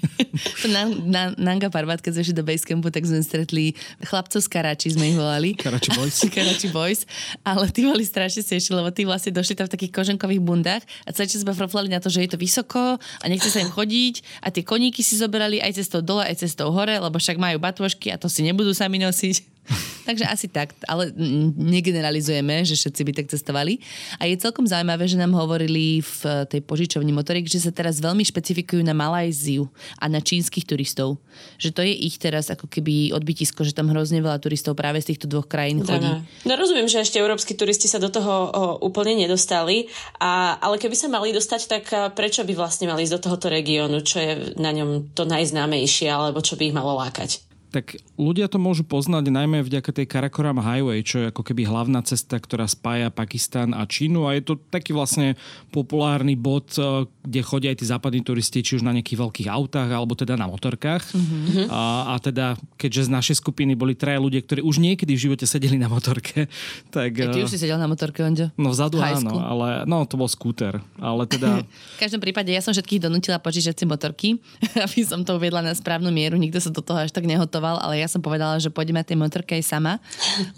to 0.63 0.67
na, 0.71 0.87
na, 0.87 1.21
Nanga 1.35 1.67
Parbat, 1.67 1.99
keď 1.99 2.23
sme 2.23 2.39
do 2.39 2.43
Basecampu, 2.45 2.87
tak 2.93 3.03
sme 3.03 3.19
stretli 3.21 3.73
chlapcov 4.05 4.39
z 4.39 4.47
Karači, 4.47 4.87
sme 4.93 5.11
ich 5.11 5.17
volali. 5.17 5.57
Karachi 5.61 5.91
Boys. 5.97 6.17
Karachi 6.35 6.69
Boys. 6.71 7.03
Ale 7.43 7.67
tí 7.73 7.83
boli 7.83 8.05
strašne 8.05 8.45
sešli, 8.45 8.77
lebo 8.77 8.89
tí 8.93 9.03
vlastne 9.03 9.33
došli 9.33 9.57
tam 9.57 9.67
v 9.67 9.73
takých 9.73 9.91
koženkových 9.91 10.41
bundách 10.41 10.83
a 11.03 11.09
celý 11.11 11.27
čas 11.27 11.43
sme 11.43 11.57
froflali 11.57 11.89
na 11.89 11.99
to, 11.99 12.07
že 12.07 12.23
je 12.23 12.29
to 12.33 12.37
vysoko 12.37 12.97
a 12.97 13.25
nechce 13.25 13.49
sa 13.49 13.59
im 13.59 13.71
chodiť 13.71 14.36
a 14.39 14.47
tie 14.53 14.63
koníky 14.63 15.01
si 15.01 15.17
zobrali 15.17 15.59
aj 15.59 15.81
cestou 15.81 16.01
dole, 16.05 16.23
aj 16.25 16.45
cestou 16.45 16.69
hore, 16.71 16.95
lebo 16.97 17.17
však 17.17 17.37
majú 17.41 17.57
batôžky 17.57 18.13
a 18.13 18.19
to 18.19 18.29
si 18.29 18.45
nebudú 18.45 18.71
sami 18.71 19.01
nosiť. 19.01 19.56
Takže 20.07 20.25
asi 20.25 20.47
tak, 20.47 20.71
ale 20.87 21.11
negeneralizujeme, 21.57 22.63
že 22.63 22.79
všetci 22.79 23.01
by 23.03 23.11
tak 23.11 23.27
cestovali. 23.27 23.83
A 24.17 24.27
je 24.27 24.39
celkom 24.39 24.63
zaujímavé, 24.63 25.03
že 25.07 25.19
nám 25.19 25.35
hovorili 25.35 25.99
v 25.99 26.19
eh, 26.23 26.47
tej 26.47 26.61
požičovni 26.63 27.11
motoriek, 27.11 27.43
že 27.43 27.59
sa 27.59 27.71
teraz 27.75 27.99
veľmi 27.99 28.23
špecifikujú 28.23 28.81
na 28.83 28.95
Malajziu 28.95 29.67
a 29.99 30.07
na 30.07 30.23
čínskych 30.23 30.63
turistov. 30.63 31.19
Že 31.59 31.69
to 31.75 31.81
je 31.83 31.93
ich 31.93 32.15
teraz 32.17 32.47
ako 32.47 32.65
keby 32.71 33.11
odbytisko, 33.13 33.67
že 33.67 33.75
tam 33.75 33.91
hrozne 33.91 34.23
veľa 34.23 34.39
turistov 34.39 34.79
práve 34.79 35.03
z 35.03 35.13
týchto 35.13 35.27
dvoch 35.29 35.45
krajín 35.45 35.83
chodí. 35.83 36.07
Áno. 36.07 36.23
No 36.47 36.53
rozumiem, 36.55 36.87
že 36.87 37.03
ešte 37.03 37.19
európsky 37.19 37.53
turisti 37.53 37.85
sa 37.91 38.01
do 38.01 38.09
toho 38.09 38.33
o, 38.49 38.61
úplne 38.81 39.27
nedostali, 39.27 39.91
a, 40.17 40.57
ale 40.57 40.81
keby 40.81 40.95
sa 40.95 41.11
mali 41.11 41.35
dostať, 41.35 41.61
tak 41.67 41.83
a, 41.93 42.09
prečo 42.09 42.47
by 42.47 42.53
vlastne 42.55 42.89
mali 42.89 43.05
ísť 43.05 43.19
do 43.19 43.23
tohoto 43.29 43.47
regiónu, 43.51 44.01
čo 44.01 44.17
je 44.17 44.31
na 44.57 44.73
ňom 44.73 45.13
to 45.13 45.27
najznámejšie, 45.27 46.09
alebo 46.09 46.41
čo 46.41 46.57
by 46.57 46.71
ich 46.71 46.77
malo 46.77 46.97
lákať? 46.97 47.47
Tak 47.67 47.99
ľudia 48.15 48.47
to 48.47 48.57
môžu 48.57 48.87
poznať 48.87 49.27
najmä 49.27 49.59
vďaka 49.59 49.91
tej 49.91 50.07
Karakoram 50.07 50.63
Highway, 50.63 51.03
čo 51.03 51.19
je 51.21 51.29
ako 51.35 51.43
keby 51.43 51.67
hlavná 51.67 51.99
cesta, 52.01 52.39
ktorá 52.39 52.63
spája 52.63 53.11
Pakistan 53.11 53.75
a 53.75 53.83
Čínu 53.83 54.23
a 54.23 54.39
je 54.39 54.43
to 54.47 54.53
taký 54.71 54.95
vlastne 54.95 55.35
populárny 55.75 56.39
bod, 56.39 56.71
eh, 56.79 57.03
kde 57.27 57.41
chodia 57.43 57.69
aj 57.75 57.83
tí 57.83 57.85
západní 57.85 58.21
turisti, 58.23 58.63
či 58.63 58.79
už 58.79 58.87
na 58.87 58.95
nejakých 58.95 59.19
veľkých 59.19 59.49
autách, 59.51 59.89
alebo 59.91 60.15
teda 60.15 60.39
na 60.39 60.47
motorkách. 60.47 61.03
Mm-hmm. 61.11 61.67
A, 61.67 62.15
a 62.15 62.23
teda, 62.23 62.55
keďže 62.79 63.11
z 63.11 63.13
našej 63.13 63.35
skupiny 63.43 63.75
boli 63.75 63.99
traja 63.99 64.23
ľudia, 64.23 64.39
ktorí 64.39 64.63
už 64.63 64.79
niekedy 64.79 65.11
v 65.11 65.23
živote 65.27 65.43
sedeli 65.43 65.75
na 65.75 65.91
motorke, 65.91 66.47
tak... 66.95 67.19
Ja, 67.19 67.35
ty 67.35 67.43
už 67.43 67.51
si 67.51 67.59
sedel 67.59 67.75
na 67.75 67.91
motorke, 67.91 68.23
Onďo? 68.23 68.55
No 68.55 68.71
vzadu 68.71 69.03
áno, 69.03 69.43
ale 69.43 69.83
no, 69.83 70.07
to 70.07 70.15
bol 70.15 70.31
skúter. 70.31 70.79
Ale 71.03 71.27
teda... 71.27 71.67
v 71.97 71.99
každom 71.99 72.23
prípade 72.23 72.47
ja 72.47 72.63
som 72.63 72.71
všetkých 72.71 73.03
donútila 73.11 73.43
požičať 73.43 73.75
si 73.75 73.83
motorky, 73.83 74.39
aby 74.87 75.03
som 75.03 75.27
to 75.27 75.35
uviedla 75.35 75.59
na 75.59 75.75
správnu 75.75 76.07
mieru. 76.15 76.39
Nikto 76.39 76.63
sa 76.63 76.71
do 76.71 76.79
toho 76.79 77.03
až 77.03 77.11
tak 77.11 77.27
nehotoval, 77.27 77.66
ale 77.75 77.99
ja 77.99 78.07
som 78.07 78.23
povedala, 78.23 78.55
že 78.63 78.71
pôjdeme 78.71 79.03
na 79.03 79.07
tej 79.07 79.19
motorke 79.19 79.59
aj 79.59 79.67
sama, 79.67 79.99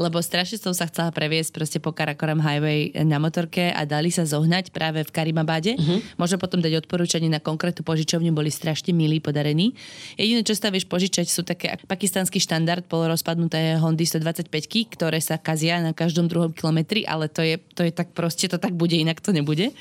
lebo 0.04 0.22
strašne 0.22 0.62
som 0.62 0.78
sa 0.78 0.86
chcela 0.86 1.10
previesť 1.10 1.50
proste 1.50 1.78
po 1.82 1.90
Karakoram 1.90 2.38
Highway 2.38 2.94
na 3.02 3.18
motorke 3.18 3.74
a 3.74 3.82
dali 3.90 4.14
sa 4.14 4.30
zohnať 4.30 4.70
práve 4.70 5.02
v 5.02 5.10
Karimabade. 5.10 5.74
Uh-huh. 5.74 6.00
Môžem 6.22 6.38
potom 6.38 6.62
dať 6.62 6.86
odporúčanie 6.86 7.34
na 7.34 7.42
konkrétnu 7.42 7.82
požičovňu, 7.82 8.30
boli 8.30 8.54
strašne 8.54 8.94
milí, 8.94 9.18
podarení. 9.18 9.74
Jediné, 10.14 10.46
čo 10.46 10.54
sa 10.54 10.70
vieš 10.70 10.86
požičať, 10.86 11.26
sú 11.26 11.42
také 11.42 11.74
pakistanský 11.90 12.38
štandard 12.38 12.86
polorozpadnuté 12.86 13.82
Hondy 13.82 14.06
125 14.06 14.52
ktoré 14.94 15.18
sa 15.24 15.40
kazia 15.40 15.80
na 15.80 15.96
každom 15.96 16.28
druhom 16.28 16.52
kilometri, 16.52 17.08
ale 17.08 17.32
to 17.32 17.42
je, 17.42 17.58
to 17.74 17.88
je 17.88 17.92
tak 17.96 18.12
proste, 18.12 18.52
to 18.52 18.60
tak 18.60 18.76
bude, 18.76 18.94
inak 18.94 19.24
to 19.24 19.32
nebude. 19.32 19.72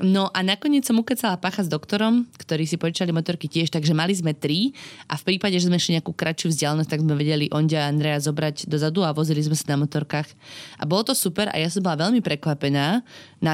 No 0.00 0.32
a 0.32 0.40
nakoniec 0.40 0.88
som 0.88 0.96
ukecala 0.96 1.36
pacha 1.36 1.60
s 1.60 1.68
doktorom, 1.68 2.24
ktorí 2.40 2.64
si 2.64 2.80
požičali 2.80 3.12
motorky 3.12 3.52
tiež, 3.52 3.68
takže 3.68 3.92
mali 3.92 4.16
sme 4.16 4.32
tri 4.32 4.72
a 5.04 5.20
v 5.20 5.22
prípade, 5.28 5.60
že 5.60 5.68
sme 5.68 5.76
šli 5.76 6.00
nejakú 6.00 6.16
kratšiu 6.16 6.56
vzdialenosť, 6.56 6.88
tak 6.88 7.04
sme 7.04 7.20
vedeli 7.20 7.52
Ondia 7.52 7.84
a 7.84 7.92
Andrea 7.92 8.16
zobrať 8.16 8.64
dozadu 8.64 9.04
a 9.04 9.12
vozili 9.12 9.44
sme 9.44 9.52
sa 9.52 9.76
na 9.76 9.84
motorkách. 9.84 10.28
A 10.80 10.88
bolo 10.88 11.04
to 11.04 11.12
super 11.12 11.52
a 11.52 11.56
ja 11.60 11.68
som 11.68 11.84
bola 11.84 12.08
veľmi 12.08 12.24
prekvapená 12.24 13.04
na 13.44 13.52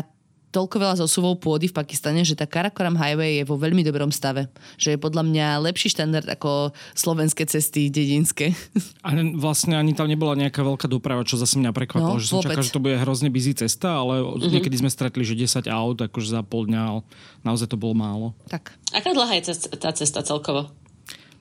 toľko 0.57 0.77
veľa 0.81 0.97
zosuvov 1.05 1.37
pôdy 1.45 1.69
v 1.69 1.77
Pakistane, 1.77 2.25
že 2.25 2.33
tá 2.33 2.49
Karakoram 2.49 2.97
Highway 2.97 3.45
je 3.45 3.45
vo 3.45 3.61
veľmi 3.61 3.85
dobrom 3.85 4.09
stave. 4.09 4.49
Že 4.81 4.97
je 4.97 4.99
podľa 5.05 5.29
mňa 5.29 5.47
lepší 5.69 5.93
štandard 5.93 6.25
ako 6.25 6.73
slovenské 6.97 7.45
cesty 7.45 7.93
dedinské. 7.93 8.57
A 9.07 9.13
vlastne 9.37 9.77
ani 9.77 9.93
tam 9.93 10.09
nebola 10.09 10.33
nejaká 10.33 10.65
veľká 10.65 10.89
doprava, 10.89 11.29
čo 11.29 11.37
zase 11.37 11.61
mňa 11.61 11.77
prekvapilo, 11.77 12.17
no, 12.17 12.23
že 12.23 12.33
som 12.33 12.41
čakal, 12.41 12.65
že 12.65 12.73
to 12.73 12.81
bude 12.81 12.97
hrozne 12.97 13.29
busy 13.29 13.53
cesta, 13.53 14.01
ale 14.01 14.25
mm-hmm. 14.25 14.49
niekedy 14.57 14.81
sme 14.81 14.89
stretli, 14.89 15.29
že 15.29 15.37
10 15.37 15.69
aut, 15.69 16.01
akože 16.01 16.33
za 16.33 16.41
pol 16.41 16.65
dňa, 16.65 16.81
ale 16.81 17.01
naozaj 17.45 17.69
to 17.69 17.77
bolo 17.77 17.93
málo. 17.93 18.27
Tak. 18.49 18.73
Aká 18.97 19.13
dlhá 19.13 19.37
je 19.37 19.53
tá 19.77 19.93
cesta 19.93 20.25
celkovo? 20.25 20.73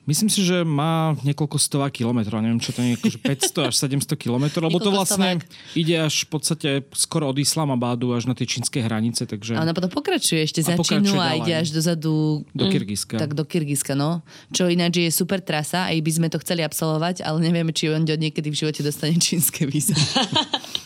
Myslím 0.06 0.30
si, 0.30 0.46
že 0.46 0.62
má 0.62 1.18
niekoľko 1.26 1.58
stová 1.58 1.90
kilometrov, 1.90 2.38
neviem, 2.38 2.62
čo 2.62 2.70
to 2.70 2.78
je, 2.78 2.94
akože 2.94 3.18
500 3.26 3.70
až 3.70 3.74
700 3.90 4.14
kilometrov, 4.14 4.70
lebo 4.70 4.78
to 4.78 4.94
vlastne 4.94 5.42
stovák. 5.42 5.74
ide 5.74 5.98
až 5.98 6.14
v 6.22 6.28
podstate 6.30 6.70
skoro 6.94 7.26
od 7.26 7.34
Islamabadu 7.42 8.14
až 8.14 8.30
na 8.30 8.38
tie 8.38 8.46
čínske 8.46 8.78
hranice, 8.78 9.26
takže... 9.26 9.58
A 9.58 9.66
ona 9.66 9.74
potom 9.74 9.90
pokračuje 9.90 10.46
ešte 10.46 10.62
za 10.62 10.78
Čínu 10.78 11.18
a 11.18 11.34
ide 11.42 11.58
až 11.58 11.74
dozadu... 11.74 12.46
Do 12.54 12.70
Kyrgyzska. 12.70 13.18
Tak 13.18 13.34
do 13.34 13.42
Kyrgyzska, 13.42 13.98
no. 13.98 14.22
Čo 14.54 14.70
ináč 14.70 15.02
je 15.02 15.10
super 15.10 15.42
trasa, 15.42 15.90
aj 15.90 15.98
by 15.98 16.10
sme 16.14 16.28
to 16.30 16.38
chceli 16.38 16.62
absolvovať, 16.62 17.26
ale 17.26 17.42
nevieme, 17.42 17.74
či 17.74 17.90
on 17.90 18.06
niekedy 18.06 18.46
v 18.46 18.56
živote 18.62 18.86
dostane 18.86 19.18
čínske 19.18 19.66
víza. 19.66 19.98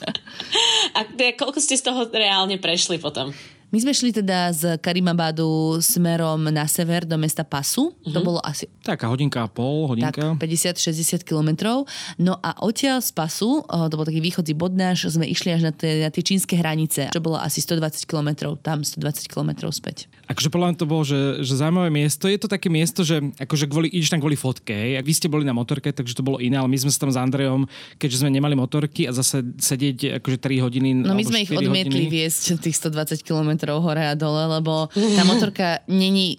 a 0.96 1.04
koľko 1.36 1.60
ste 1.60 1.76
z 1.76 1.92
toho 1.92 2.08
reálne 2.08 2.56
prešli 2.56 2.96
potom? 2.96 3.36
My 3.70 3.78
sme 3.78 3.94
šli 3.94 4.10
teda 4.10 4.50
z 4.50 4.62
Karimabadu 4.82 5.78
smerom 5.78 6.50
na 6.50 6.66
sever 6.66 7.06
do 7.06 7.14
mesta 7.14 7.46
Pasu. 7.46 7.94
Mm-hmm. 7.94 8.14
To 8.14 8.18
mhm. 8.18 8.26
bolo 8.26 8.40
asi... 8.42 8.66
Taká 8.82 9.06
hodinka 9.06 9.46
a 9.46 9.48
pol, 9.48 9.86
hodinka. 9.86 10.34
Tak, 10.34 10.42
50-60 10.42 11.22
kilometrov. 11.22 11.86
No 12.18 12.34
a 12.42 12.58
odtiaľ 12.66 12.98
z 12.98 13.14
Pasu, 13.14 13.62
to 13.62 13.94
bol 13.94 14.02
taký 14.02 14.18
východzí 14.18 14.58
bod 14.58 14.74
náš, 14.74 15.06
sme 15.14 15.22
išli 15.22 15.54
až 15.54 15.70
na 15.70 15.72
tie, 15.72 16.02
na 16.02 16.10
tie 16.10 16.22
čínske 16.26 16.58
hranice, 16.58 17.14
čo 17.14 17.22
bolo 17.22 17.38
asi 17.38 17.62
120 17.62 18.10
kilometrov, 18.10 18.58
tam 18.58 18.82
120 18.82 19.30
kilometrov 19.30 19.70
späť. 19.70 20.10
Akože 20.30 20.46
podľa 20.46 20.66
mňa 20.70 20.78
to 20.78 20.86
bolo, 20.86 21.02
že, 21.02 21.42
že 21.42 21.58
zaujímavé 21.58 21.90
miesto. 21.90 22.30
Je 22.30 22.38
to 22.38 22.46
také 22.46 22.70
miesto, 22.70 23.02
že 23.02 23.18
akože 23.42 23.66
kvôli, 23.66 23.90
ideš 23.90 24.14
tam 24.14 24.22
kvôli 24.22 24.38
fotke. 24.38 24.94
Ak 24.94 25.02
vy 25.02 25.10
ste 25.10 25.26
boli 25.26 25.42
na 25.42 25.50
motorke, 25.50 25.90
takže 25.90 26.14
to 26.14 26.22
bolo 26.22 26.38
iné, 26.38 26.54
ale 26.54 26.70
my 26.70 26.78
sme 26.78 26.94
sa 26.94 27.02
tam 27.02 27.10
s 27.10 27.18
Andrejom, 27.18 27.66
keďže 27.98 28.22
sme 28.22 28.30
nemali 28.30 28.54
motorky 28.54 29.10
a 29.10 29.12
zase 29.12 29.42
sedieť 29.58 30.22
akože 30.22 30.38
3 30.38 30.62
hodiny. 30.62 30.88
No 31.02 31.18
my 31.18 31.26
sme 31.26 31.42
ich 31.42 31.50
odmietli 31.50 32.06
hodiny. 32.06 32.14
viesť 32.14 32.62
tých 32.62 32.78
120 32.78 33.26
km 33.26 33.74
hore 33.82 34.06
a 34.06 34.14
dole, 34.14 34.46
lebo 34.46 34.86
tá 34.94 35.22
motorka 35.26 35.82
není 35.90 36.38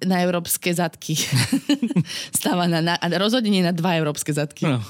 na 0.00 0.24
európske 0.24 0.72
zadky. 0.72 1.16
Stáva 2.38 2.64
na, 2.64 2.80
na, 2.80 2.94
rozhodne 3.20 3.52
nie 3.52 3.64
na 3.64 3.76
dva 3.76 4.00
európske 4.00 4.32
zadky. 4.32 4.64
No. 4.64 4.80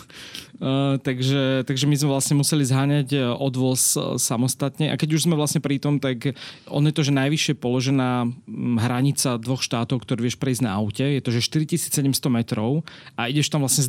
Uh, 0.61 1.01
takže, 1.01 1.65
takže 1.65 1.89
my 1.89 1.97
sme 1.97 2.13
vlastne 2.13 2.37
museli 2.37 2.69
zháňať 2.69 3.17
e, 3.17 3.25
odvoz 3.33 3.97
uh, 3.97 4.21
samostatne 4.21 4.93
a 4.93 5.01
keď 5.01 5.17
už 5.17 5.25
sme 5.25 5.33
vlastne 5.33 5.57
pri 5.57 5.81
tom, 5.81 5.97
tak 5.97 6.37
on 6.69 6.85
je 6.85 6.93
to, 6.93 7.01
že 7.01 7.17
najvyššie 7.17 7.57
položená 7.57 8.29
hranica 8.77 9.41
dvoch 9.41 9.65
štátov, 9.65 10.05
ktorú 10.05 10.29
vieš 10.29 10.37
prejsť 10.37 10.69
na 10.69 10.77
aute, 10.77 11.01
je 11.01 11.25
to, 11.25 11.33
že 11.33 11.49
4700 11.49 12.13
metrov 12.29 12.85
a 13.17 13.33
ideš 13.33 13.49
tam 13.49 13.65
vlastne 13.65 13.89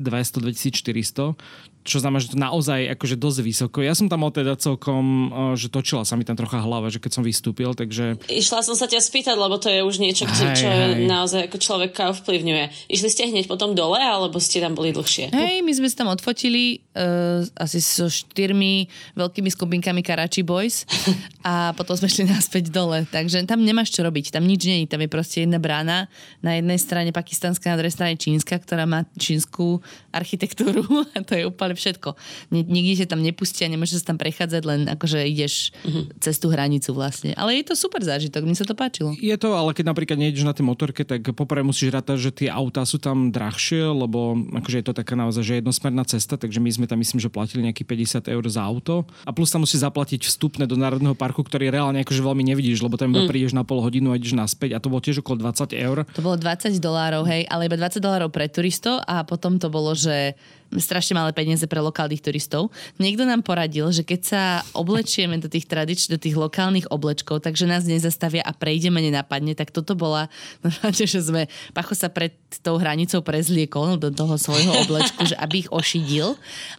2200-2400, 0.00 1.36
čo 1.82 1.98
znamená, 1.98 2.22
že 2.22 2.30
to 2.30 2.38
naozaj 2.38 2.94
akože 2.94 3.18
dosť 3.18 3.38
vysoko. 3.42 3.78
Ja 3.82 3.98
som 3.98 4.06
tam 4.06 4.22
mal 4.22 4.30
teda 4.30 4.54
celkom, 4.54 5.28
e, 5.54 5.58
že 5.58 5.66
točila 5.66 6.06
sa 6.06 6.14
mi 6.14 6.22
tam 6.22 6.38
trocha 6.38 6.62
hlava, 6.62 6.86
že 6.94 7.02
keď 7.02 7.10
som 7.18 7.26
vystúpil, 7.26 7.74
takže... 7.74 8.22
Išla 8.30 8.62
som 8.62 8.78
sa 8.78 8.86
ťa 8.86 9.02
spýtať, 9.02 9.34
lebo 9.34 9.58
to 9.58 9.66
je 9.66 9.82
už 9.82 9.98
niečo, 9.98 10.22
hej, 10.30 10.62
čo 10.62 10.70
hej. 10.70 11.10
naozaj 11.10 11.50
ako 11.50 11.58
človeka 11.58 12.14
ovplyvňuje. 12.14 12.86
Išli 12.86 13.08
ste 13.10 13.22
hneď 13.26 13.50
potom 13.50 13.74
dole, 13.74 13.98
alebo 13.98 14.38
ste 14.38 14.62
tam 14.62 14.78
boli 14.78 14.94
dlhšie? 14.94 15.34
Hej, 15.34 15.66
my 15.66 15.72
sme 15.74 15.90
sa 15.90 16.06
tam 16.06 16.14
odfotili 16.14 16.78
uh, 16.94 17.42
asi 17.58 17.82
so 17.82 18.06
štyrmi 18.06 18.86
veľkými 19.18 19.50
skupinkami 19.50 20.06
Karachi 20.06 20.46
Boys 20.46 20.86
a 21.50 21.74
potom 21.74 21.98
sme 21.98 22.06
šli 22.06 22.30
naspäť 22.30 22.70
dole. 22.70 23.02
Takže 23.10 23.42
tam 23.42 23.66
nemáš 23.66 23.90
čo 23.90 24.06
robiť, 24.06 24.30
tam 24.30 24.46
nič 24.46 24.62
není. 24.70 24.86
Tam 24.86 25.02
je 25.02 25.10
proste 25.10 25.42
jedna 25.42 25.58
brána. 25.58 26.06
Na 26.46 26.54
jednej 26.54 26.78
strane 26.78 27.10
pakistanská, 27.10 27.74
na 27.74 27.78
druhej 27.82 27.94
strane 27.94 28.14
čínska, 28.14 28.54
ktorá 28.54 28.86
má 28.86 29.02
čínsku 29.18 29.82
architektúru 30.14 30.86
a 31.16 31.18
to 31.26 31.34
je 31.34 31.42
úplne 31.48 31.71
ale 31.72 31.80
všetko. 31.80 32.08
Nikde 32.52 32.94
sa 33.00 33.16
tam 33.16 33.24
nepustia, 33.24 33.72
nemôžeš 33.72 34.04
sa 34.04 34.12
tam 34.12 34.20
prechádzať, 34.20 34.62
len 34.68 34.80
akože 34.92 35.24
ideš 35.24 35.72
uh-huh. 35.80 36.12
cez 36.20 36.36
tú 36.36 36.52
hranicu 36.52 36.92
vlastne. 36.92 37.32
Ale 37.40 37.56
je 37.56 37.64
to 37.64 37.74
super 37.74 38.04
zážitok, 38.04 38.44
mi 38.44 38.52
sa 38.52 38.68
to 38.68 38.76
páčilo. 38.76 39.16
Je 39.16 39.32
to, 39.40 39.56
ale 39.56 39.72
keď 39.72 39.88
napríklad 39.88 40.20
nejdeš 40.20 40.44
na 40.44 40.52
tej 40.52 40.68
motorke, 40.68 41.08
tak 41.08 41.24
poprvé 41.32 41.64
musíš 41.64 41.96
rátať, 41.96 42.28
že 42.28 42.30
tie 42.44 42.48
autá 42.52 42.84
sú 42.84 43.00
tam 43.00 43.32
drahšie, 43.32 43.88
lebo 43.88 44.36
akože 44.60 44.84
je 44.84 44.86
to 44.86 44.92
taká 44.92 45.16
naozaj 45.16 45.40
že 45.42 45.54
jednosmerná 45.64 46.04
cesta, 46.04 46.36
takže 46.36 46.60
my 46.60 46.68
sme 46.68 46.84
tam 46.84 47.00
myslím, 47.00 47.18
že 47.18 47.32
platili 47.32 47.64
nejaký 47.64 47.88
50 47.88 48.28
eur 48.28 48.44
za 48.52 48.60
auto. 48.60 49.08
A 49.24 49.32
plus 49.32 49.48
tam 49.48 49.64
musíš 49.64 49.80
zaplatiť 49.80 50.28
vstupné 50.28 50.68
do 50.68 50.76
Národného 50.76 51.16
parku, 51.16 51.40
ktorý 51.40 51.72
reálne 51.72 52.04
akože 52.04 52.20
veľmi 52.20 52.44
nevidíš, 52.52 52.84
lebo 52.84 53.00
tam 53.00 53.16
mm. 53.16 53.30
prídeš 53.30 53.56
na 53.56 53.64
pol 53.64 53.80
hodinu 53.80 54.12
a 54.12 54.18
ideš 54.20 54.36
naspäť 54.36 54.76
a 54.76 54.82
to 54.82 54.92
bolo 54.92 55.00
tiež 55.00 55.24
okolo 55.24 55.40
20 55.48 55.72
eur. 55.72 56.04
To 56.12 56.20
bolo 56.20 56.36
20 56.36 56.76
dolárov, 56.82 57.24
hej, 57.24 57.48
ale 57.48 57.70
iba 57.70 57.78
20 57.78 58.02
dolárov 58.02 58.28
pre 58.28 58.50
turistov 58.50 59.00
a 59.06 59.22
potom 59.22 59.56
to 59.62 59.70
bolo, 59.70 59.94
že 59.94 60.34
strašne 60.80 61.18
malé 61.18 61.34
peniaze 61.36 61.64
pre 61.68 61.80
lokálnych 61.82 62.24
turistov. 62.24 62.72
Niekto 62.96 63.28
nám 63.28 63.44
poradil, 63.44 63.90
že 63.92 64.06
keď 64.06 64.20
sa 64.22 64.42
oblečieme 64.72 65.36
do 65.36 65.50
tých 65.50 65.68
tradič, 65.68 66.08
do 66.08 66.16
tých 66.16 66.38
lokálnych 66.38 66.88
oblečkov, 66.88 67.44
takže 67.44 67.68
nás 67.68 67.84
nezastavia 67.84 68.40
a 68.46 68.56
prejdeme 68.56 69.02
nenápadne, 69.04 69.52
tak 69.52 69.74
toto 69.74 69.92
bola, 69.92 70.32
že 70.92 71.20
sme, 71.20 71.50
Pacho 71.76 71.92
sa 71.92 72.08
pred 72.08 72.32
tou 72.64 72.80
hranicou 72.80 73.20
prezliekol 73.20 74.00
do 74.00 74.08
toho 74.12 74.36
svojho 74.40 74.72
oblečku, 74.86 75.28
že 75.28 75.36
aby 75.36 75.66
ich 75.66 75.70
ošidil, 75.72 76.36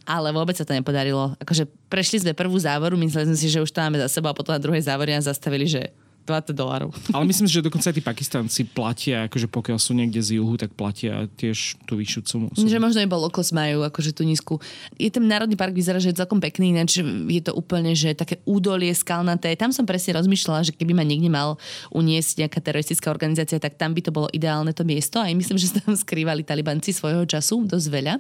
ale 0.08 0.34
vôbec 0.34 0.58
sa 0.58 0.66
to 0.66 0.74
nepodarilo. 0.74 1.38
Akože 1.42 1.70
prešli 1.90 2.26
sme 2.26 2.38
prvú 2.38 2.58
závoru, 2.58 2.98
mysleli 2.98 3.34
sme 3.34 3.38
si, 3.38 3.50
že 3.50 3.62
už 3.62 3.70
to 3.70 3.82
máme 3.82 4.02
za 4.02 4.10
sebou 4.10 4.32
a 4.32 4.38
potom 4.38 4.54
na 4.54 4.62
druhej 4.62 4.86
závore 4.86 5.14
nás 5.14 5.26
zastavili, 5.26 5.70
že 5.70 5.94
20 6.24 6.56
dolárov. 6.56 6.90
Ale 7.16 7.28
myslím 7.28 7.46
si, 7.46 7.54
že 7.60 7.64
dokonca 7.64 7.92
aj 7.92 7.96
tí 8.00 8.04
Pakistanci 8.04 8.62
platia, 8.66 9.28
akože 9.28 9.52
pokiaľ 9.52 9.78
sú 9.78 9.92
niekde 9.92 10.24
z 10.24 10.40
juhu, 10.40 10.56
tak 10.56 10.72
platia 10.72 11.28
tiež 11.36 11.84
tú 11.84 12.00
vyššiu 12.00 12.22
sumu. 12.24 12.48
Že 12.56 12.80
možno 12.80 13.04
iba 13.04 13.20
lokos 13.20 13.52
majú 13.52 13.84
akože 13.84 14.16
tú 14.16 14.24
nízku. 14.24 14.64
Je 14.96 15.12
ten 15.12 15.24
národný 15.24 15.60
park 15.60 15.76
vyzerá, 15.76 16.00
že 16.00 16.16
je 16.16 16.20
celkom 16.24 16.40
pekný, 16.40 16.72
ináč 16.72 17.04
je 17.04 17.42
to 17.44 17.52
úplne, 17.52 17.92
že 17.92 18.16
také 18.16 18.40
údolie 18.48 18.96
skalnaté. 18.96 19.52
Tam 19.60 19.76
som 19.76 19.84
presne 19.84 20.16
rozmýšľala, 20.16 20.72
že 20.72 20.74
keby 20.74 20.96
ma 20.96 21.04
niekde 21.04 21.28
mal 21.28 21.60
uniesť 21.92 22.48
nejaká 22.48 22.60
teroristická 22.64 23.12
organizácia, 23.12 23.60
tak 23.60 23.76
tam 23.76 23.92
by 23.92 24.02
to 24.02 24.16
bolo 24.16 24.32
ideálne 24.32 24.72
to 24.72 24.88
miesto. 24.88 25.20
A 25.20 25.28
myslím, 25.28 25.60
že 25.60 25.76
sa 25.76 25.84
tam 25.84 25.94
skrývali 26.00 26.48
talibanci 26.48 26.96
svojho 26.96 27.28
času 27.28 27.68
dosť 27.68 27.88
veľa. 27.92 28.16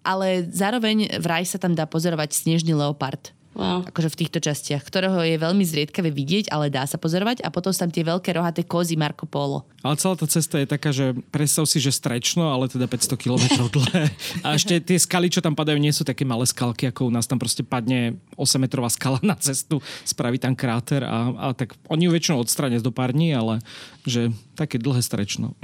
Ale 0.00 0.48
zároveň 0.48 1.20
vraj 1.20 1.44
sa 1.44 1.60
tam 1.60 1.76
dá 1.76 1.84
pozorovať 1.84 2.32
snežný 2.32 2.72
leopard 2.72 3.35
Wow. 3.56 3.88
Akože 3.88 4.12
v 4.12 4.20
týchto 4.20 4.38
častiach, 4.44 4.84
ktorého 4.84 5.16
je 5.24 5.40
veľmi 5.40 5.64
zriedkavé 5.64 6.12
vidieť, 6.12 6.52
ale 6.52 6.68
dá 6.68 6.84
sa 6.84 7.00
pozorovať 7.00 7.40
a 7.40 7.48
potom 7.48 7.72
sú 7.72 7.88
tam 7.88 7.92
tie 7.92 8.04
veľké 8.04 8.36
rohaté 8.36 8.68
kozy 8.68 9.00
Marco 9.00 9.24
Polo. 9.24 9.64
Ale 9.80 9.96
celá 9.96 10.12
tá 10.12 10.28
cesta 10.28 10.60
je 10.60 10.68
taká, 10.68 10.92
že 10.92 11.16
predstav 11.32 11.64
si, 11.64 11.80
že 11.80 11.88
strečno, 11.88 12.52
ale 12.52 12.68
teda 12.68 12.84
500 12.84 13.16
km 13.16 13.44
dlhé. 13.72 14.12
A 14.44 14.60
ešte 14.60 14.76
tie 14.84 15.00
skaly, 15.00 15.32
čo 15.32 15.40
tam 15.40 15.56
padajú, 15.56 15.80
nie 15.80 15.88
sú 15.88 16.04
také 16.04 16.28
malé 16.28 16.44
skalky, 16.44 16.92
ako 16.92 17.08
u 17.08 17.12
nás. 17.12 17.24
Tam 17.24 17.40
proste 17.40 17.64
padne 17.64 18.20
8-metrová 18.36 18.92
skala 18.92 19.16
na 19.24 19.32
cestu, 19.40 19.80
spraví 20.04 20.36
tam 20.36 20.52
kráter 20.52 21.00
a, 21.08 21.32
a 21.32 21.46
tak 21.56 21.72
oni 21.88 22.06
ju 22.06 22.10
väčšinou 22.12 22.44
odstrania 22.44 22.84
do 22.84 22.92
pár 22.92 23.16
dní, 23.16 23.32
ale 23.32 23.64
že 24.04 24.36
také 24.52 24.76
dlhé 24.76 25.00
strečno. 25.00 25.56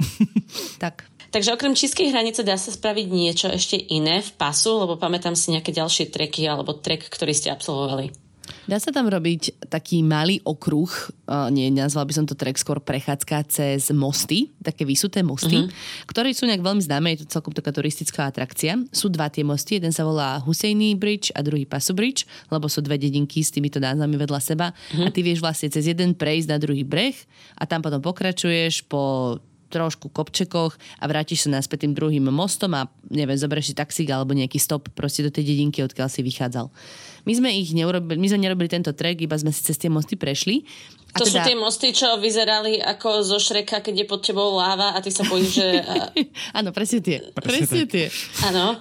Tak. 0.81 1.12
Takže 1.33 1.49
okrem 1.57 1.73
čistej 1.73 2.13
hranice 2.13 2.45
dá 2.45 2.53
sa 2.61 2.69
spraviť 2.69 3.07
niečo 3.09 3.49
ešte 3.49 3.73
iné 3.73 4.21
v 4.21 4.31
pasu, 4.37 4.77
lebo 4.85 5.01
pamätám 5.01 5.33
si 5.33 5.49
nejaké 5.49 5.73
ďalšie 5.73 6.13
treky 6.13 6.45
alebo 6.45 6.77
trek, 6.77 7.09
ktorý 7.09 7.33
ste 7.33 7.49
absolvovali. 7.49 8.13
Dá 8.69 8.79
sa 8.79 8.93
tam 8.93 9.09
robiť 9.09 9.65
taký 9.67 10.05
malý 10.05 10.39
okruh, 10.45 10.87
uh, 11.27 11.51
nie, 11.51 11.67
nazval 11.73 12.07
by 12.07 12.13
som 12.15 12.25
to 12.29 12.37
trek, 12.37 12.55
skôr 12.55 12.79
prechádzka 12.79 13.49
cez 13.49 13.91
mosty, 13.91 14.53
také 14.63 14.87
vysuté 14.87 15.19
mosty, 15.19 15.63
mm-hmm. 15.63 16.05
ktoré 16.07 16.31
sú 16.31 16.47
nejak 16.47 16.63
veľmi 16.63 16.79
známe, 16.79 17.11
je 17.11 17.25
to 17.25 17.39
celkom 17.39 17.51
taká 17.51 17.75
turistická 17.75 18.29
atrakcia. 18.29 18.79
Sú 18.93 19.11
dva 19.11 19.27
tie 19.27 19.43
mosty, 19.43 19.81
jeden 19.81 19.91
sa 19.91 20.07
volá 20.07 20.39
Husseini 20.39 20.95
Bridge 20.95 21.33
a 21.35 21.43
druhý 21.43 21.67
Pasu 21.67 21.91
Bridge, 21.91 22.23
lebo 22.53 22.71
sú 22.71 22.79
dve 22.79 22.95
dedinky 22.95 23.43
s 23.43 23.51
týmito 23.51 23.83
názvami 23.83 24.15
vedľa 24.15 24.39
seba 24.39 24.71
mm-hmm. 24.71 25.07
a 25.07 25.09
ty 25.11 25.19
vieš 25.25 25.43
vlastne 25.43 25.67
cez 25.67 25.89
jeden 25.89 26.15
prejsť 26.15 26.47
na 26.47 26.57
druhý 26.61 26.87
breh 26.87 27.15
a 27.59 27.67
tam 27.67 27.83
potom 27.83 27.99
pokračuješ 27.99 28.87
po 28.87 29.35
trošku 29.73 30.13
kopčekoch 30.13 30.77
a 31.01 31.03
vrátiš 31.09 31.49
sa 31.49 31.57
naspäť 31.57 31.89
tým 31.89 31.97
druhým 31.97 32.29
mostom 32.29 32.77
a 32.77 32.85
neviem, 33.09 33.33
zoberieš 33.33 33.73
si 33.73 33.75
taxík 33.75 34.13
alebo 34.13 34.37
nejaký 34.37 34.61
stop 34.61 34.93
proste 34.93 35.25
do 35.25 35.33
tej 35.33 35.49
dedinky, 35.49 35.81
odkiaľ 35.81 36.13
si 36.13 36.21
vychádzal. 36.21 36.69
My 37.25 37.33
sme 37.33 37.49
ich 37.55 37.73
neurobili, 37.73 38.19
my 38.21 38.27
sme 38.29 38.45
nerobili 38.45 38.69
tento 38.69 38.93
trek, 38.93 39.17
iba 39.17 39.33
sme 39.33 39.49
si 39.49 39.65
cez 39.65 39.81
tie 39.81 39.89
mosty 39.89 40.13
prešli. 40.13 40.61
A 41.15 41.21
to 41.21 41.25
teda... 41.25 41.41
sú 41.41 41.49
tie 41.49 41.57
mosty, 41.57 41.87
čo 41.89 42.21
vyzerali 42.21 42.77
ako 42.77 43.25
zo 43.25 43.37
Šreka, 43.41 43.81
keď 43.81 44.03
je 44.03 44.05
pod 44.05 44.21
tebou 44.21 44.53
láva 44.53 44.93
a 44.93 45.01
ty 45.01 45.09
sa 45.09 45.25
bojíš, 45.25 45.51
že... 45.55 45.67
Áno, 46.57 46.69
presne 46.75 46.99
tie. 47.01 47.17
Presne, 47.33 47.41
presne 47.41 47.83
tie. 47.89 48.05
Áno. 48.45 48.77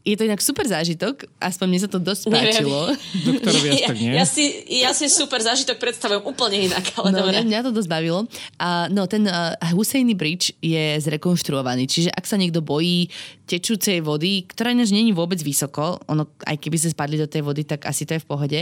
Je 0.00 0.16
to 0.16 0.24
inak 0.24 0.40
super 0.40 0.64
zážitok, 0.64 1.28
aspoň 1.36 1.66
mne 1.68 1.80
sa 1.84 1.88
to 1.92 2.00
dosť 2.00 2.32
páčilo. 2.32 2.88
Doktorovi 3.28 3.68
až 3.76 3.80
tak 3.92 3.98
nie. 4.00 4.16
Ja, 4.16 4.24
ja, 4.24 4.26
si, 4.26 4.44
ja 4.80 4.90
si 4.96 5.12
super 5.12 5.44
zážitok 5.44 5.76
predstavujem 5.76 6.24
úplne 6.24 6.72
inak, 6.72 6.88
ale 6.96 7.12
no, 7.12 7.16
dobre. 7.20 7.44
Mňa 7.44 7.68
to 7.68 7.72
dosť 7.76 7.90
bavilo. 7.92 8.24
A, 8.56 8.88
no, 8.88 9.04
ten 9.04 9.28
uh, 9.28 9.52
Husseini 9.76 10.16
Bridge 10.16 10.56
je 10.64 10.96
zrekonštruovaný, 11.04 11.84
čiže 11.84 12.08
ak 12.08 12.24
sa 12.24 12.40
niekto 12.40 12.64
bojí 12.64 13.12
tečúcej 13.44 14.00
vody, 14.00 14.48
ktorá 14.48 14.72
ináč 14.72 14.94
není 14.94 15.12
vôbec 15.12 15.36
vysoko, 15.44 16.00
ono, 16.08 16.32
aj 16.48 16.56
keby 16.56 16.80
sa 16.80 16.88
spadli 16.88 17.20
do 17.20 17.28
tej 17.28 17.44
vody, 17.44 17.68
tak 17.68 17.84
asi 17.84 18.08
to 18.08 18.16
je 18.16 18.24
v 18.24 18.28
pohode, 18.30 18.60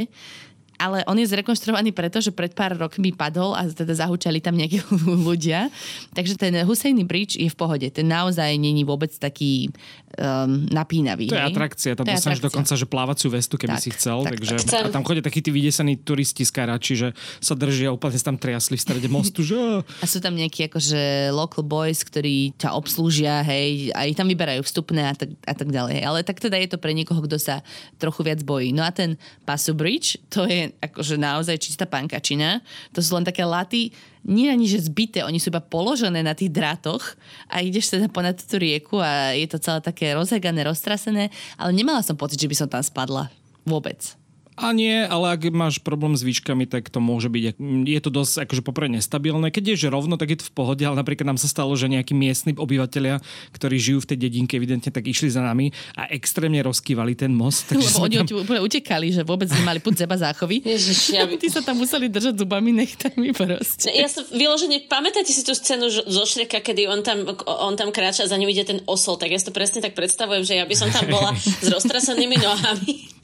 ale 0.78 1.02
on 1.10 1.18
je 1.18 1.26
zrekonštruovaný 1.26 1.90
preto, 1.90 2.22
že 2.22 2.30
pred 2.30 2.54
pár 2.54 2.78
rokmi 2.78 3.10
padol 3.10 3.58
a 3.58 3.66
teda 3.66 3.98
zahúčali 3.98 4.38
tam 4.38 4.54
nejakí 4.54 4.86
ľudia. 5.28 5.68
Takže 6.14 6.38
ten 6.38 6.54
Husseini 6.62 7.02
Bridge 7.02 7.34
je 7.34 7.50
v 7.50 7.56
pohode. 7.58 7.84
Ten 7.90 8.06
naozaj 8.06 8.54
není 8.54 8.86
vôbec 8.86 9.10
taký 9.18 9.74
um, 10.14 10.70
napínavý. 10.70 11.26
To 11.28 11.36
je 11.36 11.42
hej? 11.42 11.50
atrakcia. 11.50 11.98
Tam 11.98 12.06
dostaneš 12.06 12.38
dokonca, 12.38 12.72
že 12.78 12.86
plávaciu 12.86 13.28
vestu, 13.34 13.58
keby 13.58 13.76
tak, 13.76 13.82
si 13.82 13.90
chcel. 13.90 14.22
Tak, 14.22 14.32
takže, 14.38 14.54
tak. 14.64 14.84
A 14.86 14.94
tam 14.94 15.02
chodia 15.02 15.20
takí 15.20 15.42
tí 15.42 15.50
vydesení 15.50 15.98
turisti 15.98 16.46
z 16.46 16.54
Karači, 16.54 16.94
že 16.94 17.08
sa 17.42 17.58
držia 17.58 17.90
úplne 17.90 18.14
sa 18.14 18.30
tam 18.30 18.38
triasli 18.38 18.78
v 18.78 18.82
strede 18.82 19.08
mostu. 19.10 19.42
Že... 19.42 19.82
A 19.82 20.06
sú 20.06 20.22
tam 20.22 20.38
nejakí 20.38 20.70
akože 20.70 21.34
local 21.34 21.66
boys, 21.66 22.06
ktorí 22.06 22.54
ťa 22.54 22.78
obslúžia, 22.78 23.42
hej, 23.42 23.90
a 23.98 24.06
tam 24.14 24.30
vyberajú 24.30 24.62
vstupné 24.62 25.10
a 25.10 25.14
tak, 25.18 25.34
a 25.42 25.54
tak 25.58 25.68
ďalej. 25.74 26.06
Ale 26.06 26.22
tak 26.22 26.38
teda 26.38 26.54
je 26.54 26.70
to 26.70 26.78
pre 26.78 26.94
niekoho, 26.94 27.18
kto 27.26 27.36
sa 27.36 27.66
trochu 27.98 28.22
viac 28.22 28.46
bojí. 28.46 28.70
No 28.70 28.86
a 28.86 28.94
ten 28.94 29.18
Pasu 29.42 29.74
Bridge, 29.74 30.22
to 30.30 30.46
je 30.46 30.67
akože 30.78 31.16
naozaj 31.16 31.56
čistá 31.58 31.88
pankačina. 31.88 32.60
To 32.92 33.00
sú 33.00 33.16
len 33.16 33.24
také 33.24 33.42
laty, 33.42 33.90
nie 34.28 34.52
ani 34.52 34.68
že 34.68 34.84
zbité, 34.86 35.24
oni 35.24 35.40
sú 35.40 35.48
iba 35.48 35.64
položené 35.64 36.20
na 36.20 36.36
tých 36.36 36.52
drátoch 36.52 37.16
a 37.48 37.64
ideš 37.64 37.96
teda 37.96 38.12
ponad 38.12 38.36
tú 38.36 38.60
rieku 38.60 39.00
a 39.00 39.32
je 39.32 39.48
to 39.48 39.56
celé 39.56 39.80
také 39.80 40.12
rozhegané, 40.12 40.68
roztrasené, 40.68 41.32
ale 41.56 41.70
nemala 41.72 42.04
som 42.04 42.18
pocit, 42.18 42.36
že 42.36 42.50
by 42.50 42.56
som 42.56 42.68
tam 42.68 42.84
spadla. 42.84 43.32
Vôbec. 43.64 44.18
A 44.58 44.74
nie, 44.74 45.06
ale 45.06 45.38
ak 45.38 45.54
máš 45.54 45.78
problém 45.78 46.18
s 46.18 46.26
výškami, 46.26 46.66
tak 46.66 46.90
to 46.90 46.98
môže 46.98 47.30
byť, 47.30 47.62
je 47.86 48.00
to 48.02 48.10
dosť 48.10 48.44
akože 48.44 48.62
poprvé 48.66 48.90
nestabilné. 48.98 49.54
Keď 49.54 49.74
je 49.74 49.86
že 49.86 49.88
rovno, 49.88 50.18
tak 50.18 50.34
je 50.34 50.38
to 50.42 50.50
v 50.50 50.54
pohode, 50.54 50.82
ale 50.82 50.98
napríklad 50.98 51.30
nám 51.30 51.38
sa 51.38 51.46
stalo, 51.46 51.70
že 51.78 51.86
nejakí 51.86 52.10
miestni 52.10 52.58
obyvateľia, 52.58 53.22
ktorí 53.54 53.78
žijú 53.78 54.02
v 54.02 54.08
tej 54.14 54.18
dedinke, 54.18 54.58
evidentne 54.58 54.90
tak 54.90 55.06
išli 55.06 55.30
za 55.30 55.46
nami 55.46 55.70
a 55.94 56.10
extrémne 56.10 56.58
rozkývali 56.66 57.14
ten 57.14 57.30
most. 57.30 57.70
Takže 57.70 57.86
Lebo 57.86 58.02
oni 58.02 58.16
tam... 58.18 58.26
úplne 58.42 58.60
utekali, 58.66 59.06
že 59.14 59.22
vôbec 59.22 59.46
nemali 59.54 59.78
put 59.78 59.94
zeba 59.94 60.18
záchovy. 60.18 60.66
Ježiš, 60.66 61.14
ja 61.14 61.22
by... 61.22 61.38
Sa 61.46 61.62
tam 61.62 61.78
museli 61.78 62.10
držať 62.10 62.42
zubami 62.42 62.74
nechtami 62.74 63.30
proste. 63.30 63.94
Ja 63.94 64.10
sa 64.10 64.26
vyložene, 64.26 64.84
pamätáte 64.90 65.30
si 65.30 65.46
tú 65.46 65.54
scénu 65.54 65.86
zo 65.88 66.24
Šreka, 66.26 66.58
kedy 66.58 66.90
on 66.90 67.06
tam, 67.06 67.22
on 67.46 67.78
tam 67.78 67.94
kráča 67.94 68.26
a 68.26 68.30
za 68.30 68.34
ním 68.34 68.50
ide 68.50 68.66
ten 68.66 68.82
osol, 68.90 69.14
tak 69.16 69.30
ja 69.30 69.38
si 69.38 69.46
to 69.46 69.54
presne 69.54 69.78
tak 69.78 69.94
predstavujem, 69.94 70.42
že 70.42 70.58
ja 70.58 70.66
by 70.66 70.74
som 70.74 70.90
tam 70.90 71.06
bola 71.06 71.30
s 71.38 71.66
roztrasenými 71.70 72.36
nohami 72.42 73.17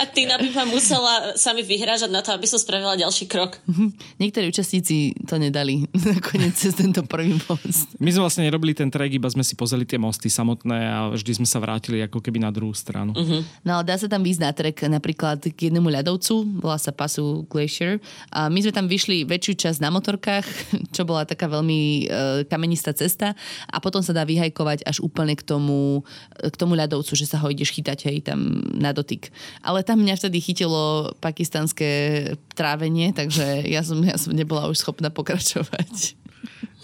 a 0.00 0.02
Tina 0.08 0.40
by 0.40 0.48
ma 0.54 0.64
musela 0.68 1.36
sa 1.36 1.52
mi 1.52 1.60
vyhrážať 1.60 2.08
na 2.08 2.24
to, 2.24 2.32
aby 2.32 2.48
som 2.48 2.56
spravila 2.56 2.96
ďalší 2.96 3.28
krok. 3.28 3.60
Niektorí 4.22 4.48
účastníci 4.48 5.14
to 5.28 5.36
nedali 5.36 5.84
nakoniec 6.12 6.56
cez 6.56 6.72
tento 6.72 7.04
prvý 7.04 7.36
most. 7.48 7.92
My 8.00 8.10
sme 8.12 8.24
vlastne 8.24 8.46
nerobili 8.46 8.72
ten 8.72 8.88
trek, 8.88 9.12
iba 9.12 9.28
sme 9.28 9.44
si 9.44 9.56
pozreli 9.56 9.84
tie 9.84 10.00
mosty 10.00 10.28
samotné 10.28 10.78
a 10.86 10.98
vždy 11.12 11.42
sme 11.42 11.48
sa 11.48 11.60
vrátili 11.60 12.04
ako 12.04 12.20
keby 12.20 12.40
na 12.40 12.50
druhú 12.52 12.72
stranu. 12.72 13.12
Uh-huh. 13.12 13.42
No 13.64 13.80
ale 13.80 13.84
dá 13.88 13.96
sa 13.96 14.06
tam 14.06 14.24
výjsť 14.24 14.42
na 14.42 14.52
trek 14.54 14.76
napríklad 14.86 15.44
k 15.52 15.68
jednému 15.68 15.90
ľadovcu, 15.90 16.62
volá 16.62 16.80
sa 16.80 16.94
Pasu 16.94 17.44
Glacier. 17.50 18.00
A 18.32 18.48
my 18.48 18.60
sme 18.62 18.72
tam 18.72 18.86
vyšli 18.86 19.28
väčšiu 19.28 19.68
časť 19.68 19.78
na 19.82 19.90
motorkách, 19.92 20.46
čo 20.94 21.02
bola 21.04 21.26
taká 21.26 21.50
veľmi 21.50 21.80
e, 21.80 22.02
kamenistá 22.46 22.94
cesta 22.94 23.34
a 23.68 23.76
potom 23.82 24.00
sa 24.00 24.14
dá 24.14 24.22
vyhajkovať 24.24 24.86
až 24.86 25.02
úplne 25.02 25.34
k 25.34 25.42
tomu, 25.42 26.06
k 26.38 26.56
tomu 26.56 26.78
ľadovcu, 26.78 27.12
že 27.18 27.26
sa 27.26 27.42
ho 27.42 27.50
ideš 27.50 27.74
chytať 27.74 27.98
hej, 28.06 28.16
tam 28.22 28.62
na 28.74 28.94
dotyk 28.94 29.09
dotyk. 29.10 29.34
Ale 29.66 29.82
tam 29.82 30.06
mňa 30.06 30.14
vtedy 30.14 30.38
chytilo 30.38 31.10
pakistanské 31.18 31.90
trávenie, 32.54 33.10
takže 33.10 33.66
ja 33.66 33.82
som, 33.82 33.98
ja 34.06 34.14
som 34.14 34.30
nebola 34.30 34.70
už 34.70 34.78
schopná 34.78 35.10
pokračovať. 35.10 36.14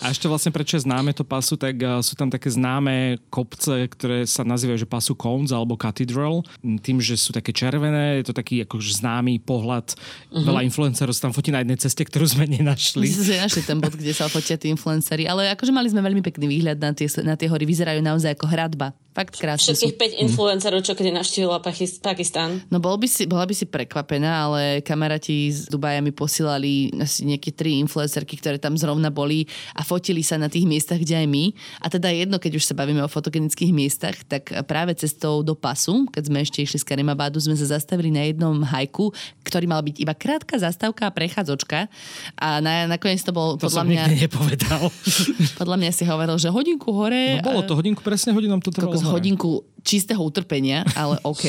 A 0.03 0.13
ešte 0.13 0.29
vlastne 0.29 0.53
prečo 0.53 0.77
je 0.77 0.85
známe 0.85 1.17
to 1.17 1.25
pasu, 1.25 1.57
tak 1.57 1.81
sú 2.05 2.13
tam 2.15 2.29
také 2.29 2.53
známe 2.53 3.17
kopce, 3.33 3.89
ktoré 3.89 4.29
sa 4.29 4.45
nazývajú, 4.45 4.85
že 4.85 4.89
pasu 4.89 5.17
Cones 5.17 5.57
alebo 5.57 5.75
Cathedral. 5.75 6.45
Tým, 6.61 7.01
že 7.01 7.17
sú 7.17 7.33
také 7.33 7.57
červené, 7.57 8.21
je 8.21 8.29
to 8.29 8.35
taký 8.37 8.61
akože 8.69 9.01
známy 9.01 9.41
pohľad. 9.41 9.97
Uh-huh. 9.97 10.45
Veľa 10.45 10.69
influencerov 10.69 11.17
sa 11.17 11.29
tam 11.29 11.33
fotí 11.33 11.49
na 11.49 11.65
jednej 11.65 11.81
ceste, 11.81 12.05
ktorú 12.05 12.29
sme 12.29 12.45
nenašli. 12.45 13.09
My 13.09 13.13
sme 13.13 13.37
našli 13.41 13.63
ten 13.65 13.79
bod, 13.81 13.97
kde 13.97 14.13
sa 14.13 14.29
fotia 14.29 14.61
tí 14.61 14.69
influenceri, 14.69 15.25
ale 15.25 15.49
akože 15.57 15.73
mali 15.73 15.89
sme 15.89 16.05
veľmi 16.05 16.21
pekný 16.21 16.45
výhľad 16.45 16.77
na 16.77 16.93
tie, 16.93 17.09
na 17.25 17.35
tie 17.41 17.49
hory. 17.49 17.65
Vyzerajú 17.65 18.05
naozaj 18.05 18.37
ako 18.37 18.47
hradba. 18.53 18.93
Fakt 19.17 19.41
krásne 19.41 19.73
Všetkých 19.73 19.97
sú. 19.97 20.21
5 20.21 20.25
influencerov, 20.29 20.85
čo 20.85 20.93
kedy 20.93 21.09
navštívila 21.09 21.65
Pakistan. 22.05 22.61
No 22.69 22.85
bol 22.85 23.01
by 23.01 23.09
si, 23.09 23.25
bola 23.25 23.49
by 23.49 23.55
si 23.57 23.65
prekvapená, 23.65 24.45
ale 24.45 24.85
kamaráti 24.85 25.49
z 25.49 25.73
Dubaja 25.73 26.05
mi 26.05 26.13
posílali 26.13 26.93
asi 27.01 27.25
nejaké 27.25 27.57
tri 27.57 27.81
influencerky, 27.81 28.37
ktoré 28.37 28.61
tam 28.61 28.77
zrovna 28.77 29.09
boli 29.09 29.49
a 29.73 29.86
fotili 29.87 30.27
sa 30.27 30.35
na 30.35 30.51
tých 30.51 30.67
miestach, 30.67 30.99
kde 30.99 31.23
aj 31.23 31.27
my. 31.31 31.45
A 31.79 31.87
teda 31.87 32.11
jedno, 32.11 32.43
keď 32.43 32.59
už 32.59 32.67
sa 32.67 32.75
bavíme 32.75 32.99
o 33.07 33.07
fotogenických 33.07 33.71
miestach, 33.71 34.19
tak 34.27 34.51
práve 34.67 34.99
cestou 34.99 35.47
do 35.47 35.55
pasu, 35.55 36.11
keď 36.11 36.23
sme 36.27 36.43
ešte 36.43 36.67
išli 36.67 36.83
z 36.83 36.87
Karimabádu, 36.91 37.39
sme 37.39 37.55
sa 37.55 37.79
zastavili 37.79 38.11
na 38.11 38.27
jednom 38.27 38.59
hajku, 38.67 39.15
ktorý 39.47 39.71
mal 39.71 39.87
byť 39.87 40.03
iba 40.03 40.11
krátka 40.19 40.59
zastávka 40.59 41.07
a 41.07 41.15
prechádzočka. 41.15 41.87
A 42.35 42.59
na, 42.59 42.91
nakoniec 42.91 43.23
to 43.23 43.31
bol 43.31 43.55
to 43.55 43.71
podľa 43.71 43.83
som 43.83 43.87
mňa... 43.87 44.05
nepovedal. 44.27 44.91
podľa 45.61 45.77
mňa 45.79 45.91
si 45.95 46.03
hovoril, 46.03 46.37
že 46.43 46.51
hodinku 46.51 46.91
hore. 46.91 47.39
No 47.39 47.47
bolo 47.47 47.63
to 47.63 47.79
hodinku, 47.79 48.03
presne 48.03 48.35
hodinu 48.35 48.59
to 48.59 48.75
trvalo 48.75 48.99
hodinku 49.15 49.63
čistého 49.87 50.19
utrpenia, 50.19 50.83
ale 50.99 51.23
OK. 51.31 51.47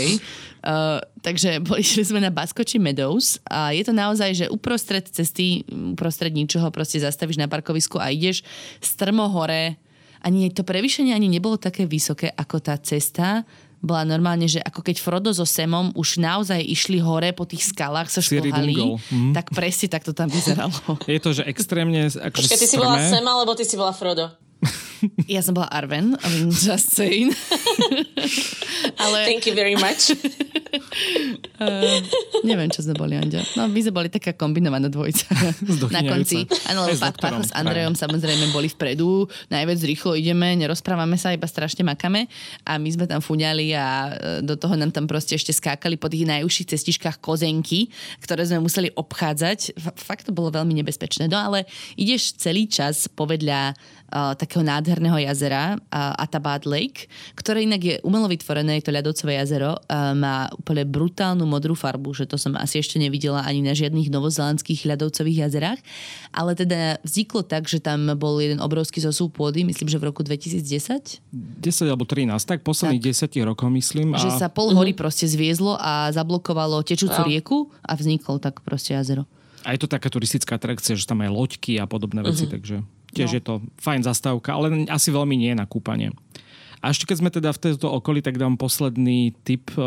Uh, 0.62 1.02
takže 1.26 1.58
išli 1.82 2.04
sme 2.06 2.22
na 2.22 2.30
Baskoči 2.30 2.78
Meadows 2.78 3.42
a 3.50 3.74
je 3.74 3.82
to 3.82 3.94
naozaj, 3.98 4.30
že 4.38 4.46
uprostred 4.54 5.10
cesty, 5.10 5.66
uprostred 5.68 6.30
ničoho 6.38 6.70
proste 6.70 7.02
zastavíš 7.02 7.42
na 7.42 7.50
parkovisku 7.50 7.98
a 7.98 8.14
ideš 8.14 8.46
strmo 8.78 9.26
hore. 9.34 9.82
Ani 10.22 10.50
to 10.54 10.62
prevýšenie 10.62 11.14
ani 11.14 11.30
nebolo 11.30 11.58
také 11.58 11.90
vysoké 11.90 12.30
ako 12.34 12.58
tá 12.62 12.78
cesta, 12.78 13.46
bola 13.78 14.02
normálne, 14.02 14.50
že 14.50 14.58
ako 14.58 14.82
keď 14.82 14.96
Frodo 14.98 15.30
so 15.30 15.46
Semom 15.46 15.94
už 15.94 16.18
naozaj 16.18 16.58
išli 16.58 16.98
hore 16.98 17.30
po 17.38 17.46
tých 17.46 17.70
skalách, 17.70 18.10
sa 18.10 18.26
šplhali, 18.26 18.98
mm. 18.98 19.32
tak 19.38 19.54
presne 19.54 19.88
tak 19.88 20.02
to 20.02 20.18
tam 20.18 20.28
vyzeralo. 20.34 20.74
Je 21.06 21.22
to, 21.22 21.30
že 21.34 21.46
extrémne... 21.46 22.10
Akože 22.10 22.50
Počkej, 22.50 22.58
ty 22.58 22.68
si 22.68 22.78
bola 22.78 22.98
Sem, 23.06 23.22
alebo 23.22 23.54
ty 23.54 23.64
si 23.64 23.78
bola 23.78 23.94
Frodo? 23.94 24.47
Ja 25.30 25.46
som 25.46 25.54
bola 25.54 25.70
Arven, 25.70 26.18
I 26.18 26.28
mean, 26.34 26.50
just 26.50 26.94
saying. 26.94 27.30
Ale... 29.04 29.30
Thank 29.30 29.46
you 29.46 29.54
very 29.54 29.78
much. 29.78 30.10
uh, 31.62 32.02
neviem, 32.50 32.70
čo 32.74 32.82
sme 32.82 32.98
boli, 32.98 33.14
Anďa. 33.14 33.46
No, 33.54 33.70
my 33.70 33.80
sme 33.82 33.94
boli 33.94 34.10
taká 34.10 34.34
kombinovaná 34.34 34.90
dvojica. 34.90 35.30
Na 35.94 36.02
konci. 36.02 36.50
Áno, 36.70 36.90
lebo 36.90 37.06
Pacho 37.18 37.44
s 37.46 37.54
Andrejom 37.54 37.94
samozrejme 37.94 38.50
boli 38.50 38.70
vpredu. 38.72 39.30
Najviac 39.54 39.80
rýchlo 39.86 40.12
ideme, 40.18 40.58
nerozprávame 40.58 41.16
sa, 41.20 41.34
iba 41.34 41.46
strašne 41.46 41.86
makame. 41.86 42.26
A 42.66 42.82
my 42.82 42.90
sme 42.90 43.06
tam 43.06 43.22
fuňali 43.22 43.74
a 43.78 43.86
e, 43.86 44.12
do 44.42 44.58
toho 44.58 44.74
nám 44.74 44.94
tam 44.94 45.06
proste 45.06 45.38
ešte 45.38 45.54
skákali 45.54 45.98
po 45.98 46.10
tých 46.10 46.26
najúžších 46.26 46.74
cestičkách 46.74 47.18
kozenky, 47.22 47.90
ktoré 48.22 48.46
sme 48.46 48.64
museli 48.64 48.90
obchádzať. 48.94 49.78
Fakt 49.98 50.30
to 50.30 50.32
bolo 50.34 50.50
veľmi 50.54 50.74
nebezpečné. 50.82 51.30
No 51.30 51.38
ale 51.38 51.70
ideš 51.96 52.38
celý 52.38 52.66
čas 52.70 53.10
povedľa 53.10 53.78
uh, 54.14 54.34
takého 54.38 54.64
nádherného 54.64 55.18
jazera 55.28 55.80
Atabad 55.92 56.68
Lake, 56.68 57.12
ktoré 57.36 57.64
inak 57.64 57.82
je 57.84 57.96
umelo 58.04 58.28
vytvorené, 58.28 58.80
je 58.80 58.90
to 58.90 58.96
ľadovcové 58.96 59.40
jazero, 59.40 59.80
má 60.16 60.48
úplne 60.56 60.84
brutálnu 60.88 61.44
modrú 61.48 61.74
farbu, 61.74 62.14
že 62.14 62.26
to 62.30 62.36
som 62.40 62.56
asi 62.56 62.80
ešte 62.80 63.00
nevidela 63.00 63.44
ani 63.44 63.64
na 63.64 63.74
žiadnych 63.74 64.12
novozelandských 64.12 64.88
ľadovcových 64.88 65.48
jazerách, 65.48 65.80
ale 66.32 66.54
teda 66.54 67.02
vzniklo 67.04 67.44
tak, 67.44 67.68
že 67.68 67.84
tam 67.84 68.08
bol 68.20 68.40
jeden 68.40 68.60
obrovský 68.60 69.00
zosúb 69.04 69.36
pôdy, 69.36 69.64
myslím, 69.68 69.88
že 69.88 69.98
v 70.00 70.10
roku 70.12 70.22
2010? 70.24 70.64
10 70.64 71.92
alebo 71.92 72.04
13, 72.08 72.38
tak 72.44 72.64
posledných 72.64 73.04
tak. 73.04 73.32
10 73.36 73.50
rokov 73.50 73.68
myslím. 73.72 74.16
A... 74.16 74.22
Že 74.22 74.32
sa 74.40 74.48
pol 74.52 74.74
hory 74.74 74.92
uh-huh. 74.94 75.08
proste 75.08 75.26
zviezlo 75.30 75.78
a 75.80 76.10
zablokovalo 76.12 76.82
tečúcu 76.84 77.20
wow. 77.22 77.28
rieku 77.28 77.58
a 77.84 77.94
vzniklo 77.94 78.40
tak 78.42 78.64
proste 78.64 78.98
jazero. 78.98 79.30
A 79.68 79.76
je 79.76 79.84
to 79.84 79.92
taká 79.92 80.08
turistická 80.08 80.56
atrakcia, 80.56 80.96
že 80.96 81.04
tam 81.04 81.20
aj 81.20 81.32
loďky 81.34 81.76
a 81.78 81.86
podobné 81.86 82.24
veci, 82.24 82.48
uh-huh. 82.48 82.56
takže 82.56 82.76
tiež 83.18 83.30
no. 83.34 83.36
je 83.38 83.44
to 83.44 83.54
fajn 83.82 84.02
zastávka, 84.06 84.54
ale 84.54 84.86
asi 84.88 85.10
veľmi 85.10 85.34
nie 85.34 85.58
na 85.58 85.66
kúpanie. 85.66 86.14
A 86.78 86.94
ešte 86.94 87.10
keď 87.10 87.18
sme 87.18 87.34
teda 87.34 87.50
v 87.54 87.62
tejto 87.70 87.90
okolí, 87.90 88.22
tak 88.22 88.38
dám 88.38 88.54
posledný 88.54 89.34
tip 89.42 89.74
uh, 89.76 89.84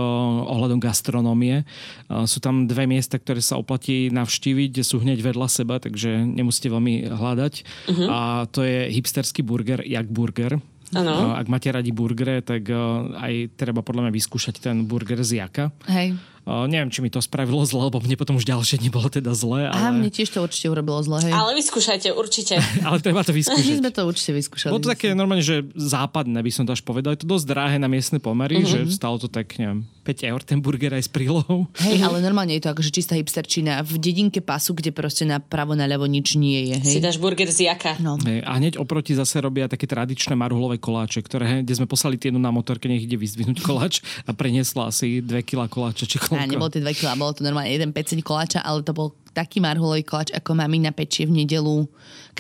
ohľadom 0.51 0.83
gastronómie. 0.83 1.63
Uh, 2.11 2.27
sú 2.27 2.43
tam 2.43 2.67
dve 2.67 2.91
miesta, 2.91 3.15
ktoré 3.15 3.39
sa 3.39 3.57
oplatí 3.63 4.11
navštíviť, 4.11 4.83
sú 4.83 4.99
hneď 4.99 5.23
vedľa 5.23 5.47
seba, 5.47 5.79
takže 5.79 6.27
nemusíte 6.27 6.67
veľmi 6.67 7.15
hľadať. 7.15 7.55
Uh-huh. 7.95 8.07
A 8.11 8.19
to 8.51 8.67
je 8.67 8.91
hipsterský 8.91 9.47
burger, 9.47 9.87
Jak 9.87 10.11
Burger. 10.11 10.59
Ano. 10.91 11.39
Ak 11.39 11.47
máte 11.47 11.71
radi 11.71 11.95
burgery, 11.95 12.43
tak 12.43 12.67
uh, 12.67 13.15
aj 13.23 13.55
treba 13.55 13.87
podľa 13.87 14.11
mňa 14.11 14.13
vyskúšať 14.13 14.59
ten 14.59 14.83
burger 14.91 15.23
z 15.23 15.39
Jaka. 15.39 15.71
Hej. 15.87 16.19
Uh, 16.49 16.65
neviem, 16.65 16.89
či 16.89 17.05
mi 17.05 17.13
to 17.13 17.21
spravilo 17.21 17.61
zle, 17.69 17.93
lebo 17.93 18.01
mne 18.01 18.17
potom 18.17 18.41
už 18.41 18.49
ďalšie 18.49 18.81
nebolo 18.81 19.13
teda 19.13 19.37
zle. 19.37 19.69
Ale... 19.69 19.77
A 19.77 19.93
mne 19.93 20.09
tiež 20.09 20.33
to 20.33 20.41
určite 20.41 20.73
urobilo 20.73 20.97
zle. 21.05 21.21
Hej. 21.29 21.33
Ale 21.37 21.53
vyskúšajte, 21.53 22.09
určite. 22.17 22.57
ale 22.89 22.97
treba 23.05 23.21
to 23.21 23.37
vyskúšať. 23.37 23.61
My 23.61 23.81
sme 23.85 23.91
to 23.93 24.03
určite 24.09 24.33
vyskúšali. 24.33 24.73
Bolo 24.73 24.83
to 24.83 24.93
také 24.93 25.13
normálne, 25.13 25.45
že 25.45 25.69
západné 25.77 26.41
by 26.41 26.51
som 26.51 26.65
to 26.65 26.73
až 26.73 26.81
povedal. 26.81 27.13
Je 27.13 27.23
to 27.23 27.29
dosť 27.29 27.45
drahé 27.45 27.77
na 27.77 27.93
miestne 27.93 28.19
pomery, 28.25 28.65
uh-huh. 28.65 28.89
že 28.89 28.97
stalo 28.97 29.21
to 29.21 29.29
tak, 29.29 29.53
neviem, 29.61 29.85
5 30.01 30.31
eur 30.33 30.41
ten 30.41 30.59
burger 30.65 30.97
aj 30.97 31.05
s 31.07 31.11
prílohou. 31.13 31.69
Hej, 31.85 32.01
ale 32.01 32.25
normálne 32.25 32.57
je 32.57 32.65
to 32.65 32.73
akože 32.73 32.89
čistá 32.89 33.15
hipsterčina 33.21 33.85
v 33.85 34.01
dedinke 34.01 34.41
pasu, 34.41 34.73
kde 34.73 34.97
proste 34.97 35.29
napravo 35.29 35.77
naľavo 35.77 36.09
nič 36.09 36.41
nie 36.41 36.73
je. 36.73 36.77
Hej. 36.81 36.95
Si 36.97 37.01
dáš 37.05 37.21
burger 37.21 37.53
z 37.53 37.69
jaka. 37.69 38.01
No. 38.01 38.17
Hej, 38.25 38.41
a 38.43 38.57
hneď 38.57 38.81
oproti 38.81 39.13
zase 39.13 39.45
robia 39.45 39.69
také 39.69 39.85
tradičné 39.85 40.33
marhulové 40.33 40.81
koláče, 40.81 41.21
ktoré, 41.21 41.45
hej, 41.47 41.61
kde 41.69 41.75
sme 41.77 41.87
poslali 41.87 42.17
tienu 42.17 42.41
na 42.41 42.49
motorke, 42.49 42.89
nech 42.89 43.05
ide 43.05 43.21
vyzdvihnúť 43.21 43.61
koláč 43.61 44.01
a 44.25 44.33
priniesla 44.33 44.89
asi 44.89 45.21
2 45.21 45.45
kg 45.45 45.69
koláča. 45.69 46.09
Či 46.09 46.17
koľko. 46.17 46.41
A 46.41 46.49
nebolo 46.49 46.73
tie 46.73 46.81
2 46.81 46.97
kg 46.97 47.13
bolo 47.21 47.37
to 47.37 47.45
normálne 47.45 47.69
jeden 47.69 47.93
peceň 47.93 48.25
koláča, 48.25 48.65
ale 48.65 48.81
to 48.81 48.97
bol 48.97 49.13
taký 49.31 49.63
marhulový 49.63 50.03
koláč, 50.03 50.35
ako 50.35 50.59
mami 50.59 50.83
na 50.83 50.91
pečie 50.91 51.23
v 51.23 51.45
nedelu, 51.45 51.87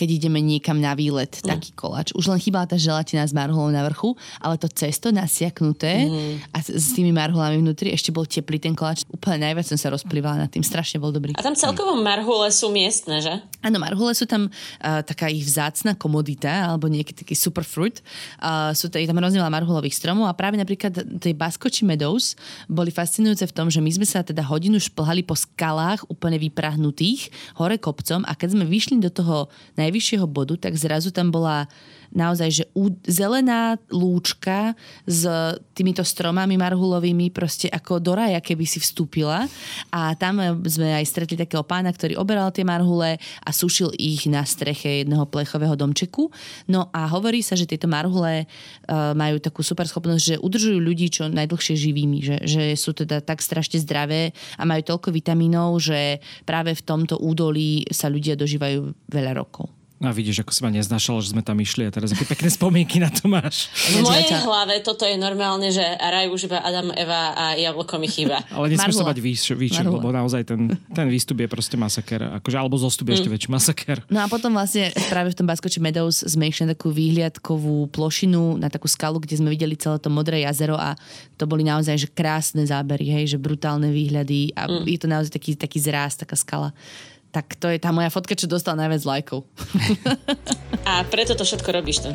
keď 0.00 0.08
ideme 0.16 0.40
niekam 0.40 0.80
na 0.80 0.96
výlet. 0.96 1.44
Mm. 1.44 1.60
Taký 1.60 1.70
koláč. 1.76 2.16
Už 2.16 2.32
len 2.32 2.40
chýbala 2.40 2.64
tá 2.64 2.80
želatina 2.80 3.28
s 3.28 3.36
marhulou 3.36 3.68
na 3.68 3.84
vrchu, 3.84 4.16
ale 4.40 4.56
to 4.56 4.64
cesto 4.72 5.12
nasiaknuté 5.12 6.08
mm. 6.08 6.56
a 6.56 6.64
s 6.64 6.96
tými 6.96 7.12
marhulami 7.12 7.60
vnútri 7.60 7.92
ešte 7.92 8.08
bol 8.08 8.24
teplý 8.24 8.56
ten 8.56 8.72
koláč. 8.72 9.04
Úplne 9.12 9.52
najviac 9.52 9.68
som 9.68 9.76
sa 9.76 9.92
rozplývala 9.92 10.40
nad 10.40 10.48
tým. 10.48 10.64
Strašne 10.64 10.96
bol 10.96 11.12
dobrý. 11.12 11.36
A 11.36 11.44
tam 11.44 11.52
celkovo 11.52 12.00
marhule 12.00 12.48
sú 12.48 12.72
miestne, 12.72 13.20
že? 13.20 13.44
Áno, 13.60 13.76
marhule 13.76 14.16
sú 14.16 14.24
tam 14.24 14.48
uh, 14.48 15.04
taká 15.04 15.28
ich 15.28 15.44
vzácna 15.44 15.92
komodita, 15.92 16.72
alebo 16.72 16.88
nejaký 16.88 17.12
taký 17.12 17.36
superfruit. 17.36 18.00
Uh, 18.40 18.72
sú 18.72 18.88
to, 18.88 18.96
je 18.96 19.04
tam 19.04 19.20
hrozne 19.20 19.44
marhulových 19.44 19.98
stromov 19.98 20.30
a 20.30 20.32
práve 20.32 20.56
napríklad 20.56 21.20
tej 21.20 21.36
Baskoči 21.36 21.84
Meadows 21.84 22.38
boli 22.70 22.88
fascinujúce 22.88 23.44
v 23.44 23.52
tom, 23.52 23.66
že 23.68 23.82
my 23.82 23.90
sme 23.90 24.06
sa 24.06 24.24
teda 24.24 24.46
hodinu 24.46 24.78
šplhali 24.78 25.26
po 25.26 25.34
skalách 25.36 26.06
úplne 26.06 26.38
vyprahnutých 26.38 27.28
hore 27.58 27.76
kopcom 27.76 28.22
a 28.24 28.32
keď 28.38 28.56
sme 28.56 28.64
vyšli 28.64 29.02
do 29.02 29.10
toho 29.10 29.50
najvyššieho 29.90 30.30
bodu, 30.30 30.54
tak 30.54 30.78
zrazu 30.78 31.10
tam 31.10 31.34
bola 31.34 31.66
naozaj, 32.10 32.48
že 32.50 32.64
zelená 33.06 33.78
lúčka 33.90 34.74
s 35.06 35.26
týmito 35.74 36.02
stromami 36.02 36.58
marhulovými 36.58 37.30
proste 37.30 37.70
ako 37.70 38.02
do 38.02 38.18
raja, 38.18 38.42
keby 38.42 38.66
si 38.66 38.82
vstúpila. 38.82 39.46
A 39.94 40.14
tam 40.18 40.42
sme 40.66 40.94
aj 40.94 41.06
stretli 41.06 41.38
takého 41.38 41.62
pána, 41.62 41.94
ktorý 41.94 42.18
oberal 42.18 42.50
tie 42.50 42.66
marhule 42.66 43.16
a 43.18 43.50
sušil 43.50 43.94
ich 43.96 44.26
na 44.26 44.42
streche 44.42 45.06
jedného 45.06 45.26
plechového 45.30 45.78
domčeku. 45.78 46.30
No 46.66 46.90
a 46.90 47.06
hovorí 47.06 47.40
sa, 47.46 47.54
že 47.54 47.70
tieto 47.70 47.86
marhule 47.86 48.46
uh, 48.46 49.14
majú 49.14 49.38
takú 49.38 49.62
super 49.62 49.86
schopnosť, 49.86 50.22
že 50.22 50.42
udržujú 50.42 50.78
ľudí 50.82 51.06
čo 51.14 51.30
najdlhšie 51.30 51.74
živými, 51.78 52.18
že, 52.22 52.36
že 52.42 52.62
sú 52.74 52.90
teda 52.90 53.22
tak 53.22 53.38
strašne 53.38 53.78
zdravé 53.78 54.34
a 54.58 54.66
majú 54.66 54.82
toľko 54.82 55.14
vitamínov, 55.14 55.78
že 55.78 56.18
práve 56.42 56.74
v 56.74 56.82
tomto 56.82 57.22
údolí 57.22 57.86
sa 57.94 58.10
ľudia 58.10 58.34
dožívajú 58.34 59.10
veľa 59.10 59.38
rokov. 59.38 59.79
A 60.00 60.16
vidíš, 60.16 60.40
ako 60.40 60.56
si 60.56 60.64
ma 60.64 60.72
neznašal, 60.72 61.20
že 61.20 61.36
sme 61.36 61.44
tam 61.44 61.60
išli 61.60 61.84
a 61.84 61.92
teraz 61.92 62.16
aké 62.16 62.24
pekné 62.24 62.48
spomienky 62.48 62.96
na 62.96 63.12
to 63.12 63.28
máš. 63.28 63.68
V 63.92 64.00
mojej 64.00 64.32
hlave 64.32 64.80
toto 64.80 65.04
je 65.04 65.20
normálne, 65.20 65.68
že 65.68 65.84
raj 65.84 66.32
už 66.32 66.48
iba 66.48 66.56
Adam, 66.56 66.88
Eva 66.96 67.36
a 67.36 67.44
jablko 67.52 68.00
mi 68.00 68.08
chýba. 68.08 68.40
Ale 68.56 68.72
nesmieš 68.72 68.96
sa 68.96 69.04
bať 69.04 69.20
výčok, 69.20 69.60
lebo 69.84 70.08
naozaj 70.08 70.48
ten, 70.48 70.72
ten 70.96 71.04
výstup 71.04 71.44
je 71.44 71.48
proste 71.52 71.76
masaker. 71.76 72.32
Akože, 72.40 72.56
alebo 72.56 72.80
zostup 72.80 73.12
je 73.12 73.12
mm. 73.12 73.18
ešte 73.20 73.28
väčší 73.28 73.48
masaker. 73.52 73.96
No 74.08 74.24
a 74.24 74.26
potom 74.32 74.56
vlastne 74.56 74.88
práve 75.12 75.36
v 75.36 75.36
tom 75.36 75.44
Baskoči 75.44 75.84
Meadows 75.84 76.24
sme 76.24 76.48
išli 76.48 76.64
na 76.64 76.72
takú 76.72 76.88
výhliadkovú 76.96 77.92
plošinu, 77.92 78.56
na 78.56 78.72
takú 78.72 78.88
skalu, 78.88 79.20
kde 79.20 79.36
sme 79.36 79.52
videli 79.52 79.76
celé 79.76 80.00
to 80.00 80.08
modré 80.08 80.48
jazero 80.48 80.80
a 80.80 80.96
to 81.36 81.44
boli 81.44 81.60
naozaj 81.60 82.00
že 82.00 82.08
krásne 82.08 82.64
zábery, 82.64 83.04
hej, 83.04 83.36
že 83.36 83.38
brutálne 83.38 83.92
výhľady 83.92 84.56
a 84.56 84.64
mm. 84.64 84.88
je 84.88 84.96
to 84.96 85.08
naozaj 85.12 85.32
taký, 85.36 85.60
taký 85.60 85.76
zráz, 85.76 86.16
taká 86.16 86.40
skala 86.40 86.72
tak 87.30 87.54
to 87.56 87.70
je 87.70 87.78
tá 87.78 87.94
moja 87.94 88.10
fotka, 88.10 88.34
čo 88.34 88.50
dostala 88.50 88.86
najviac 88.86 89.02
lajkov. 89.06 89.46
A 90.90 91.06
preto 91.06 91.38
to 91.38 91.46
všetko 91.46 91.70
robíš 91.70 92.02
to. 92.02 92.10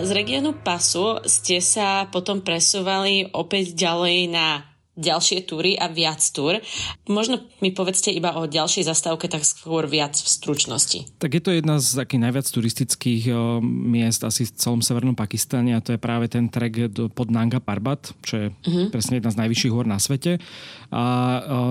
Z 0.00 0.10
regiónu 0.16 0.56
Pasu 0.56 1.20
ste 1.28 1.60
sa 1.60 2.08
potom 2.08 2.40
presúvali 2.40 3.28
opäť 3.36 3.76
ďalej 3.76 4.32
na 4.32 4.70
ďalšie 5.00 5.48
túry 5.48 5.78
a 5.80 5.88
viac 5.88 6.20
túr. 6.34 6.60
Možno 7.08 7.40
mi 7.64 7.72
povedzte 7.72 8.12
iba 8.12 8.36
o 8.36 8.44
ďalšej 8.44 8.84
zastávke, 8.84 9.32
tak 9.32 9.48
skôr 9.48 9.88
viac 9.88 10.12
v 10.12 10.28
stručnosti. 10.28 11.08
Tak 11.16 11.30
je 11.32 11.42
to 11.42 11.50
jedna 11.56 11.80
z 11.80 12.04
takých 12.04 12.22
najviac 12.28 12.46
turistických 12.46 13.22
o, 13.32 13.64
miest 13.64 14.26
asi 14.26 14.44
v 14.44 14.52
celom 14.60 14.84
severnom 14.84 15.16
Pakistane 15.16 15.72
a 15.72 15.80
to 15.80 15.96
je 15.96 16.00
práve 16.00 16.28
ten 16.28 16.52
trek 16.52 16.92
do, 16.92 17.08
pod 17.08 17.32
Nanga 17.32 17.58
Parbat, 17.58 18.12
čo 18.20 18.34
je 18.36 18.46
uh-huh. 18.52 18.92
presne 18.92 19.18
jedna 19.18 19.32
z 19.32 19.40
najvyšších 19.40 19.72
hor 19.72 19.88
na 19.88 19.96
svete. 19.96 20.42
A 20.90 21.02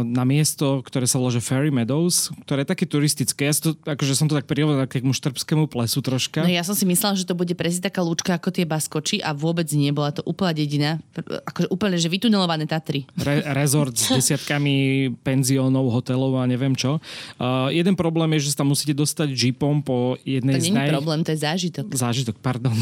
na 0.08 0.24
miesto, 0.24 0.80
ktoré 0.80 1.04
sa 1.04 1.20
volá 1.20 1.36
Fairy 1.44 1.70
Meadows, 1.70 2.32
ktoré 2.48 2.64
je 2.64 2.72
také 2.72 2.86
turistické. 2.88 3.52
Ja 3.52 3.54
to, 3.54 3.76
akože 3.84 4.16
som 4.16 4.32
to 4.32 4.40
tak 4.40 4.48
prirovnal 4.48 4.88
k 4.88 5.04
štrbskému 5.04 5.68
plesu 5.68 6.00
troška. 6.00 6.44
No 6.44 6.52
ja 6.52 6.64
som 6.64 6.72
si 6.72 6.88
myslela, 6.88 7.20
že 7.20 7.28
to 7.28 7.36
bude 7.36 7.52
presne 7.60 7.84
taká 7.84 8.00
lúčka 8.00 8.40
ako 8.40 8.56
tie 8.56 8.64
baskoči 8.64 9.20
a 9.20 9.36
vôbec 9.36 9.68
nie. 9.76 9.92
Bola 9.92 10.16
to 10.16 10.24
úplná 10.24 10.56
dedina. 10.56 11.04
Akože 11.20 11.68
úplne, 11.68 12.00
že 12.00 12.08
vytunelované 12.08 12.64
Tatry 12.64 13.04
re, 13.20 13.44
rezort 13.52 13.94
s 13.94 14.08
desiatkami 14.08 15.10
penziónov, 15.20 15.92
hotelov 15.92 16.40
a 16.40 16.48
neviem 16.48 16.72
čo. 16.74 17.04
Uh, 17.36 17.68
jeden 17.76 18.00
problém 18.00 18.40
je, 18.40 18.48
že 18.48 18.56
sa 18.56 18.64
tam 18.64 18.72
musíte 18.72 18.96
dostať 18.96 19.36
jeepom 19.36 19.84
po 19.84 20.16
jednej 20.24 20.64
to 20.64 20.72
z 20.72 20.76
naj... 20.76 20.90
problém, 20.96 21.20
to 21.28 21.36
je 21.36 21.40
zážitok. 21.44 21.86
Zážitok, 21.92 22.36
pardon. 22.40 22.76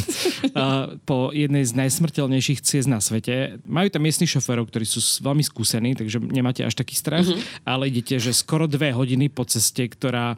uh, 0.54 0.96
po 1.04 1.34
jednej 1.34 1.66
z 1.66 1.74
najsmrteľnejších 1.74 2.62
ciest 2.62 2.86
na 2.86 3.02
svete. 3.02 3.58
Majú 3.66 3.88
tam 3.90 4.06
miestnych 4.06 4.30
šoférov, 4.30 4.70
ktorí 4.70 4.86
sú 4.86 5.02
veľmi 5.26 5.42
skúsení, 5.42 5.98
takže 5.98 6.22
nemáte 6.30 6.62
až 6.64 6.76
taký 6.76 6.94
strach, 6.94 7.26
uh-huh. 7.26 7.40
ale 7.64 7.90
idete, 7.90 8.20
že 8.22 8.36
skoro 8.36 8.68
dve 8.68 8.92
hodiny 8.92 9.32
po 9.32 9.48
ceste, 9.48 9.88
ktorá 9.88 10.36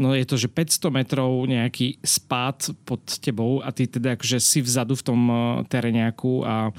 no 0.00 0.16
je 0.16 0.24
to, 0.24 0.40
že 0.40 0.48
500 0.48 0.88
metrov 0.88 1.44
nejaký 1.44 2.00
spád 2.00 2.72
pod 2.88 3.04
tebou 3.20 3.60
a 3.60 3.68
ty 3.68 3.84
teda 3.84 4.16
akože 4.16 4.40
si 4.40 4.64
vzadu 4.64 4.96
v 4.96 5.04
tom 5.04 5.20
teréňaku 5.68 6.44
a 6.48 6.72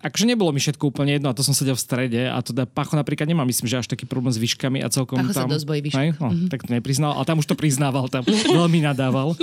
akože 0.00 0.24
nebolo 0.24 0.48
mi 0.50 0.60
všetko 0.60 0.80
úplne 0.88 1.20
jedno 1.20 1.28
a 1.28 1.36
to 1.36 1.44
som 1.44 1.52
sedel 1.52 1.76
v 1.76 1.84
strede 1.84 2.22
a 2.24 2.40
teda 2.40 2.64
Pacho 2.64 2.96
napríklad 2.96 3.28
nemá, 3.28 3.44
myslím, 3.44 3.68
že 3.68 3.84
až 3.84 3.88
taký 3.92 4.08
problém 4.08 4.32
s 4.32 4.40
výškami 4.40 4.80
a 4.80 4.88
celkom 4.88 5.20
Pacho 5.20 5.36
tam... 5.36 5.46
sa 5.46 5.52
dosť 5.52 5.66
bojí 5.68 5.80
výšky. 5.84 6.16
No, 6.16 6.32
mm-hmm. 6.32 6.48
Tak 6.48 6.60
to 6.64 6.70
nepriznal, 6.72 7.12
ale 7.12 7.24
tam 7.28 7.36
už 7.44 7.46
to 7.52 7.56
priznával, 7.56 8.08
tam 8.08 8.24
veľmi 8.64 8.80
nadával. 8.80 9.36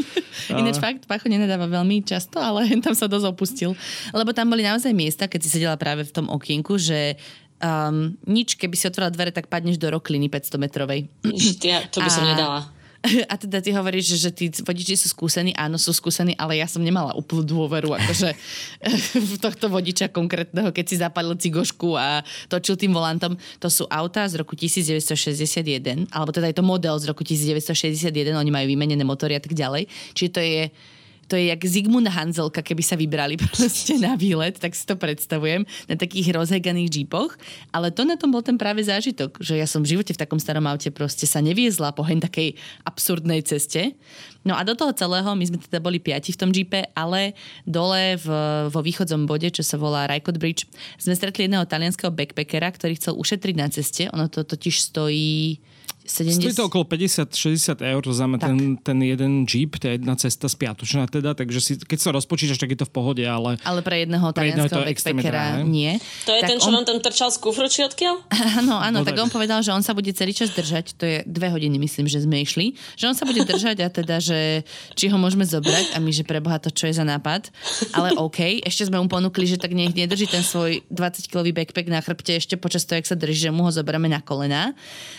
Ináč 0.49 0.81
fakt, 0.81 1.05
Pacho 1.05 1.29
nenadáva 1.29 1.69
veľmi 1.69 2.01
často, 2.01 2.41
ale 2.41 2.65
tam 2.85 2.97
sa 2.97 3.05
dosť 3.05 3.25
opustil. 3.29 3.77
Lebo 4.09 4.33
tam 4.33 4.49
boli 4.49 4.65
naozaj 4.65 4.89
miesta, 4.97 5.29
keď 5.29 5.39
si 5.45 5.49
sedela 5.53 5.77
práve 5.77 6.01
v 6.09 6.11
tom 6.11 6.25
okienku, 6.25 6.81
že 6.81 7.21
um, 7.61 8.13
nič, 8.25 8.57
keby 8.57 8.75
si 8.77 8.89
otvorila 8.89 9.13
dvere, 9.13 9.31
tak 9.33 9.49
padneš 9.49 9.81
do 9.81 9.89
rokliny 9.89 10.29
500 10.29 10.57
metrovej. 10.61 10.99
Ja, 11.61 11.85
to 11.89 12.01
by 12.01 12.09
som 12.09 12.25
a... 12.25 12.29
nedala. 12.33 12.59
A 13.31 13.35
teda 13.37 13.61
ty 13.61 13.71
hovoríš, 13.71 14.17
že, 14.17 14.29
tí 14.33 14.49
vodiči 14.49 14.97
sú 14.97 15.07
skúsení, 15.11 15.53
áno, 15.55 15.77
sú 15.77 15.93
skúsení, 15.93 16.33
ale 16.35 16.59
ja 16.59 16.67
som 16.67 16.81
nemala 16.81 17.13
úplnú 17.15 17.45
dôveru 17.45 17.93
akože 17.93 18.29
v 19.31 19.35
tohto 19.39 19.69
vodiča 19.71 20.09
konkrétneho, 20.11 20.73
keď 20.73 20.85
si 20.85 20.95
zapalil 20.99 21.37
cigošku 21.37 21.95
a 21.95 22.25
točil 22.51 22.75
tým 22.75 22.91
volantom. 22.93 23.37
To 23.61 23.69
sú 23.69 23.85
autá 23.87 24.25
z 24.27 24.41
roku 24.41 24.57
1961, 24.57 26.09
alebo 26.11 26.31
teda 26.33 26.49
je 26.51 26.57
to 26.57 26.65
model 26.65 26.97
z 26.97 27.05
roku 27.07 27.21
1961, 27.23 28.33
oni 28.33 28.51
majú 28.51 28.65
vymenené 28.67 29.03
motory 29.05 29.37
a 29.37 29.41
tak 29.41 29.53
ďalej. 29.53 29.87
Čiže 30.17 30.29
to 30.33 30.41
je 30.41 30.61
to 31.27 31.35
je 31.35 31.51
jak 31.51 31.61
Zigmund 31.67 32.07
Hanzelka, 32.07 32.63
keby 32.63 32.83
sa 32.83 32.95
vybrali 32.95 33.35
proste 33.43 33.99
na 33.99 34.15
výlet, 34.15 34.55
tak 34.55 34.73
si 34.73 34.87
to 34.87 34.95
predstavujem, 34.95 35.67
na 35.91 35.95
takých 35.99 36.33
rozheganých 36.33 37.03
jeepoch. 37.03 37.35
Ale 37.75 37.91
to 37.91 38.07
na 38.07 38.15
tom 38.15 38.31
bol 38.31 38.41
ten 38.41 38.55
práve 38.55 38.81
zážitok, 38.83 39.43
že 39.43 39.59
ja 39.59 39.67
som 39.67 39.83
v 39.83 39.95
živote 39.95 40.15
v 40.15 40.21
takom 40.23 40.39
starom 40.39 40.65
aute 40.65 40.87
proste 40.89 41.27
sa 41.27 41.43
neviezla 41.43 41.91
po 41.91 42.07
hen 42.07 42.23
takej 42.23 42.55
absurdnej 42.87 43.43
ceste. 43.43 43.93
No 44.47 44.55
a 44.55 44.63
do 44.63 44.71
toho 44.79 44.95
celého, 44.95 45.27
my 45.35 45.43
sme 45.43 45.59
teda 45.59 45.83
boli 45.83 45.99
piati 45.99 46.31
v 46.31 46.39
tom 46.39 46.55
jeepe, 46.55 46.87
ale 46.95 47.35
dole 47.67 48.15
v, 48.15 48.27
vo 48.71 48.79
východzom 48.79 49.27
bode, 49.27 49.51
čo 49.51 49.59
sa 49.59 49.75
volá 49.75 50.07
Rajkot 50.07 50.39
Bridge, 50.39 50.63
sme 50.95 51.11
stretli 51.11 51.51
jedného 51.51 51.67
talianského 51.67 52.15
backpackera, 52.15 52.71
ktorý 52.71 52.95
chcel 52.95 53.19
ušetriť 53.19 53.55
na 53.59 53.67
ceste. 53.67 54.07
Ono 54.15 54.31
to 54.31 54.47
totiž 54.47 54.79
stojí 54.79 55.59
70... 56.07 56.39
Stojí 56.39 56.55
to 56.55 56.65
okolo 56.71 56.83
50-60 56.87 57.83
eur 57.83 58.03
za 58.07 58.25
ten, 58.39 58.79
ten 58.79 58.97
jeden 59.03 59.43
jeep, 59.43 59.77
tá 59.77 59.91
jedna 59.91 60.15
cesta 60.15 60.47
spiatočná 60.47 61.05
teda, 61.07 61.35
takže 61.35 61.59
si, 61.59 61.73
keď 61.77 61.99
sa 61.99 62.09
rozpočítaš, 62.15 62.57
tak 62.57 62.73
je 62.73 62.79
to 62.79 62.87
v 62.87 62.93
pohode, 62.93 63.23
ale... 63.23 63.59
Ale 63.67 63.83
pre 63.83 64.07
jedného 64.07 64.25
talianského 64.31 64.83
backpackera 64.87 65.61
nie. 65.67 65.99
To 66.25 66.31
je 66.33 66.41
tak 66.41 66.49
ten, 66.55 66.57
čo 66.57 66.71
on... 66.71 66.81
vám 66.81 66.85
tam 66.87 66.97
trčal 67.03 67.29
z 67.29 67.37
kufru, 67.43 67.67
či 67.67 67.83
odkiaľ? 67.85 68.15
Áno, 68.63 68.79
áno, 68.81 69.03
no, 69.03 69.05
tak, 69.05 69.13
tak 69.13 69.27
on 69.27 69.29
povedal, 69.29 69.59
že 69.61 69.69
on 69.69 69.85
sa 69.85 69.93
bude 69.93 70.09
celý 70.15 70.33
čas 70.33 70.49
držať, 70.49 70.97
to 70.97 71.03
je 71.05 71.17
dve 71.29 71.51
hodiny, 71.51 71.77
myslím, 71.77 72.09
že 72.09 72.23
sme 72.23 72.41
išli, 72.41 72.73
že 72.97 73.05
on 73.05 73.13
sa 73.13 73.27
bude 73.27 73.43
držať 73.45 73.77
a 73.85 73.87
teda, 73.91 74.17
že 74.17 74.65
či 74.97 75.11
ho 75.11 75.17
môžeme 75.19 75.45
zobrať 75.45 75.93
a 75.93 76.01
my, 76.01 76.09
že 76.09 76.23
preboha 76.25 76.57
to, 76.57 76.73
čo 76.73 76.89
je 76.89 76.97
za 76.97 77.05
nápad. 77.05 77.53
Ale 77.93 78.17
OK, 78.17 78.65
ešte 78.65 78.89
sme 78.89 78.97
mu 78.97 79.07
ponúkli, 79.11 79.45
že 79.45 79.61
tak 79.61 79.77
nech 79.77 79.93
nedrží 79.93 80.25
ten 80.25 80.41
svoj 80.41 80.81
20-kilový 80.89 81.53
backpack 81.53 81.87
na 81.91 82.01
chrbte 82.01 82.39
ešte 82.39 82.55
počas 82.57 82.87
toho, 82.87 82.97
jak 82.97 83.07
sa 83.09 83.17
drží, 83.17 83.49
že 83.49 83.51
mu 83.53 83.67
ho 83.67 83.71
zoberieme 83.71 84.09
na 84.09 84.23
kolena. 84.23 84.73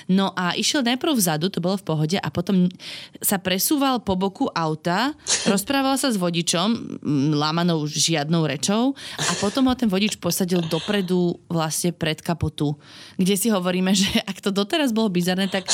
No 0.09 0.33
a 0.35 0.57
išiel 0.57 0.78
išiel 0.79 0.95
najprv 0.95 1.19
vzadu, 1.19 1.51
to 1.51 1.59
bolo 1.59 1.75
v 1.75 1.87
pohode, 1.91 2.19
a 2.23 2.29
potom 2.31 2.71
sa 3.19 3.43
presúval 3.43 3.99
po 3.99 4.15
boku 4.15 4.47
auta, 4.55 5.11
rozprával 5.51 5.99
sa 5.99 6.15
s 6.15 6.15
vodičom, 6.15 7.03
lámanou 7.35 7.83
žiadnou 7.91 8.47
rečou 8.47 8.95
a 9.19 9.33
potom 9.43 9.67
ho 9.67 9.75
ten 9.75 9.91
vodič 9.91 10.23
posadil 10.23 10.63
dopredu 10.71 11.35
vlastne 11.51 11.91
pred 11.91 12.23
kapotu, 12.23 12.79
kde 13.19 13.35
si 13.35 13.51
hovoríme, 13.51 13.91
že 13.91 14.23
ak 14.23 14.39
to 14.39 14.55
doteraz 14.55 14.95
bolo 14.95 15.11
bizarné, 15.11 15.51
tak 15.51 15.67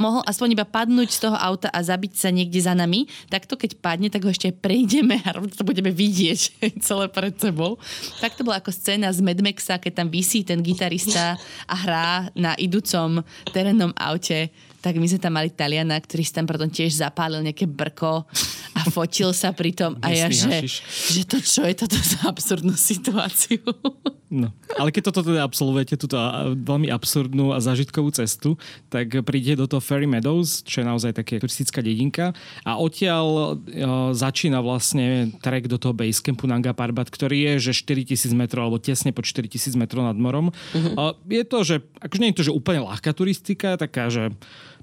mohol 0.00 0.24
aspoň 0.24 0.56
iba 0.56 0.64
padnúť 0.64 1.12
z 1.12 1.28
toho 1.28 1.36
auta 1.36 1.68
a 1.68 1.78
zabiť 1.84 2.12
sa 2.16 2.32
niekde 2.32 2.56
za 2.56 2.72
nami, 2.72 3.04
tak 3.28 3.44
to 3.44 3.60
keď 3.60 3.76
padne, 3.78 4.08
tak 4.08 4.24
ho 4.24 4.32
ešte 4.32 4.50
prejdeme 4.50 5.20
a 5.20 5.36
to 5.44 5.62
budeme 5.62 5.92
vidieť 5.92 6.40
celé 6.86 7.06
pred 7.12 7.36
sebou. 7.36 7.76
Tak 8.24 8.40
to 8.40 8.42
bola 8.42 8.64
ako 8.64 8.72
scéna 8.72 9.12
z 9.12 9.20
Mad 9.20 9.38
Maxa, 9.44 9.76
keď 9.76 10.02
tam 10.02 10.08
vysí 10.08 10.40
ten 10.42 10.64
gitarista 10.64 11.36
a 11.68 11.74
hrá 11.76 12.08
na 12.32 12.56
idúcom 12.56 13.20
terénnom 13.52 13.92
aute 14.00 14.48
tak 14.80 14.96
my 14.96 15.04
sme 15.04 15.20
tam 15.20 15.36
mali 15.36 15.52
Taliana, 15.52 16.00
ktorý 16.00 16.24
si 16.24 16.32
tam 16.32 16.48
potom 16.48 16.72
tiež 16.72 17.04
zapálil 17.04 17.44
nejaké 17.44 17.68
brko 17.68 18.24
a 18.72 18.79
fotil 18.88 19.36
sa 19.36 19.52
pri 19.52 19.76
tom 19.76 20.00
a 20.00 20.14
ja, 20.14 20.32
že, 20.32 20.64
že 20.88 21.22
to 21.28 21.42
čo 21.42 21.66
je 21.68 21.74
toto 21.76 21.98
za 21.98 22.30
absurdnú 22.30 22.72
situáciu. 22.72 23.60
No, 24.30 24.54
ale 24.78 24.94
keď 24.94 25.10
toto 25.10 25.26
teda 25.26 25.42
absolvujete, 25.42 25.98
túto 25.98 26.14
veľmi 26.54 26.86
absurdnú 26.86 27.50
a 27.50 27.58
zážitkovú 27.58 28.14
cestu, 28.14 28.54
tak 28.86 29.10
príde 29.26 29.58
do 29.58 29.66
toho 29.66 29.82
Ferry 29.82 30.06
Meadows, 30.06 30.62
čo 30.62 30.80
je 30.80 30.86
naozaj 30.86 31.18
také 31.18 31.42
turistická 31.42 31.82
dedinka 31.82 32.30
a 32.62 32.78
odtiaľ 32.78 33.26
uh, 33.26 34.14
začína 34.14 34.62
vlastne 34.62 35.34
trek 35.42 35.66
do 35.66 35.82
toho 35.82 35.90
basecampu 35.90 36.46
Nanga 36.46 36.70
Parbat, 36.70 37.10
ktorý 37.10 37.58
je 37.58 37.74
že 37.74 37.82
4000 37.82 38.30
metrov 38.38 38.70
alebo 38.70 38.78
tesne 38.78 39.10
pod 39.10 39.26
4000 39.26 39.74
metrov 39.74 40.06
nad 40.06 40.14
morom. 40.14 40.54
Uh-huh. 40.54 40.94
Uh, 40.94 41.12
je 41.26 41.42
to, 41.42 41.58
že 41.66 41.74
akože 41.98 42.20
nie 42.22 42.30
je 42.30 42.38
to, 42.38 42.46
že 42.46 42.54
úplne 42.54 42.86
ľahká 42.86 43.10
turistika, 43.10 43.74
taká, 43.74 44.14
že 44.14 44.30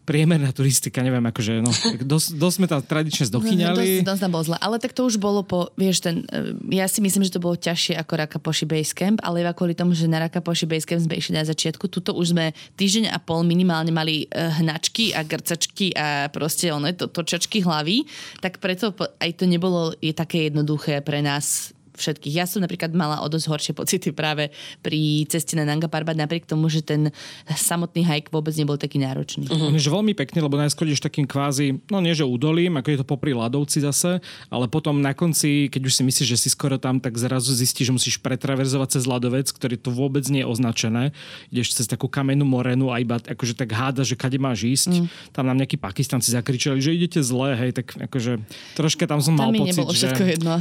priemerná 0.07 0.55
turistika, 0.55 1.03
neviem, 1.03 1.21
akože, 1.27 1.59
no, 1.59 1.67
dosť, 1.99 2.39
dosť 2.39 2.55
sme 2.55 2.67
tam 2.71 2.79
tradične 2.79 3.27
zdochyňali. 3.27 4.07
Dosť, 4.07 4.07
dosť 4.07 4.31
bolo 4.31 4.43
zle, 4.47 4.57
ale 4.63 4.79
tak 4.79 4.95
to 4.95 5.03
už 5.03 5.19
bolo 5.19 5.43
po, 5.43 5.67
vieš, 5.75 5.99
ten, 5.99 6.23
e, 6.31 6.55
ja 6.79 6.87
si 6.87 7.03
myslím, 7.03 7.27
že 7.27 7.35
to 7.35 7.43
bolo 7.43 7.59
ťažšie 7.59 7.99
ako 7.99 8.13
Rakaposhi 8.15 8.63
Basecamp, 8.63 9.19
ale 9.19 9.43
iba 9.43 9.51
kvôli 9.51 9.75
tomu, 9.75 9.91
že 9.91 10.07
na 10.07 10.23
Rakaposhi 10.23 10.63
Basecamp 10.63 11.03
sme 11.03 11.19
išli 11.19 11.35
na 11.35 11.43
začiatku, 11.43 11.91
tuto 11.91 12.15
už 12.15 12.31
sme 12.31 12.55
týždeň 12.79 13.11
a 13.11 13.19
pol 13.19 13.43
minimálne 13.43 13.91
mali 13.91 14.31
e, 14.31 14.47
hnačky 14.63 15.11
a 15.11 15.27
grcačky 15.27 15.91
a 15.91 16.31
proste 16.31 16.71
ono, 16.71 16.87
to, 16.95 17.11
točačky 17.11 17.59
hlavy, 17.59 18.07
tak 18.39 18.63
preto 18.63 18.95
aj 19.19 19.31
to 19.35 19.43
nebolo 19.43 19.91
je 19.99 20.15
také 20.15 20.47
jednoduché 20.47 21.03
pre 21.03 21.19
nás 21.19 21.75
všetkých. 21.97 22.33
Ja 22.37 22.45
som 22.45 22.61
napríklad 22.61 22.93
mala 22.93 23.19
o 23.21 23.27
dosť 23.27 23.45
horšie 23.49 23.73
pocity 23.73 24.09
práve 24.13 24.53
pri 24.85 25.25
ceste 25.27 25.57
na 25.57 25.65
Nanga 25.65 25.89
Parbat, 25.89 26.15
napriek 26.15 26.45
tomu, 26.45 26.69
že 26.69 26.85
ten 26.85 27.09
samotný 27.49 28.05
hike 28.05 28.29
vôbec 28.29 28.53
nebol 28.55 28.77
taký 28.77 29.01
náročný. 29.01 29.49
Uh-huh. 29.49 29.73
Je 29.73 29.89
veľmi 29.89 30.13
pekne, 30.13 30.45
lebo 30.45 30.55
najskôr 30.59 30.85
ideš 30.87 31.03
takým 31.03 31.25
kvázi, 31.25 31.79
no 31.89 31.99
nie 32.03 32.13
že 32.13 32.27
údolím, 32.27 32.77
ako 32.77 32.87
je 32.93 32.99
to 33.01 33.05
popri 33.07 33.31
ľadovci 33.33 33.81
zase, 33.81 34.19
ale 34.51 34.65
potom 34.67 34.99
na 34.99 35.15
konci, 35.17 35.71
keď 35.71 35.81
už 35.87 35.93
si 35.97 36.03
myslíš, 36.03 36.27
že 36.27 36.37
si 36.37 36.49
skoro 36.51 36.75
tam, 36.77 36.99
tak 36.99 37.15
zrazu 37.15 37.55
zistíš, 37.55 37.89
že 37.89 37.93
musíš 37.95 38.15
pretraverzovať 38.19 38.99
cez 38.99 39.03
ľadovec, 39.07 39.47
ktorý 39.47 39.79
to 39.79 39.89
vôbec 39.89 40.27
nie 40.27 40.43
je 40.43 40.47
označené. 40.47 41.15
Ideš 41.49 41.79
cez 41.79 41.85
takú 41.87 42.11
kamennú 42.11 42.43
morenu 42.43 42.91
a 42.91 42.99
iba 42.99 43.17
akože 43.17 43.55
tak 43.55 43.71
háda, 43.71 44.03
že 44.03 44.19
kade 44.19 44.35
máš 44.35 44.67
ísť. 44.67 44.91
Mm. 44.91 45.07
Tam 45.31 45.43
nám 45.47 45.57
nejakí 45.63 45.79
pakistanci 45.79 46.35
zakričali, 46.35 46.83
že 46.83 46.91
idete 46.91 47.23
zle, 47.23 47.55
hej, 47.55 47.71
tak 47.71 47.95
akože 47.95 48.43
troška 48.75 49.07
tam 49.07 49.23
som 49.23 49.39
tam 49.39 49.55
mal 49.55 49.71
pocit, 49.71 49.87
že, 49.95 50.07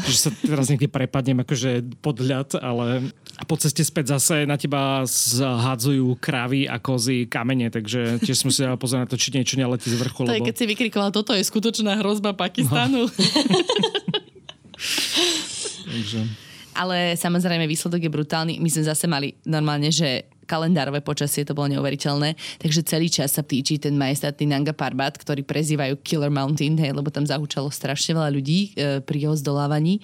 že 0.07 0.19
sa 0.19 0.31
teraz 0.31 0.71
niekde 0.71 0.87
prepadne 0.87 1.26
zvládnem 1.27 1.43
akože 1.43 1.71
podľad, 1.99 2.55
ale 2.63 3.11
po 3.51 3.59
ceste 3.59 3.83
späť 3.83 4.15
zase 4.15 4.47
na 4.47 4.55
teba 4.55 5.03
zhádzajú 5.03 6.15
krávy 6.23 6.71
a 6.71 6.79
kozy 6.79 7.27
kamene, 7.27 7.67
takže 7.67 8.23
tiež 8.23 8.47
som 8.47 8.51
si 8.55 8.63
dal 8.63 8.79
pozor 8.79 9.03
na 9.03 9.11
to, 9.11 9.19
či 9.19 9.35
niečo 9.35 9.59
neletí 9.59 9.91
z 9.91 9.99
vrchu. 9.99 10.23
To 10.23 10.31
lebo... 10.31 10.47
je, 10.47 10.49
keď 10.55 10.57
si 10.63 10.65
vykrikoval, 10.71 11.11
toto 11.11 11.35
je 11.35 11.43
skutočná 11.43 11.99
hrozba 11.99 12.31
Pakistanu. 12.39 13.11
No. 13.11 13.11
takže... 15.91 16.23
Ale 16.77 17.19
samozrejme 17.19 17.67
výsledok 17.67 18.07
je 18.07 18.11
brutálny. 18.13 18.55
My 18.63 18.69
sme 18.71 18.85
zase 18.87 19.09
mali 19.11 19.35
normálne, 19.49 19.91
že 19.91 20.31
kalendárové 20.47 21.03
počasie, 21.03 21.43
to 21.43 21.53
bolo 21.53 21.75
neuveriteľné. 21.75 22.39
Takže 22.63 22.87
celý 22.87 23.11
čas 23.11 23.35
sa 23.35 23.43
ptíči 23.43 23.83
ten 23.83 23.99
majestátny 23.99 24.47
Nanga 24.47 24.73
Parbat, 24.73 25.19
ktorý 25.19 25.43
prezývajú 25.43 25.99
Killer 26.07 26.31
Mountain, 26.31 26.79
hej, 26.79 26.95
lebo 26.95 27.11
tam 27.11 27.27
zahúčalo 27.27 27.69
strašne 27.69 28.15
veľa 28.15 28.31
ľudí 28.31 28.73
e, 28.73 29.03
pri 29.03 29.27
jeho 29.27 29.35
zdolávaní. 29.35 30.01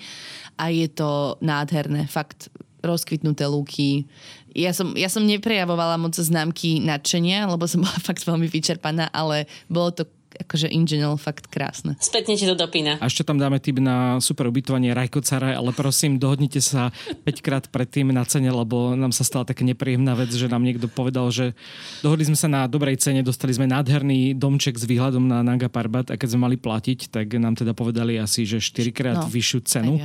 A 0.58 0.68
je 0.74 0.90
to 0.90 1.38
nádherné, 1.40 2.10
fakt 2.10 2.50
rozkvitnuté 2.82 3.46
lúky. 3.46 4.10
Ja 4.52 4.74
som, 4.74 4.92
ja 4.98 5.08
som 5.08 5.24
neprejavovala 5.24 5.96
moc 5.96 6.12
známky 6.18 6.82
nadšenia, 6.82 7.46
lebo 7.48 7.64
som 7.64 7.86
bola 7.86 7.96
fakt 8.08 8.26
veľmi 8.26 8.50
vyčerpaná, 8.50 9.08
ale 9.14 9.46
bolo 9.70 9.94
to 9.94 10.04
akože 10.40 10.68
in 10.72 10.84
general 10.88 11.16
fakt 11.16 11.48
krásne. 11.48 11.96
Spätne 12.02 12.34
ti 12.34 12.44
to 12.44 12.56
dopína. 12.56 12.98
A 13.00 13.08
ešte 13.08 13.24
tam 13.24 13.38
dáme 13.40 13.62
tip 13.62 13.78
na 13.78 14.18
super 14.18 14.48
ubytovanie 14.48 14.92
Rajkocara, 14.92 15.56
ale 15.56 15.70
prosím, 15.72 16.16
dohodnite 16.20 16.60
sa 16.60 16.92
5 17.24 17.44
krát 17.44 17.64
predtým 17.70 18.12
na 18.12 18.26
cene, 18.26 18.52
lebo 18.52 18.92
nám 18.92 19.14
sa 19.14 19.24
stala 19.24 19.48
taká 19.48 19.64
nepríjemná 19.64 20.12
vec, 20.18 20.34
že 20.34 20.50
nám 20.50 20.66
niekto 20.66 20.90
povedal, 20.90 21.30
že 21.30 21.56
dohodli 22.04 22.26
sme 22.26 22.38
sa 22.38 22.48
na 22.50 22.66
dobrej 22.66 23.00
cene, 23.00 23.24
dostali 23.24 23.54
sme 23.54 23.70
nádherný 23.70 24.34
domček 24.36 24.76
s 24.76 24.84
výhľadom 24.84 25.24
na 25.24 25.40
Nanga 25.40 25.70
Parbat 25.70 26.10
a 26.10 26.18
keď 26.18 26.28
sme 26.34 26.50
mali 26.50 26.56
platiť, 26.58 27.14
tak 27.14 27.32
nám 27.38 27.56
teda 27.56 27.72
povedali 27.72 28.18
asi, 28.18 28.44
že 28.44 28.60
4 28.60 28.92
krát 28.92 29.20
no, 29.22 29.30
vyššiu 29.30 29.60
cenu. 29.64 30.02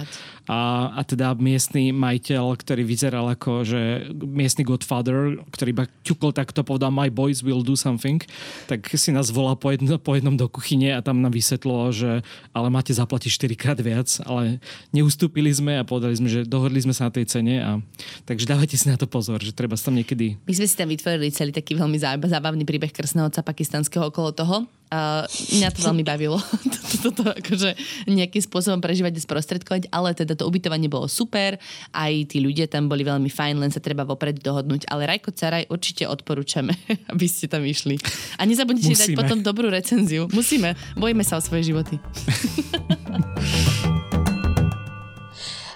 A, 0.48 0.92
a 0.96 1.02
teda 1.04 1.36
miestny 1.36 1.92
majiteľ, 1.92 2.56
ktorý 2.56 2.88
vyzeral 2.88 3.28
ako, 3.28 3.68
že 3.68 4.08
miestny 4.16 4.64
godfather, 4.64 5.36
ktorý 5.52 5.70
iba 5.76 5.86
ťukol 6.08 6.32
takto 6.32 6.64
povedal 6.64 6.88
my 6.88 7.12
boys 7.12 7.44
will 7.44 7.60
do 7.64 7.76
something, 7.76 8.24
tak 8.72 8.88
si 8.96 9.12
nás 9.12 9.28
volá 9.28 9.60
po, 9.60 9.76
jedno, 9.76 10.00
po 10.00 10.16
jednom 10.28 10.36
do 10.36 10.52
kuchyne 10.52 10.92
a 10.92 11.00
tam 11.00 11.24
nám 11.24 11.32
vysvetlo, 11.32 11.96
že 11.96 12.20
ale 12.52 12.68
máte 12.68 12.92
zaplatiť 12.92 13.56
4 13.56 13.56
krát 13.56 13.80
viac, 13.80 14.12
ale 14.28 14.60
neustúpili 14.92 15.48
sme 15.56 15.80
a 15.80 15.88
povedali 15.88 16.20
sme, 16.20 16.28
že 16.28 16.44
dohodli 16.44 16.84
sme 16.84 16.92
sa 16.92 17.08
na 17.08 17.16
tej 17.16 17.32
cene 17.32 17.64
a 17.64 17.80
takže 18.28 18.44
dávajte 18.44 18.76
si 18.76 18.92
na 18.92 19.00
to 19.00 19.08
pozor, 19.08 19.40
že 19.40 19.56
treba 19.56 19.80
sa 19.80 19.88
tam 19.88 19.96
niekedy... 19.96 20.36
My 20.44 20.52
sme 20.52 20.68
si 20.68 20.76
tam 20.76 20.92
vytvorili 20.92 21.32
celý 21.32 21.56
taký 21.56 21.80
veľmi 21.80 21.96
zábavný 22.28 22.68
príbeh 22.68 22.92
krstného 22.92 23.32
otca 23.32 23.40
pakistanského 23.40 24.12
okolo 24.12 24.36
toho 24.36 24.68
Uh, 24.88 25.28
mňa 25.60 25.76
to 25.76 25.84
veľmi 25.84 26.08
bavilo 26.08 26.40
toto 27.04 27.28
akože 27.28 27.76
nejakým 28.08 28.40
spôsobom 28.40 28.80
prežívať 28.80 29.20
a 29.20 29.22
sprostredkovať, 29.24 29.92
ale 29.92 30.16
teda 30.16 30.40
to 30.40 30.48
ubytovanie 30.48 30.88
bolo 30.88 31.12
super, 31.12 31.60
aj 31.92 32.32
tí 32.32 32.40
ľudia 32.40 32.72
tam 32.72 32.88
boli 32.88 33.04
veľmi 33.04 33.28
fajn, 33.28 33.60
len 33.60 33.68
sa 33.68 33.84
treba 33.84 34.08
vopred 34.08 34.40
dohodnúť, 34.40 34.88
ale 34.88 35.12
Rajko 35.12 35.36
Caraj 35.36 35.68
určite 35.68 36.08
odporúčame, 36.08 36.72
aby 37.12 37.26
ste 37.28 37.52
tam 37.52 37.68
išli. 37.68 38.00
A 38.40 38.48
nezabudnite 38.48 38.96
dať 38.96 39.20
potom 39.20 39.44
dobrú 39.44 39.68
recenziu. 39.68 40.32
Musíme, 40.32 40.80
bojíme 40.96 41.28
sa 41.28 41.36
o 41.36 41.44
svoje 41.44 41.68
životy. 41.68 42.00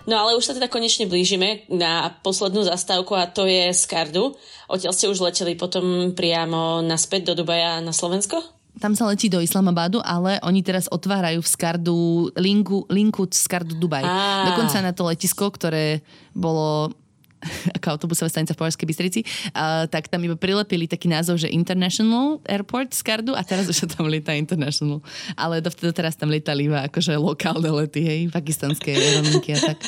No 0.01 0.17
ale 0.17 0.33
už 0.33 0.43
sa 0.43 0.57
teda 0.57 0.67
konečne 0.67 1.05
blížime 1.05 1.69
na 1.69 2.09
poslednú 2.25 2.65
zastávku 2.65 3.13
a 3.13 3.29
to 3.29 3.45
je 3.45 3.69
Skardu. 3.69 4.33
Odtiaľ 4.65 4.97
ste 4.97 5.07
už 5.07 5.21
leteli 5.21 5.53
potom 5.53 6.11
priamo 6.17 6.81
naspäť 6.81 7.31
do 7.31 7.45
Dubaja 7.45 7.79
na 7.79 7.93
Slovensko? 7.93 8.60
Tam 8.79 8.95
sa 8.95 9.03
letí 9.09 9.27
do 9.27 9.43
Islamabadu, 9.43 9.99
ale 9.99 10.39
oni 10.45 10.63
teraz 10.63 10.87
otvárajú 10.87 11.43
v 11.43 11.49
Skardu 11.49 11.97
linku, 12.39 12.87
linku 12.87 13.27
Skardu 13.27 13.75
Dubaj. 13.75 14.05
Ah. 14.05 14.53
Dokonca 14.53 14.77
na 14.79 14.95
to 14.95 15.03
letisko, 15.05 15.51
ktoré 15.51 15.99
bolo 16.31 16.95
ako 17.77 17.87
autobusová 17.97 18.29
stanica 18.29 18.53
v 18.53 18.61
Považskej 18.61 18.87
Bystrici, 18.87 19.19
uh, 19.53 19.89
tak 19.89 20.07
tam 20.07 20.21
iba 20.21 20.37
prilepili 20.37 20.85
taký 20.85 21.09
názov, 21.09 21.41
že 21.41 21.49
International 21.49 22.39
Airport 22.45 22.93
z 22.93 23.01
Kardu 23.01 23.33
a 23.33 23.41
teraz 23.41 23.67
už 23.67 23.89
tam 23.91 24.07
lieta 24.07 24.33
International. 24.37 25.01
Ale 25.33 25.59
dovtedy 25.59 25.91
teraz 25.93 26.13
tam 26.15 26.29
lietali 26.29 26.69
iba 26.69 26.85
akože 26.85 27.17
lokálne 27.17 27.69
lety, 27.69 28.01
hej, 28.05 28.21
pakistanské 28.29 28.93
aerolinky 28.93 29.57
a 29.57 29.73
tak. 29.73 29.79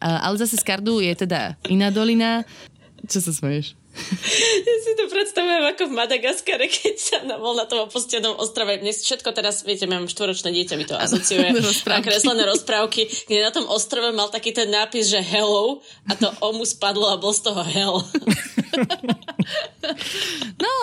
Uh, 0.00 0.18
ale 0.26 0.34
zase 0.40 0.58
z 0.58 0.64
Kardu 0.66 0.98
je 0.98 1.12
teda 1.14 1.54
iná 1.70 1.92
dolina. 1.94 2.42
Čo 3.10 3.18
sa 3.26 3.32
smeješ? 3.34 3.74
Ja 4.70 4.74
si 4.86 4.94
to 4.94 5.10
predstavujem 5.10 5.66
ako 5.66 5.90
v 5.90 5.98
Madagaskare, 5.98 6.70
keď 6.70 6.94
sa 6.94 7.18
bol 7.42 7.58
na 7.58 7.66
tom 7.66 7.90
opustenom 7.90 8.38
ostrove. 8.38 8.78
Dnes 8.78 9.02
všetko 9.02 9.34
teraz, 9.34 9.66
viete, 9.66 9.90
mám 9.90 10.06
štvoročné 10.06 10.54
dieťa, 10.54 10.78
mi 10.78 10.86
to 10.86 10.94
asociuje. 10.94 11.58
A 11.90 11.98
kreslené 11.98 12.46
rozprávky, 12.46 13.10
kde 13.26 13.42
na 13.42 13.50
tom 13.50 13.66
ostrove 13.66 14.14
mal 14.14 14.30
taký 14.30 14.54
ten 14.54 14.70
nápis, 14.70 15.10
že 15.10 15.18
hello 15.18 15.82
a 16.06 16.14
to 16.14 16.30
o 16.38 16.54
mu 16.54 16.62
spadlo 16.62 17.10
a 17.10 17.18
bol 17.18 17.34
z 17.34 17.50
toho 17.50 17.62
hell. 17.66 17.98
No, 20.60 20.74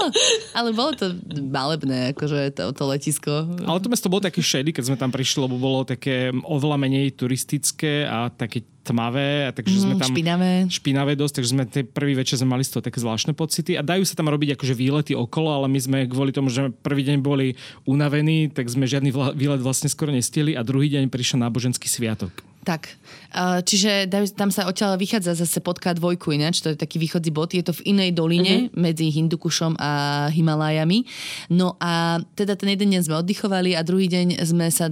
ale 0.57 0.73
bolo 0.73 0.91
to 0.97 1.13
malebné, 1.29 2.11
akože 2.11 2.57
to, 2.57 2.73
to 2.73 2.83
letisko. 2.89 3.31
Ale 3.63 3.79
to 3.79 3.87
mesto 3.87 4.09
bolo 4.09 4.25
také 4.25 4.41
shady, 4.41 4.73
keď 4.73 4.83
sme 4.89 4.97
tam 4.97 5.13
prišli, 5.13 5.45
lebo 5.45 5.55
bolo 5.55 5.85
také 5.87 6.33
oveľa 6.33 6.77
menej 6.81 7.13
turistické 7.15 8.03
a 8.03 8.27
také 8.33 8.65
tmavé, 8.87 9.51
takže 9.51 9.75
mm, 9.75 9.83
sme 9.83 9.93
tam... 9.99 10.09
Špinavé. 10.15 10.51
Špinavé 10.71 11.11
dosť, 11.19 11.33
takže 11.43 11.51
sme 11.51 11.63
tie 11.67 11.83
prvý 11.83 12.15
večer 12.15 12.39
sme 12.39 12.55
mali 12.55 12.63
z 12.63 12.71
toho 12.71 12.83
také 12.87 13.03
zvláštne 13.03 13.35
pocity 13.35 13.75
a 13.75 13.83
dajú 13.83 14.07
sa 14.07 14.15
tam 14.15 14.31
robiť 14.31 14.55
akože 14.55 14.71
výlety 14.71 15.11
okolo, 15.11 15.51
ale 15.51 15.67
my 15.67 15.79
sme 15.83 15.97
kvôli 16.07 16.31
tomu, 16.31 16.47
že 16.47 16.71
prvý 16.71 17.03
deň 17.03 17.19
boli 17.19 17.59
unavení, 17.83 18.47
tak 18.47 18.71
sme 18.71 18.87
žiadny 18.87 19.11
výlet 19.35 19.59
vlastne 19.59 19.91
skoro 19.91 20.15
nestili 20.15 20.55
a 20.55 20.63
druhý 20.63 20.87
deň 20.87 21.11
prišiel 21.11 21.43
náboženský 21.43 21.91
sviatok. 21.91 22.31
Tak. 22.67 22.99
Čiže 23.35 24.07
tam 24.33 24.49
sa 24.49 24.65
odtiaľ 24.65 24.95
vychádza 24.95 25.35
zase 25.35 25.59
pod 25.59 25.77
K2 25.77 26.17
ináč, 26.33 26.63
to 26.63 26.71
je 26.73 26.77
taký 26.79 26.97
východzí 26.97 27.29
bod. 27.29 27.51
Je 27.53 27.63
to 27.63 27.75
v 27.75 27.93
inej 27.93 28.15
doline 28.15 28.67
uh-huh. 28.67 28.79
medzi 28.79 29.11
Hindukušom 29.11 29.75
a 29.77 29.91
Himalájami. 30.31 31.03
No 31.51 31.75
a 31.77 32.23
teda 32.33 32.55
ten 32.55 32.73
jeden 32.73 32.93
deň 32.95 33.01
sme 33.07 33.19
oddychovali 33.19 33.75
a 33.75 33.83
druhý 33.83 34.07
deň 34.07 34.41
sme 34.47 34.71
sa 34.71 34.87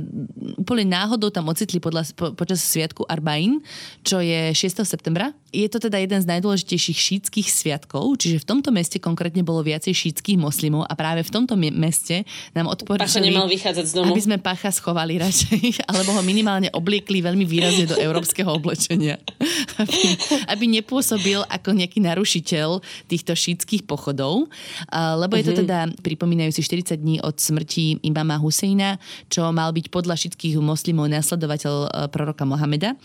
úplne 0.59 0.85
náhodou 0.91 1.31
tam 1.31 1.47
ocitli 1.47 1.79
podľa, 1.79 2.11
po, 2.15 2.33
počas 2.35 2.63
sviatku 2.63 3.07
Arbain, 3.07 3.61
čo 4.03 4.19
je 4.19 4.51
6. 4.51 4.83
septembra. 4.83 5.31
Je 5.55 5.67
to 5.71 5.79
teda 5.79 6.01
jeden 6.03 6.19
z 6.19 6.27
najdôležitejších 6.27 6.99
šítskych 6.99 7.47
sviatkov, 7.47 8.19
čiže 8.19 8.43
v 8.43 8.45
tomto 8.45 8.75
meste 8.75 8.99
konkrétne 8.99 9.39
bolo 9.39 9.63
viacej 9.63 9.95
šítskych 9.95 10.35
moslimov 10.35 10.83
a 10.83 10.93
práve 10.99 11.23
v 11.23 11.31
tomto 11.31 11.55
meste 11.55 12.27
nám 12.51 12.67
odporúčali, 12.67 13.31
aby 13.31 14.21
sme 14.21 14.37
Pacha 14.41 14.73
schovali 14.75 15.15
radšej, 15.15 15.79
alebo 15.89 16.11
ho 16.19 16.21
minimálne 16.25 16.67
obliekli 16.75 17.23
veľmi 17.23 17.47
výrazne 17.47 17.87
do 17.87 17.95
európskeho 18.25 18.49
oblečenia. 18.49 19.21
Aby, 19.75 20.01
aby 20.47 20.65
nepôsobil 20.71 21.35
ako 21.51 21.75
nejaký 21.75 21.99
narušiteľ 21.99 22.79
týchto 23.11 23.35
šítskych 23.35 23.83
pochodov. 23.83 24.47
Lebo 24.95 25.35
je 25.35 25.43
to 25.43 25.53
mhm. 25.53 25.59
teda, 25.67 25.79
pripomínajú 25.99 26.55
si 26.55 26.63
40 26.63 26.95
dní 26.95 27.19
od 27.19 27.35
smrti 27.35 27.99
imama 28.07 28.39
Husejna, 28.39 28.95
čo 29.27 29.51
mal 29.51 29.75
byť 29.75 29.91
podľa 29.91 30.15
všetkých 30.15 30.55
moslimov 30.63 31.11
následovateľ 31.11 31.73
e, 31.75 31.87
proroka 32.07 32.47
Mohameda. 32.47 32.95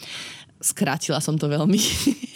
Skrátila 0.60 1.24
som 1.24 1.40
to 1.40 1.48
veľmi. 1.48 1.80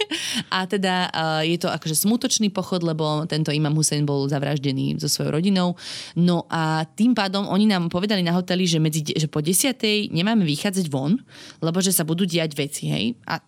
a 0.57 0.65
teda 0.65 1.13
uh, 1.13 1.43
je 1.45 1.61
to 1.61 1.69
akože 1.69 1.93
smutočný 1.93 2.49
pochod, 2.49 2.81
lebo 2.81 3.29
tento 3.29 3.53
imam 3.53 3.77
Hussein 3.77 4.09
bol 4.09 4.25
zavraždený 4.27 4.97
so 4.97 5.09
svojou 5.13 5.37
rodinou. 5.37 5.77
No 6.17 6.49
a 6.49 6.89
tým 6.89 7.13
pádom 7.13 7.45
oni 7.47 7.69
nám 7.69 7.93
povedali 7.93 8.25
na 8.25 8.33
hoteli, 8.33 8.65
že, 8.65 8.81
medzi, 8.81 9.05
že 9.05 9.29
po 9.29 9.45
desiatej 9.45 10.09
nemáme 10.09 10.43
vychádzať 10.49 10.89
von, 10.89 11.21
lebo 11.61 11.79
že 11.85 11.93
sa 11.93 12.03
budú 12.09 12.25
diať 12.25 12.57
veci, 12.57 12.89
hej. 12.89 13.15
A 13.29 13.45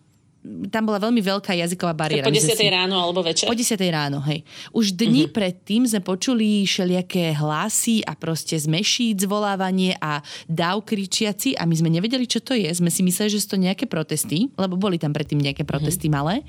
tam 0.67 0.83
bola 0.87 0.99
veľmi 1.01 1.19
veľká 1.19 1.53
jazyková 1.53 1.93
bariéra. 1.93 2.27
Tak 2.27 2.33
po 2.33 2.39
10 2.39 2.55
si... 2.55 2.67
ráno 2.67 2.95
alebo 2.99 3.19
večer? 3.23 3.47
Po 3.47 3.55
10 3.55 3.77
ráno, 3.91 4.19
hej. 4.27 4.43
Už 4.71 4.95
dni 4.95 5.27
mm-hmm. 5.27 5.35
predtým 5.35 5.81
sme 5.83 6.01
počuli 6.01 6.63
všelijaké 6.63 7.35
hlasy 7.35 8.03
a 8.03 8.15
proste 8.15 8.55
zmešíc 8.55 9.27
zvolávanie 9.27 9.95
a 9.99 10.23
dáv 10.47 10.87
kričiaci 10.87 11.57
a 11.59 11.67
my 11.67 11.75
sme 11.75 11.89
nevedeli, 11.91 12.25
čo 12.25 12.39
to 12.39 12.55
je. 12.55 12.69
Sme 12.71 12.87
si 12.87 13.03
mysleli, 13.03 13.29
že 13.33 13.43
sú 13.43 13.57
to 13.57 13.59
nejaké 13.59 13.85
protesty, 13.89 14.47
lebo 14.55 14.79
boli 14.79 14.95
tam 14.95 15.11
predtým 15.11 15.41
nejaké 15.41 15.65
mhm. 15.65 15.69
protesty 15.69 16.07
mm-hmm. 16.07 16.17
malé. 16.17 16.45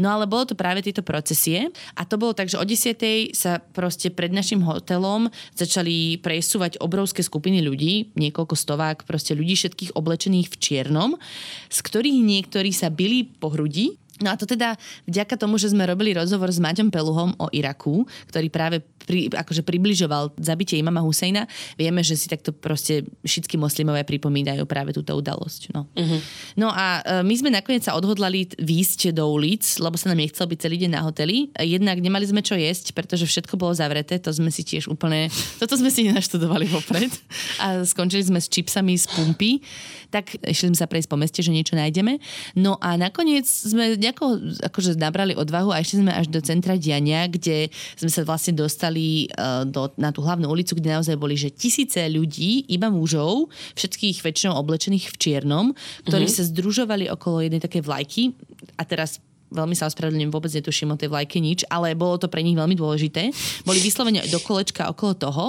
No 0.00 0.10
ale 0.10 0.26
bolo 0.26 0.48
to 0.48 0.58
práve 0.58 0.82
tieto 0.82 1.04
procesie 1.04 1.70
a 1.94 2.02
to 2.02 2.18
bolo 2.18 2.34
tak, 2.34 2.50
že 2.50 2.58
o 2.58 2.64
10 2.64 3.34
sa 3.34 3.60
proste 3.60 4.10
pred 4.10 4.30
našim 4.30 4.62
hotelom 4.62 5.30
začali 5.54 6.18
presúvať 6.18 6.82
obrovské 6.82 7.22
skupiny 7.22 7.62
ľudí, 7.62 8.14
niekoľko 8.18 8.54
stovák 8.54 9.06
proste 9.06 9.36
ľudí 9.36 9.54
všetkých 9.54 9.94
oblečených 9.94 10.48
v 10.50 10.56
čiernom, 10.58 11.10
z 11.70 11.78
ktorých 11.78 12.18
niektorí 12.18 12.70
sa 12.74 12.90
byli 12.90 13.33
po 13.40 13.48
hrudi. 13.48 14.03
No 14.22 14.30
a 14.30 14.38
to 14.38 14.46
teda 14.46 14.78
vďaka 15.10 15.34
tomu, 15.34 15.58
že 15.58 15.74
sme 15.74 15.90
robili 15.90 16.14
rozhovor 16.14 16.46
s 16.46 16.62
Maťom 16.62 16.94
Peluhom 16.94 17.34
o 17.34 17.50
Iraku, 17.50 18.06
ktorý 18.30 18.46
práve 18.46 18.78
pri, 19.04 19.28
akože 19.28 19.66
približoval 19.66 20.38
zabitie 20.40 20.80
imama 20.80 21.04
Husejna, 21.04 21.44
vieme, 21.76 22.00
že 22.00 22.16
si 22.16 22.26
takto 22.30 22.54
proste 22.56 23.04
všetky 23.26 23.60
moslimové 23.60 24.06
pripomínajú 24.06 24.64
práve 24.64 24.96
túto 24.96 25.12
udalosť. 25.12 25.76
No, 25.76 25.84
uh-huh. 25.92 26.20
no 26.56 26.72
a 26.72 27.04
e, 27.04 27.20
my 27.20 27.34
sme 27.36 27.50
nakoniec 27.52 27.84
sa 27.84 27.98
odhodlali 27.98 28.48
výjsť 28.56 29.12
do 29.12 29.28
ulic, 29.28 29.66
lebo 29.82 29.98
sa 30.00 30.14
nám 30.14 30.24
nechcel 30.24 30.48
byť 30.48 30.58
celý 30.58 30.76
deň 30.86 30.90
na 30.96 31.02
hoteli. 31.04 31.52
Jednak 31.60 32.00
nemali 32.00 32.24
sme 32.24 32.40
čo 32.40 32.56
jesť, 32.56 32.96
pretože 32.96 33.28
všetko 33.28 33.60
bolo 33.60 33.76
zavreté, 33.76 34.16
to 34.16 34.32
sme 34.32 34.48
si 34.48 34.64
tiež 34.64 34.88
úplne, 34.88 35.28
toto 35.60 35.76
sme 35.76 35.92
si 35.92 36.08
nenaštudovali 36.08 36.70
vopred 36.72 37.12
a 37.60 37.84
skončili 37.84 38.24
sme 38.24 38.40
s 38.40 38.48
čipsami 38.48 38.96
z 38.96 39.04
pumpy, 39.12 39.60
tak 40.08 40.40
išli 40.40 40.72
sme 40.72 40.78
sa 40.78 40.88
prejsť 40.88 41.08
po 41.12 41.20
meste, 41.20 41.44
že 41.44 41.52
niečo 41.52 41.76
nájdeme. 41.76 42.16
No 42.56 42.80
a 42.80 42.96
nakoniec 42.96 43.44
sme 43.44 44.00
nejako 44.04 44.36
akože 44.60 45.00
nabrali 45.00 45.32
odvahu 45.32 45.72
a 45.72 45.80
išli 45.80 46.04
sme 46.04 46.12
až 46.12 46.28
do 46.28 46.44
centra 46.44 46.76
diania, 46.76 47.24
kde 47.24 47.72
sme 47.96 48.12
sa 48.12 48.20
vlastne 48.28 48.52
dostali 48.52 49.32
uh, 49.32 49.64
do, 49.64 49.88
na 49.96 50.12
tú 50.12 50.20
hlavnú 50.20 50.44
ulicu, 50.44 50.76
kde 50.76 51.00
naozaj 51.00 51.16
boli 51.16 51.40
že 51.40 51.48
tisíce 51.48 52.04
ľudí, 52.12 52.68
iba 52.68 52.92
mužov, 52.92 53.48
všetkých 53.72 54.20
väčšinou 54.20 54.60
oblečených 54.60 55.08
v 55.08 55.16
čiernom, 55.16 55.66
ktorí 56.04 56.28
mm-hmm. 56.28 56.44
sa 56.44 56.50
združovali 56.52 57.08
okolo 57.08 57.40
jednej 57.40 57.64
takej 57.64 57.82
vlajky 57.82 58.22
a 58.76 58.82
teraz 58.84 59.23
veľmi 59.54 59.78
sa 59.78 59.86
ospravedlňujem, 59.86 60.34
vôbec 60.34 60.50
netuším 60.50 60.92
o 60.92 61.00
tej 61.00 61.08
vlajke 61.08 61.38
nič, 61.38 61.62
ale 61.70 61.94
bolo 61.94 62.18
to 62.18 62.26
pre 62.26 62.42
nich 62.42 62.58
veľmi 62.58 62.74
dôležité. 62.74 63.30
Boli 63.62 63.78
vyslovene 63.78 64.26
do 64.26 64.42
kolečka 64.42 64.90
okolo 64.90 65.14
toho 65.14 65.44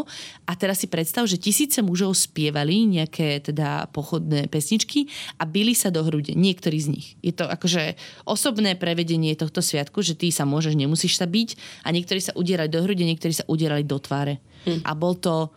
a 0.45 0.53
teraz 0.53 0.86
si 0.86 0.88
predstav, 0.88 1.26
že 1.26 1.41
tisíce 1.41 1.82
mužov 1.82 2.14
spievali 2.14 2.86
nejaké 2.86 3.41
teda 3.41 3.89
pochodné 3.89 4.45
pesničky 4.47 5.10
a 5.41 5.49
byli 5.49 5.74
sa 5.74 5.89
do 5.89 6.06
hrude. 6.06 6.38
Niektorí 6.38 6.78
z 6.78 6.88
nich. 6.93 7.08
Je 7.26 7.34
to 7.34 7.49
akože 7.49 7.97
osobné 8.30 8.78
prevedenie 8.78 9.34
tohto 9.34 9.66
sviatku, 9.66 10.06
že 10.06 10.14
ty 10.14 10.30
sa 10.30 10.45
môžeš, 10.45 10.78
nemusíš 10.78 11.18
sa 11.18 11.26
byť 11.26 11.82
a 11.82 11.89
niektorí 11.89 12.22
sa 12.22 12.38
udierali 12.38 12.70
do 12.70 12.80
hrude, 12.86 13.01
niektorí 13.01 13.34
sa 13.34 13.47
udierali 13.49 13.82
do 13.82 13.97
tváre. 13.97 14.38
Hm. 14.70 14.86
A 14.86 14.91
bol 14.93 15.18
to 15.18 15.49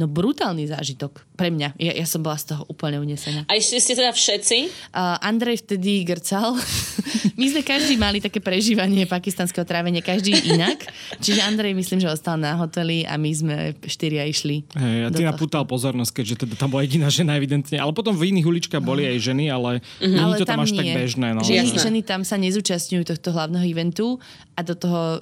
No 0.00 0.08
brutálny 0.08 0.64
zážitok 0.64 1.28
pre 1.36 1.52
mňa. 1.52 1.76
Ja, 1.76 1.92
ja 1.92 2.06
som 2.08 2.24
bola 2.24 2.40
z 2.40 2.56
toho 2.56 2.64
úplne 2.72 2.96
unesená. 2.96 3.44
A 3.44 3.60
ešte 3.60 3.76
ste 3.84 3.92
teda 3.92 4.16
všetci? 4.16 4.72
Uh, 4.96 5.20
Andrej 5.20 5.60
vtedy 5.60 6.08
grcal. 6.08 6.56
My 7.40 7.52
sme 7.52 7.60
každý 7.60 8.00
mali 8.00 8.24
také 8.24 8.40
prežívanie 8.40 9.04
pakistanského 9.04 9.68
trávenia, 9.68 10.00
každý 10.00 10.32
inak. 10.56 10.88
Čiže 11.20 11.44
Andrej 11.44 11.76
myslím, 11.76 12.00
že 12.00 12.08
ostal 12.08 12.40
na 12.40 12.56
hoteli 12.56 13.04
a 13.04 13.20
my 13.20 13.30
sme 13.32 13.56
štyria 13.84 14.24
išli. 14.24 14.64
Hey, 14.72 15.04
a 15.04 15.12
ty 15.12 15.20
napútal 15.20 15.68
pozornosť, 15.68 16.20
keďže 16.20 16.48
teda 16.48 16.54
tam 16.56 16.72
bola 16.72 16.88
jediná 16.88 17.12
žena 17.12 17.36
evidentne. 17.36 17.76
Ale 17.76 17.92
potom 17.92 18.16
v 18.16 18.32
iných 18.32 18.46
uličkách 18.48 18.80
boli 18.80 19.04
aj 19.04 19.20
ženy, 19.20 19.52
ale 19.52 19.84
mm-hmm. 19.84 20.16
nie 20.16 20.24
je 20.32 20.40
to 20.40 20.46
tam, 20.48 20.60
tam 20.60 20.64
až 20.64 20.70
nie. 20.72 20.78
tak 20.80 20.88
bežné. 20.96 21.28
No. 21.36 21.40
Ženy, 21.44 21.70
ženy 21.76 22.00
tam 22.04 22.24
sa 22.24 22.40
nezúčastňujú 22.40 23.04
tohto 23.04 23.36
hlavného 23.36 23.68
eventu 23.68 24.16
a 24.56 24.64
do 24.64 24.72
toho 24.72 25.20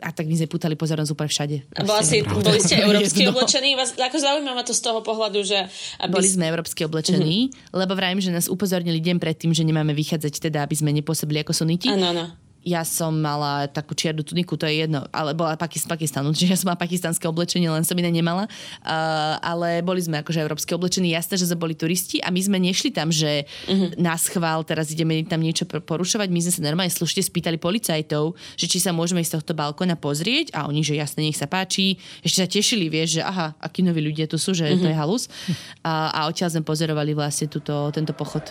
a 0.00 0.08
tak 0.10 0.26
my 0.26 0.34
sme 0.34 0.48
pútali 0.48 0.74
pozornosť 0.74 1.10
úplne 1.12 1.30
všade. 1.30 1.56
A 1.76 1.84
bola 1.84 2.02
si, 2.02 2.24
boli 2.24 2.58
ste 2.58 2.80
európsky 2.88 3.28
oblečení? 3.28 3.76
Vás, 3.76 3.94
ako 3.94 4.16
zaujímavé 4.16 4.64
to 4.64 4.74
z 4.74 4.82
toho 4.82 5.00
pohľadu, 5.04 5.44
že... 5.44 5.68
Aby... 6.00 6.18
Boli 6.18 6.28
sme 6.28 6.48
európsky 6.48 6.88
oblečení, 6.88 7.52
uh-huh. 7.52 7.84
lebo 7.84 7.92
vrajím, 7.94 8.24
že 8.24 8.34
nás 8.34 8.48
upozornili 8.48 8.98
deň 8.98 9.20
predtým, 9.20 9.52
že 9.52 9.62
nemáme 9.62 9.92
vychádzať 9.92 10.50
teda, 10.50 10.64
aby 10.64 10.74
sme 10.74 10.90
nepôsobili 10.96 11.44
ako 11.44 11.52
suniti. 11.52 11.92
Áno, 11.92 12.16
áno 12.16 12.49
ja 12.60 12.84
som 12.84 13.16
mala 13.16 13.64
takú 13.72 13.96
čiernu 13.96 14.20
tuniku, 14.20 14.52
to 14.56 14.68
je 14.68 14.84
jedno, 14.84 15.08
ale 15.10 15.32
bola 15.32 15.56
z 15.56 15.88
Pakistanu, 15.88 16.36
čiže 16.36 16.48
ja 16.52 16.58
som 16.60 16.68
mala 16.68 16.80
pakistanské 16.80 17.24
oblečenie, 17.24 17.72
len 17.72 17.84
som 17.88 17.96
iné 17.96 18.12
nemala. 18.12 18.44
Uh, 18.84 19.40
ale 19.40 19.80
boli 19.80 20.04
sme 20.04 20.20
akože 20.20 20.44
európske 20.44 20.76
oblečení, 20.76 21.16
jasné, 21.16 21.40
že 21.40 21.48
sme 21.48 21.56
boli 21.56 21.72
turisti 21.72 22.20
a 22.20 22.28
my 22.28 22.40
sme 22.40 22.60
nešli 22.60 22.92
tam, 22.92 23.08
že 23.08 23.48
uh-huh. 23.48 23.96
nás 23.96 24.28
chvál, 24.28 24.60
teraz 24.68 24.92
ideme 24.92 25.24
tam 25.24 25.40
niečo 25.40 25.64
porušovať. 25.64 26.28
My 26.28 26.40
sme 26.44 26.52
sa 26.52 26.60
normálne 26.60 26.92
slušne 26.92 27.24
spýtali 27.24 27.56
policajtov, 27.56 28.36
že 28.60 28.66
či 28.68 28.76
sa 28.76 28.92
môžeme 28.92 29.24
ísť 29.24 29.32
z 29.32 29.36
tohto 29.40 29.52
balkóna 29.56 29.96
pozrieť 29.96 30.52
a 30.52 30.68
oni, 30.68 30.84
že 30.84 31.00
jasne, 31.00 31.24
nech 31.24 31.40
sa 31.40 31.48
páči. 31.48 31.96
Ešte 32.20 32.44
sa 32.44 32.48
tešili, 32.48 32.92
vieš, 32.92 33.20
že 33.20 33.22
aha, 33.24 33.56
akí 33.56 33.80
noví 33.80 34.04
ľudia 34.04 34.28
tu 34.28 34.36
sú, 34.36 34.52
že 34.52 34.68
uh-huh. 34.68 34.84
to 34.84 34.88
je 34.92 34.96
halus. 34.96 35.32
A, 35.80 36.12
a 36.12 36.20
odtiaľ 36.28 36.52
sme 36.52 36.62
pozorovali 36.66 37.16
vlastne 37.16 37.48
túto, 37.48 37.88
tento 37.94 38.12
pochod. 38.12 38.44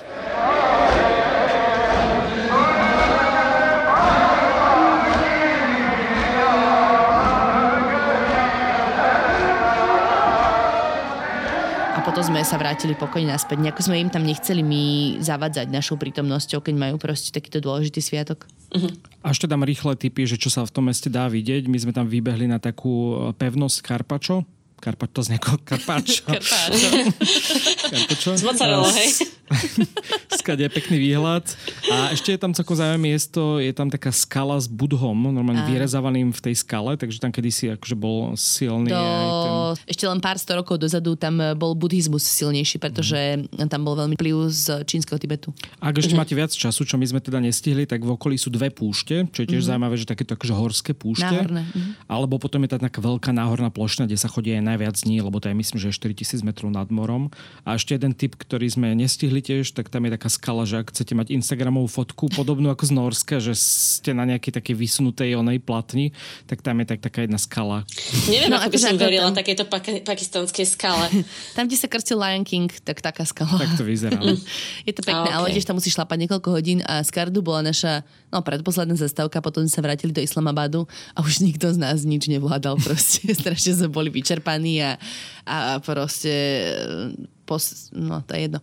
Potom 12.10 12.26
sme 12.26 12.41
sa 12.41 12.57
vrátili 12.57 12.97
pokojne 12.97 13.30
naspäť. 13.30 13.62
Nejako 13.62 13.86
sme 13.86 14.01
im 14.01 14.10
tam 14.10 14.26
nechceli 14.26 14.66
my 14.66 14.84
zavadzať 15.22 15.70
našou 15.70 15.93
prítomnosťou, 16.01 16.57
keď 16.57 16.74
majú 16.74 16.97
proste 16.97 17.30
takýto 17.30 17.62
dôležitý 17.62 18.01
sviatok. 18.01 18.49
Uh-huh. 18.74 18.89
A 19.22 19.30
ešte 19.30 19.45
dám 19.45 19.62
rýchle 19.62 19.93
tipy, 19.93 20.26
že 20.26 20.41
čo 20.41 20.49
sa 20.49 20.66
v 20.66 20.74
tom 20.74 20.89
meste 20.89 21.05
dá 21.05 21.30
vidieť. 21.30 21.70
My 21.70 21.78
sme 21.78 21.93
tam 21.93 22.10
vybehli 22.10 22.49
na 22.49 22.57
takú 22.57 23.14
pevnosť 23.38 23.86
Karpačo, 23.86 24.41
Karpač, 24.80 25.10
to 25.12 25.22
z 25.22 25.30
nejakého 25.36 25.58
Karpačo. 25.62 26.24
Karpačo. 26.24 26.90
Karpačo. 27.92 28.30
Z 28.40 28.44
mozzarella, 28.48 28.90
hej. 28.96 29.40
Skade 30.40 30.64
je 30.66 30.72
pekný 30.72 30.98
výhľad. 31.02 31.44
A 31.90 32.14
ešte 32.14 32.32
je 32.34 32.40
tam 32.40 32.54
celkom 32.54 32.78
zaujímavé 32.78 33.02
miesto, 33.02 33.58
je 33.58 33.74
tam 33.74 33.90
taká 33.90 34.14
skala 34.14 34.56
s 34.56 34.70
budhom, 34.70 35.34
normálne 35.34 35.66
vyrezávaným 35.66 36.30
v 36.32 36.40
tej 36.40 36.56
skale, 36.62 36.96
takže 36.96 37.18
tam 37.18 37.34
kedysi 37.34 37.74
akože 37.76 37.96
bol 37.98 38.38
silný. 38.38 38.94
Do... 38.94 39.02
Ten... 39.02 39.54
Ešte 39.90 40.06
len 40.06 40.22
pár 40.22 40.38
sto 40.38 40.54
rokov 40.56 40.78
dozadu 40.78 41.18
tam 41.18 41.42
bol 41.58 41.74
buddhizmus 41.74 42.24
silnejší, 42.24 42.78
pretože 42.78 43.42
mm. 43.50 43.68
tam 43.68 43.82
bol 43.84 43.98
veľmi 43.98 44.16
vplyv 44.16 44.36
z 44.54 44.66
čínskeho 44.86 45.18
Tibetu. 45.18 45.50
Ak 45.82 45.98
ešte 45.98 46.14
mm-hmm. 46.14 46.22
máte 46.22 46.34
viac 46.38 46.54
času, 46.54 46.86
čo 46.86 46.96
my 46.96 47.06
sme 47.10 47.20
teda 47.20 47.42
nestihli, 47.42 47.90
tak 47.90 48.06
v 48.06 48.14
okolí 48.14 48.38
sú 48.38 48.54
dve 48.54 48.70
púšte, 48.70 49.26
čo 49.34 49.44
je 49.44 49.48
tiež 49.50 49.66
mm-hmm. 49.66 49.70
zaujímavé, 49.74 49.96
že 49.98 50.06
takéto 50.06 50.38
akože 50.38 50.54
horské 50.54 50.92
púšte. 50.94 51.26
Náhorné. 51.26 51.66
Mm-hmm. 51.66 52.06
Alebo 52.06 52.38
potom 52.38 52.62
je 52.64 52.70
tá 52.70 52.78
taká 52.78 53.02
veľká 53.02 53.34
náhorná 53.34 53.74
plošina, 53.74 54.06
kde 54.06 54.18
sa 54.22 54.30
chodí 54.30 54.54
aj 54.54 54.64
najviac 54.70 54.96
dní, 55.02 55.26
lebo 55.26 55.42
to 55.42 55.50
je 55.50 55.56
myslím, 55.58 55.78
že 55.82 55.88
je 55.90 55.98
4000 55.98 56.46
metrov 56.46 56.70
nad 56.70 56.88
morom. 56.94 57.34
A 57.66 57.76
ešte 57.76 57.98
jeden 57.98 58.14
tip, 58.14 58.38
ktorý 58.38 58.70
sme 58.70 58.94
nestihli 58.94 59.42
tiež, 59.42 59.74
tak 59.74 59.90
tam 59.90 60.06
je 60.06 60.14
taká 60.14 60.30
skala, 60.30 60.64
že 60.70 60.82
ak 60.82 60.94
chcete 60.94 61.18
mať 61.18 61.34
Instagramovú 61.34 61.90
fotku 61.90 62.30
podobnú 62.30 62.70
ako 62.70 62.84
z 62.86 62.94
Norska, 62.94 63.36
že 63.42 63.58
ste 63.58 64.14
na 64.14 64.28
nejakej 64.30 64.62
takej 64.62 64.76
vysunutej 64.78 65.40
onej 65.40 65.64
platni, 65.64 66.14
tak 66.46 66.62
tam 66.62 66.78
je 66.84 66.86
tak 66.94 67.00
taká 67.02 67.26
jedna 67.26 67.42
skala. 67.42 67.88
Neviem, 68.30 68.52
no, 68.54 68.62
ako 68.62 68.76
by 68.76 68.80
som 68.80 68.98
verila 69.00 69.30
tam... 69.34 69.40
takéto 69.42 69.64
pak- 69.66 70.04
pakistanskej 70.06 70.66
skale. 70.68 71.10
tam, 71.58 71.66
kde 71.66 71.78
sa 71.80 71.88
krtil 71.90 72.20
Lion 72.20 72.44
King, 72.46 72.70
tak 72.84 73.02
taká 73.02 73.24
skala. 73.24 73.58
Tak 73.58 73.80
to 73.80 73.84
vyzerá. 73.88 74.20
je 74.88 74.94
to 74.94 75.02
pekné, 75.02 75.30
okay. 75.32 75.38
ale 75.38 75.48
tiež 75.56 75.66
tam 75.66 75.80
musíš 75.80 75.96
šlapať 75.96 76.18
niekoľko 76.28 76.50
hodín 76.52 76.80
a 76.84 77.02
z 77.02 77.10
Kardu 77.16 77.40
bola 77.40 77.64
naša 77.64 78.04
no, 78.30 78.44
predposledná 78.44 78.94
zastávka, 79.00 79.40
potom 79.40 79.66
sa 79.72 79.80
vrátili 79.80 80.12
do 80.14 80.22
Islamabadu 80.22 80.86
a 81.16 81.24
už 81.24 81.42
nikto 81.42 81.72
z 81.72 81.78
nás 81.80 82.04
nič 82.04 82.28
nevládal 82.28 82.76
proste. 82.86 83.32
Strašne 83.32 83.80
sme 83.80 83.90
boli 83.90 84.12
vyčerpaní 84.12 84.59
a, 84.84 84.97
a 85.45 85.80
proste 85.80 86.32
pos... 87.45 87.89
no 87.95 88.22
to 88.22 88.36
je 88.36 88.41
jedno. 88.41 88.60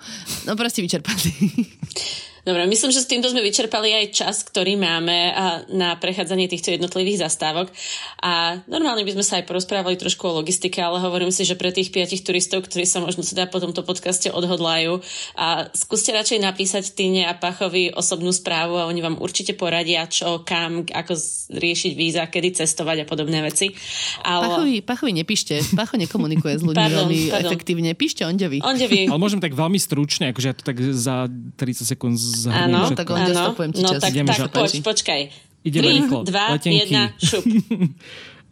No 0.46 0.56
proste 0.56 0.82
vyčerpaný. 0.82 1.32
Dobre, 2.46 2.62
myslím, 2.70 2.94
že 2.94 3.02
s 3.02 3.10
týmto 3.10 3.26
sme 3.26 3.42
vyčerpali 3.42 3.90
aj 3.90 4.14
čas, 4.14 4.46
ktorý 4.46 4.78
máme 4.78 5.34
na 5.74 5.98
prechádzanie 5.98 6.46
týchto 6.46 6.70
jednotlivých 6.70 7.26
zastávok. 7.26 7.74
A 8.22 8.62
normálne 8.70 9.02
by 9.02 9.18
sme 9.18 9.24
sa 9.26 9.42
aj 9.42 9.50
porozprávali 9.50 9.98
trošku 9.98 10.30
o 10.30 10.38
logistike, 10.38 10.78
ale 10.78 11.02
hovorím 11.02 11.34
si, 11.34 11.42
že 11.42 11.58
pre 11.58 11.74
tých 11.74 11.90
piatich 11.90 12.22
turistov, 12.22 12.62
ktorí 12.62 12.86
sa 12.86 13.02
možno 13.02 13.26
teda 13.26 13.50
po 13.50 13.58
tomto 13.58 13.82
podcaste 13.82 14.30
odhodlajú, 14.30 15.02
a 15.34 15.74
skúste 15.74 16.14
radšej 16.14 16.38
napísať 16.38 16.94
Týne 16.94 17.26
a 17.26 17.34
Pachovi 17.34 17.90
osobnú 17.90 18.30
správu 18.30 18.78
a 18.78 18.86
oni 18.86 19.02
vám 19.02 19.18
určite 19.18 19.58
poradia, 19.58 20.06
čo, 20.06 20.46
kam, 20.46 20.86
ako 20.86 21.18
riešiť 21.50 21.92
víza, 21.98 22.22
kedy 22.30 22.62
cestovať 22.62 23.02
a 23.02 23.06
podobné 23.10 23.42
veci. 23.42 23.74
Ale... 24.22 24.46
Pachovi, 24.46 24.74
Pachovi 24.86 25.12
nepíšte. 25.18 25.74
Pacho 25.74 25.98
nekomunikuje 25.98 26.54
s 26.54 26.62
ľuďmi 26.62 26.78
pardon, 26.86 27.10
veľmi 27.10 27.20
pardon. 27.26 27.50
efektívne. 27.50 27.90
Píšte 27.98 28.22
Onďovi. 28.22 28.62
Onďovi. 28.62 29.10
Ale 29.10 29.18
môžem 29.18 29.42
tak 29.42 29.58
veľmi 29.58 29.82
stručne, 29.82 30.30
akože 30.30 30.46
ja 30.46 30.54
to 30.54 30.62
tak 30.62 30.78
za 30.78 31.26
30 31.26 31.90
sekúnd 31.90 32.14
zhrniem. 32.36 32.76
Áno, 32.76 32.92
tak 32.92 33.06
on 33.08 33.24
stopujem 33.24 33.70
ti 33.72 33.82
no, 33.82 33.90
čas. 33.96 34.00
tak, 34.04 34.10
Ideme, 34.12 34.30
tak 34.36 34.52
poď, 34.52 34.72
počkaj. 34.84 35.20
Ideme 35.64 35.88
3, 35.88 35.96
rýchlo. 35.96 36.18
2, 36.28 36.54
Letenky. 36.54 36.92
1, 36.92 37.16
šup. 37.18 37.44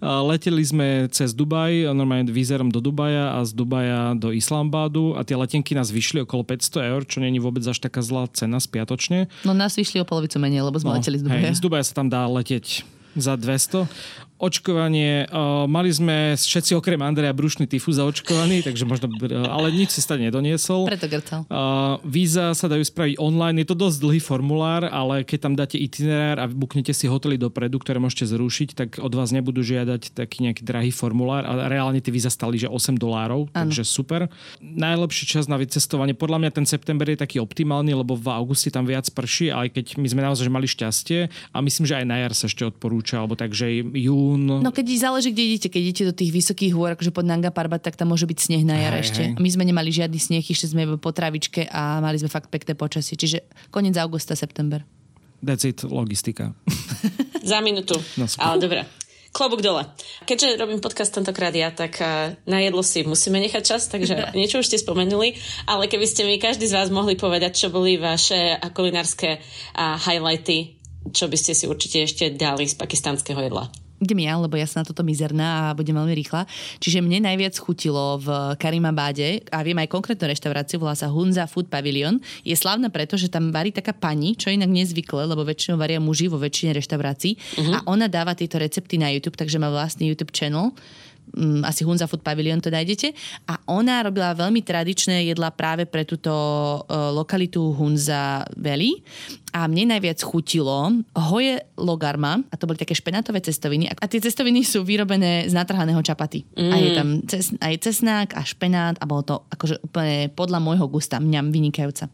Leteli 0.05 0.61
sme 0.61 1.09
cez 1.09 1.33
Dubaj, 1.33 1.89
normálne 1.97 2.29
výzerom 2.29 2.69
do 2.69 2.77
Dubaja 2.77 3.41
a 3.41 3.41
z 3.41 3.57
Dubaja 3.57 4.13
do 4.13 4.37
Islamabadu 4.37 5.17
a 5.17 5.25
tie 5.25 5.33
letenky 5.33 5.73
nás 5.73 5.89
vyšli 5.89 6.21
okolo 6.29 6.45
500 6.45 6.93
eur, 6.93 7.01
čo 7.09 7.25
není 7.25 7.41
vôbec 7.41 7.65
až 7.65 7.81
taká 7.81 8.05
zlá 8.05 8.29
cena 8.29 8.61
spiatočne. 8.61 9.33
No 9.49 9.57
nás 9.57 9.73
vyšli 9.81 10.05
o 10.05 10.07
polovicu 10.07 10.37
menej, 10.37 10.61
lebo 10.61 10.77
sme 10.77 10.93
no, 10.93 10.97
leteli 11.01 11.17
z 11.17 11.25
Dubaja. 11.25 11.49
Hej, 11.49 11.57
z 11.57 11.63
Dubaja 11.65 11.85
sa 11.89 11.95
tam 11.97 12.13
dá 12.13 12.29
letieť 12.29 12.85
za 13.17 13.39
200 13.39 13.89
očkovanie. 14.41 15.31
Mali 15.71 15.91
sme 15.95 16.35
všetci 16.35 16.75
okrem 16.75 16.99
Andreja 17.01 17.31
brušný 17.31 17.71
tyfus 17.71 17.97
zaočkovaný, 17.97 18.67
takže 18.67 18.83
možno, 18.85 19.09
ale 19.47 19.71
nič 19.71 19.95
si 19.95 20.01
stane 20.03 20.27
nedoniesol. 20.27 20.91
Preto 20.91 21.07
grcal. 21.07 21.47
Víza 22.03 22.51
sa 22.53 22.67
dajú 22.67 22.83
spraviť 22.83 23.17
online. 23.23 23.63
Je 23.63 23.69
to 23.71 23.79
dosť 23.79 23.97
dlhý 24.03 24.21
formulár, 24.21 24.91
ale 24.91 25.23
keď 25.23 25.39
tam 25.39 25.55
dáte 25.55 25.79
itinerár 25.79 26.43
a 26.43 26.51
buknete 26.51 26.91
si 26.91 27.07
hotely 27.07 27.39
dopredu, 27.39 27.79
ktoré 27.79 28.03
môžete 28.03 28.35
zrušiť, 28.35 28.69
tak 28.75 28.89
od 28.99 29.15
vás 29.15 29.31
nebudú 29.31 29.63
žiadať 29.63 30.19
taký 30.19 30.51
nejaký 30.51 30.67
drahý 30.67 30.91
formulár 30.91 31.47
a 31.47 31.71
reálne 31.71 32.03
tie 32.03 32.11
víza 32.11 32.29
stali, 32.29 32.59
že 32.59 32.67
8 32.67 32.99
dolárov, 32.99 33.49
takže 33.55 33.87
super. 33.87 34.27
Najlepší 34.59 35.31
čas 35.31 35.47
na 35.47 35.57
vycestovanie, 35.57 36.13
podľa 36.19 36.43
mňa 36.43 36.51
ten 36.51 36.67
september 36.67 37.07
je 37.07 37.23
taký 37.23 37.39
optimálny, 37.39 37.95
lebo 37.95 38.19
v 38.19 38.29
auguste 38.35 38.73
tam 38.75 38.83
viac 38.83 39.07
prší, 39.15 39.55
aj 39.55 39.79
keď 39.79 39.87
my 40.03 40.09
sme 40.11 40.23
naozaj 40.27 40.51
mali 40.51 40.67
šťastie 40.67 41.31
a 41.55 41.57
myslím, 41.63 41.85
že 41.87 42.03
aj 42.03 42.07
na 42.09 42.17
jar 42.25 42.33
sa 42.35 42.51
ešte 42.51 42.67
odporúča, 42.67 43.23
alebo 43.23 43.39
takže 43.39 43.71
jún 43.95 44.24
jún. 44.33 44.65
No 44.65 44.71
keď 44.73 44.87
záleží, 44.97 45.31
kde 45.31 45.43
idete. 45.45 45.69
Keď 45.69 45.83
idete 45.83 46.05
do 46.09 46.15
tých 46.17 46.33
vysokých 46.33 46.73
hôr, 46.73 46.97
akože 46.97 47.13
pod 47.13 47.29
Nanga 47.29 47.53
Parbat, 47.53 47.85
tak 47.85 48.01
tam 48.01 48.17
môže 48.17 48.25
byť 48.25 48.39
sneh 48.41 48.65
na 48.65 48.81
jar 48.81 48.95
ešte. 48.97 49.23
Hej. 49.35 49.37
My 49.37 49.49
sme 49.53 49.65
nemali 49.69 49.93
žiadny 49.93 50.17
sneh, 50.17 50.45
išli 50.45 50.73
sme 50.73 50.83
po 50.97 51.11
travičke 51.13 51.69
a 51.69 52.01
mali 52.01 52.17
sme 52.17 52.33
fakt 52.33 52.49
pekné 52.49 52.73
počasie. 52.73 53.21
Čiže 53.21 53.45
koniec 53.69 53.95
augusta, 54.01 54.33
september. 54.33 54.83
That's 55.45 55.69
it, 55.69 55.85
logistika. 55.85 56.57
Za 57.45 57.61
minútu. 57.61 58.01
No, 58.17 58.25
Ale 58.41 58.57
dobre. 58.57 58.81
Klobúk 59.35 59.67
dole. 59.67 59.83
Keďže 60.25 60.63
robím 60.63 60.79
podcast 60.79 61.11
tentokrát 61.11 61.51
ja, 61.51 61.75
tak 61.75 61.99
eh, 61.99 62.39
na 62.47 62.63
jedlo 62.63 62.87
si 62.87 63.03
musíme 63.03 63.43
nechať 63.43 63.63
čas, 63.67 63.91
takže 63.91 64.15
niečo 64.39 64.63
už 64.63 64.71
ste 64.71 64.79
spomenuli, 64.79 65.35
ale 65.67 65.91
keby 65.91 66.07
ste 66.07 66.23
mi 66.23 66.39
každý 66.39 66.71
z 66.71 66.79
vás 66.79 66.89
mohli 66.89 67.19
povedať, 67.19 67.67
čo 67.67 67.69
boli 67.69 67.99
vaše 67.99 68.57
kulinárske 68.73 69.43
highlighty, 69.77 70.79
čo 71.11 71.27
by 71.27 71.37
ste 71.37 71.53
si 71.53 71.67
určite 71.67 72.07
ešte 72.07 72.25
dali 72.33 72.65
z 72.65 72.79
pakistanského 72.79 73.43
jedla 73.43 73.84
idem 74.05 74.21
ja, 74.23 74.37
lebo 74.37 74.55
ja 74.55 74.69
som 74.69 74.85
na 74.85 74.87
toto 74.87 75.03
mizerná 75.03 75.73
a 75.73 75.77
budem 75.77 75.97
veľmi 75.97 76.15
rýchla. 76.15 76.45
Čiže 76.79 77.01
mne 77.01 77.25
najviac 77.25 77.57
chutilo 77.57 78.21
v 78.21 78.55
Karimabáde 78.61 79.43
a 79.49 79.65
viem 79.65 79.77
aj 79.81 79.89
konkrétnu 79.91 80.29
reštauráciu, 80.29 80.79
volá 80.79 80.93
sa 80.95 81.09
Hunza 81.09 81.49
Food 81.49 81.73
Pavilion. 81.73 82.21
Je 82.45 82.55
slavná 82.55 82.93
preto, 82.93 83.17
že 83.17 83.33
tam 83.33 83.51
varí 83.51 83.73
taká 83.73 83.97
pani, 83.97 84.37
čo 84.37 84.53
inak 84.53 84.69
nezvykle, 84.69 85.25
lebo 85.25 85.43
väčšinou 85.43 85.81
varia 85.81 85.99
muži 85.99 86.29
vo 86.29 86.37
väčšine 86.37 86.77
reštaurácií 86.77 87.33
uh-huh. 87.35 87.75
a 87.75 87.79
ona 87.89 88.07
dáva 88.07 88.37
tieto 88.37 88.61
recepty 88.61 89.01
na 89.01 89.09
YouTube, 89.11 89.41
takže 89.41 89.57
má 89.57 89.73
vlastný 89.73 90.13
YouTube 90.13 90.31
channel 90.31 90.77
um, 91.37 91.61
asi 91.67 91.85
Hunza 91.85 92.07
Food 92.07 92.23
Pavilion 92.23 92.63
to 92.63 92.73
nájdete. 92.73 93.13
A 93.51 93.59
ona 93.69 94.01
robila 94.07 94.33
veľmi 94.33 94.63
tradičné 94.63 95.29
jedla 95.29 95.51
práve 95.51 95.85
pre 95.85 96.07
túto 96.07 96.31
uh, 96.31 97.11
lokalitu 97.13 97.75
Hunza 97.75 98.47
Valley. 98.57 99.03
A 99.55 99.71
mne 99.71 99.95
najviac 99.95 100.19
chutilo 100.19 100.91
hoje 101.15 101.63
logarma, 101.79 102.43
a 102.51 102.55
to 102.59 102.67
boli 102.67 102.75
také 102.75 102.91
špenátové 102.91 103.39
cestoviny. 103.39 103.87
A 103.87 104.07
tie 104.11 104.19
cestoviny 104.19 104.67
sú 104.67 104.83
vyrobené 104.83 105.47
z 105.47 105.55
natrhaného 105.55 106.03
čapaty. 106.03 106.43
Mm. 106.59 106.73
A 106.73 106.75
je 106.83 106.91
tam 106.91 107.09
ces, 107.31 107.55
aj 107.63 107.75
cesnák 107.87 108.29
a 108.35 108.43
špenát 108.43 108.99
a 108.99 109.07
bolo 109.07 109.23
to 109.23 109.35
akože 109.55 109.79
úplne 109.87 110.27
podľa 110.35 110.59
môjho 110.59 110.91
gusta 110.91 111.23
mňam 111.23 111.55
vynikajúca. 111.55 112.11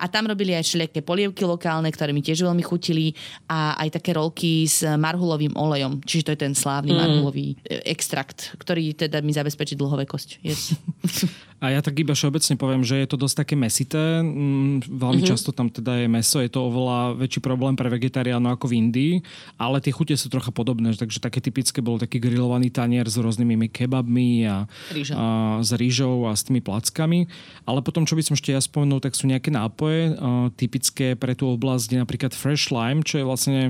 A 0.00 0.08
tam 0.08 0.26
robili 0.26 0.56
aj 0.56 0.64
všelijaké 0.66 1.00
polievky 1.04 1.44
lokálne, 1.44 1.88
ktoré 1.92 2.10
mi 2.10 2.24
tiež 2.24 2.42
veľmi 2.46 2.64
chutili 2.64 3.14
a 3.46 3.76
aj 3.78 4.00
také 4.00 4.16
rolky 4.16 4.66
s 4.66 4.82
marhulovým 4.84 5.54
olejom. 5.54 6.00
Čiže 6.02 6.24
to 6.26 6.32
je 6.34 6.40
ten 6.48 6.54
slávny 6.56 6.92
mm. 6.94 6.98
marhulový 6.98 7.54
e, 7.68 7.84
extrakt, 7.86 8.56
ktorý 8.58 8.96
teda 8.96 9.20
mi 9.20 9.30
zabezpečí 9.30 9.76
dlhovekosť. 9.76 10.28
Yes. 10.42 10.72
A 11.62 11.70
ja 11.70 11.78
tak 11.78 11.94
iba 12.02 12.10
všeobecne 12.10 12.58
poviem, 12.58 12.82
že 12.82 12.98
je 12.98 13.06
to 13.06 13.14
dosť 13.14 13.46
také 13.46 13.54
mesité. 13.54 14.18
Mm, 14.18 14.82
veľmi 14.82 15.22
mm-hmm. 15.22 15.30
často 15.30 15.54
tam 15.54 15.70
teda 15.70 16.02
je 16.02 16.10
meso, 16.10 16.42
je 16.42 16.50
to 16.50 16.66
oveľa 16.66 17.14
väčší 17.22 17.38
problém 17.38 17.78
pre 17.78 17.86
vegetariánov 17.86 18.58
ako 18.58 18.66
v 18.66 18.82
Indii, 18.82 19.14
ale 19.62 19.78
tie 19.78 19.94
chute 19.94 20.18
sú 20.18 20.26
trocha 20.26 20.50
podobné. 20.50 20.90
Takže 20.90 21.22
také 21.22 21.38
typické 21.38 21.78
bol 21.78 22.02
taký 22.02 22.18
grillovaný 22.18 22.74
tanier 22.74 23.06
s 23.06 23.14
rôznymi 23.14 23.70
kebabmi 23.70 24.42
a, 24.50 24.66
a 25.14 25.26
s 25.62 25.70
rýžou 25.78 26.26
a 26.26 26.34
s 26.34 26.42
tými 26.42 26.58
plackami. 26.58 27.30
Ale 27.62 27.78
potom, 27.78 28.02
čo 28.10 28.18
by 28.18 28.26
som 28.26 28.34
ešte 28.34 28.50
ja 28.50 28.58
spomenul, 28.58 28.98
tak 28.98 29.14
sú 29.14 29.30
nejaké 29.30 29.54
nápoje 29.54 30.18
a, 30.18 30.50
typické 30.58 31.14
pre 31.14 31.38
tú 31.38 31.46
oblasť, 31.46 31.94
napríklad 31.94 32.34
Fresh 32.34 32.74
Lime, 32.74 33.06
čo 33.06 33.22
je 33.22 33.24
vlastne 33.24 33.60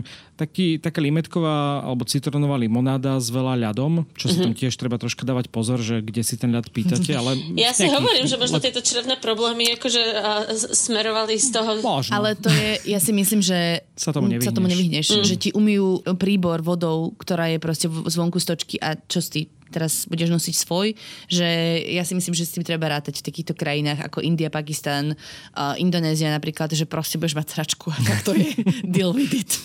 taký, 0.42 0.82
taká 0.82 0.98
limetková 0.98 1.86
alebo 1.86 2.02
citronová 2.02 2.58
limonáda 2.58 3.22
s 3.22 3.30
veľa 3.30 3.70
ľadom, 3.70 4.02
čo 4.18 4.26
mm-hmm. 4.26 4.34
si 4.34 4.44
tam 4.44 4.52
tiež 4.58 4.74
treba 4.74 4.98
troška 4.98 5.22
dávať 5.22 5.46
pozor, 5.54 5.78
že 5.78 6.02
kde 6.02 6.22
si 6.26 6.34
ten 6.34 6.50
ľad 6.50 6.66
pýtate. 6.74 7.14
Ale 7.14 7.38
ja 7.54 7.70
si 7.70 7.86
hovorím, 7.86 8.26
že 8.26 8.34
možno 8.34 8.58
tieto 8.58 8.82
črevné 8.82 9.22
problémy 9.22 9.78
akože 9.78 10.02
uh, 10.02 10.50
smerovali 10.74 11.38
z 11.38 11.48
toho... 11.54 11.70
Možno. 11.78 12.12
Ale 12.18 12.34
to 12.34 12.50
je, 12.50 12.90
ja 12.90 12.98
si 12.98 13.14
myslím, 13.14 13.38
že 13.38 13.86
sa 13.94 14.10
tomu 14.10 14.26
nevyhneš. 14.26 14.50
Sa 14.50 14.56
tomu 14.56 14.68
nevyhneš 14.68 15.06
mm. 15.14 15.24
Že 15.24 15.36
ti 15.38 15.50
umýjú 15.54 16.02
príbor 16.18 16.60
vodou, 16.66 17.14
ktorá 17.14 17.46
je 17.54 17.58
proste 17.62 17.86
zvonku 17.86 18.42
stočky 18.42 18.82
a 18.82 18.98
čo 18.98 19.22
si 19.22 19.46
teraz 19.72 20.04
budeš 20.06 20.28
nosiť 20.28 20.54
svoj, 20.54 20.92
že 21.26 21.48
ja 21.88 22.04
si 22.04 22.12
myslím, 22.12 22.36
že 22.36 22.44
s 22.44 22.54
tým 22.54 22.64
treba 22.64 22.92
rátať 22.92 23.24
v 23.24 23.26
takýchto 23.32 23.56
krajinách 23.56 24.04
ako 24.12 24.20
India, 24.20 24.52
Pakistan, 24.52 25.16
uh, 25.16 25.74
Indonézia 25.80 26.28
napríklad, 26.28 26.70
že 26.76 26.84
proste 26.84 27.16
budeš 27.16 27.40
mať 27.40 27.46
sračku 27.56 27.88
a 27.96 27.98
tak 28.04 28.20
to 28.22 28.36
je 28.36 28.52
deal 28.84 29.16
with 29.16 29.32
it. 29.32 29.56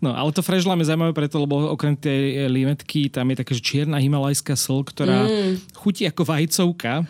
No, 0.00 0.12
ale 0.12 0.32
to 0.32 0.40
frešlám 0.44 0.80
je 0.80 0.88
zaujímavé 0.92 1.12
preto, 1.12 1.40
lebo 1.40 1.72
okrem 1.72 1.96
tej 1.96 2.48
limetky 2.48 3.08
tam 3.08 3.28
je 3.32 3.36
taká, 3.40 3.52
že 3.56 3.62
čierna 3.64 3.96
himalajská 4.00 4.56
sol, 4.56 4.84
ktorá 4.84 5.24
mm. 5.24 5.76
chutí 5.76 6.04
ako 6.04 6.22
vajcovka. 6.24 7.04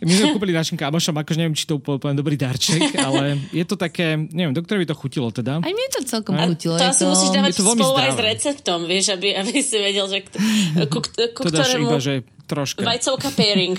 My 0.00 0.12
sme 0.12 0.32
kúpili 0.36 0.52
našim 0.56 0.76
kamošom, 0.80 1.16
akože 1.20 1.38
neviem, 1.40 1.56
či 1.56 1.68
to 1.68 1.76
úplne 1.80 2.16
dobrý 2.16 2.40
darček, 2.40 2.96
ale 3.06 3.40
je 3.52 3.64
to 3.64 3.76
také, 3.76 4.16
neviem, 4.16 4.56
do 4.56 4.64
ktorej 4.64 4.84
by 4.84 4.88
to 4.88 4.96
chutilo 4.96 5.28
teda. 5.28 5.60
Aj 5.60 5.72
mne 5.72 5.88
to 5.92 6.00
celkom 6.04 6.34
chutilo. 6.36 6.80
To 6.80 6.84
asi 6.88 7.04
to... 7.04 7.12
musíš 7.12 7.30
dávať 7.32 7.52
spolu 7.60 7.84
aj 7.96 8.12
s 8.16 8.20
receptom, 8.20 8.78
vieš, 8.88 9.12
aby, 9.16 9.36
aby 9.36 9.52
si 9.60 9.76
vedel, 9.76 10.06
že 10.08 10.18
ku, 10.88 11.00
ku, 11.00 11.42
to 11.44 11.52
ktorému... 11.52 11.99
že 12.02 12.26
troška. 12.50 12.82
Vajcovka 12.82 13.30
pairing. 13.36 13.78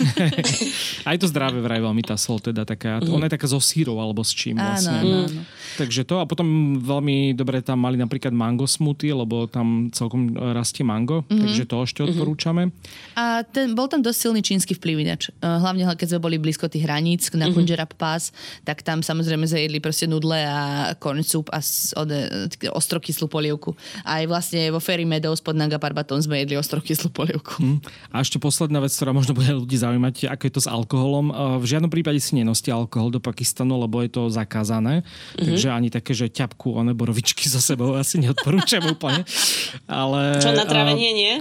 Aj 1.10 1.18
to 1.20 1.28
zdravé 1.28 1.60
vraj 1.60 1.84
veľmi 1.84 2.04
tá 2.08 2.16
sol, 2.16 2.40
teda 2.40 2.64
taká, 2.64 3.04
mm. 3.04 3.12
ona 3.12 3.28
je 3.28 3.36
taká 3.36 3.48
so 3.52 3.60
sírou 3.60 4.00
alebo 4.00 4.24
s 4.24 4.32
čím 4.32 4.56
vlastne. 4.56 5.02
Áno, 5.04 5.18
áno. 5.28 5.42
Takže 5.78 6.04
to 6.04 6.20
a 6.20 6.26
potom 6.28 6.80
veľmi 6.82 7.38
dobre 7.38 7.62
tam 7.64 7.84
mali 7.84 7.96
napríklad 7.96 8.34
mango 8.36 8.68
smoothie, 8.68 9.14
lebo 9.16 9.48
tam 9.48 9.88
celkom 9.94 10.34
rastie 10.36 10.84
mango, 10.84 11.24
mm-hmm. 11.24 11.42
takže 11.42 11.64
to 11.68 11.76
ešte 11.84 12.00
mhm. 12.02 12.08
odporúčame. 12.12 12.64
A 13.16 13.46
ten, 13.48 13.74
bol 13.78 13.88
tam 13.88 14.04
dosť 14.04 14.18
silný 14.18 14.42
čínsky 14.44 14.76
vplyv 14.76 14.96
ináč. 15.04 15.30
Eh, 15.30 15.46
hlavne 15.46 15.88
keď 15.96 16.18
sme 16.18 16.22
boli 16.24 16.38
blízko 16.40 16.72
tých 16.72 16.88
hraníc 16.88 17.30
na 17.36 17.48
mm-hmm. 17.48 17.56
Punjab 17.56 17.92
Pass, 17.96 18.32
tak 18.64 18.82
tam 18.82 19.04
samozrejme 19.04 19.46
zajedli 19.46 19.84
proste 19.84 20.08
nudle 20.08 20.40
a 20.48 20.94
corn 20.98 21.22
soup 21.22 21.52
a 21.52 21.60
ostrokyslú 22.72 23.28
polievku. 23.28 23.76
Aj 24.08 24.24
vlastne 24.26 24.72
vo 24.72 24.80
Ferry 24.80 25.04
Meadows 25.04 25.44
pod 25.44 25.58
Nanga 25.58 25.78
Parbatom 25.78 26.18
sme 26.22 26.42
jedli 26.42 26.56
ostrokyslú 26.58 27.12
polievku. 27.12 27.60
Mm. 27.60 27.80
A 28.14 28.22
ešte 28.24 28.38
posledná 28.42 28.80
vec, 28.80 28.94
ktorá 28.94 29.12
možno 29.12 29.36
bude 29.36 29.52
ľudí 29.52 29.78
zaujímať, 29.78 30.32
ako 30.32 30.44
je 30.48 30.54
to 30.54 30.62
s 30.62 30.70
alkoholom. 30.70 31.34
V 31.62 31.66
žiadnom 31.66 31.92
prípade 31.92 32.18
si 32.22 32.38
nenoste 32.38 32.70
alkohol 32.70 33.12
do 33.12 33.20
Pakistanu, 33.22 33.78
lebo 33.82 34.02
je 34.02 34.10
to 34.12 34.32
zakázané. 34.32 35.02
Mm-hmm. 35.02 35.46
Takže 35.46 35.61
ani 35.70 35.94
také, 35.94 36.18
že 36.18 36.32
ťapku 36.32 36.74
one 36.74 36.98
borovičky 36.98 37.46
za 37.46 37.62
sebou 37.62 37.94
asi 37.94 38.18
neodporúčam 38.18 38.82
úplne. 38.90 39.22
Ale, 39.86 40.42
Čo 40.42 40.58
na 40.58 40.66
trávenie 40.66 41.12
nie? 41.14 41.34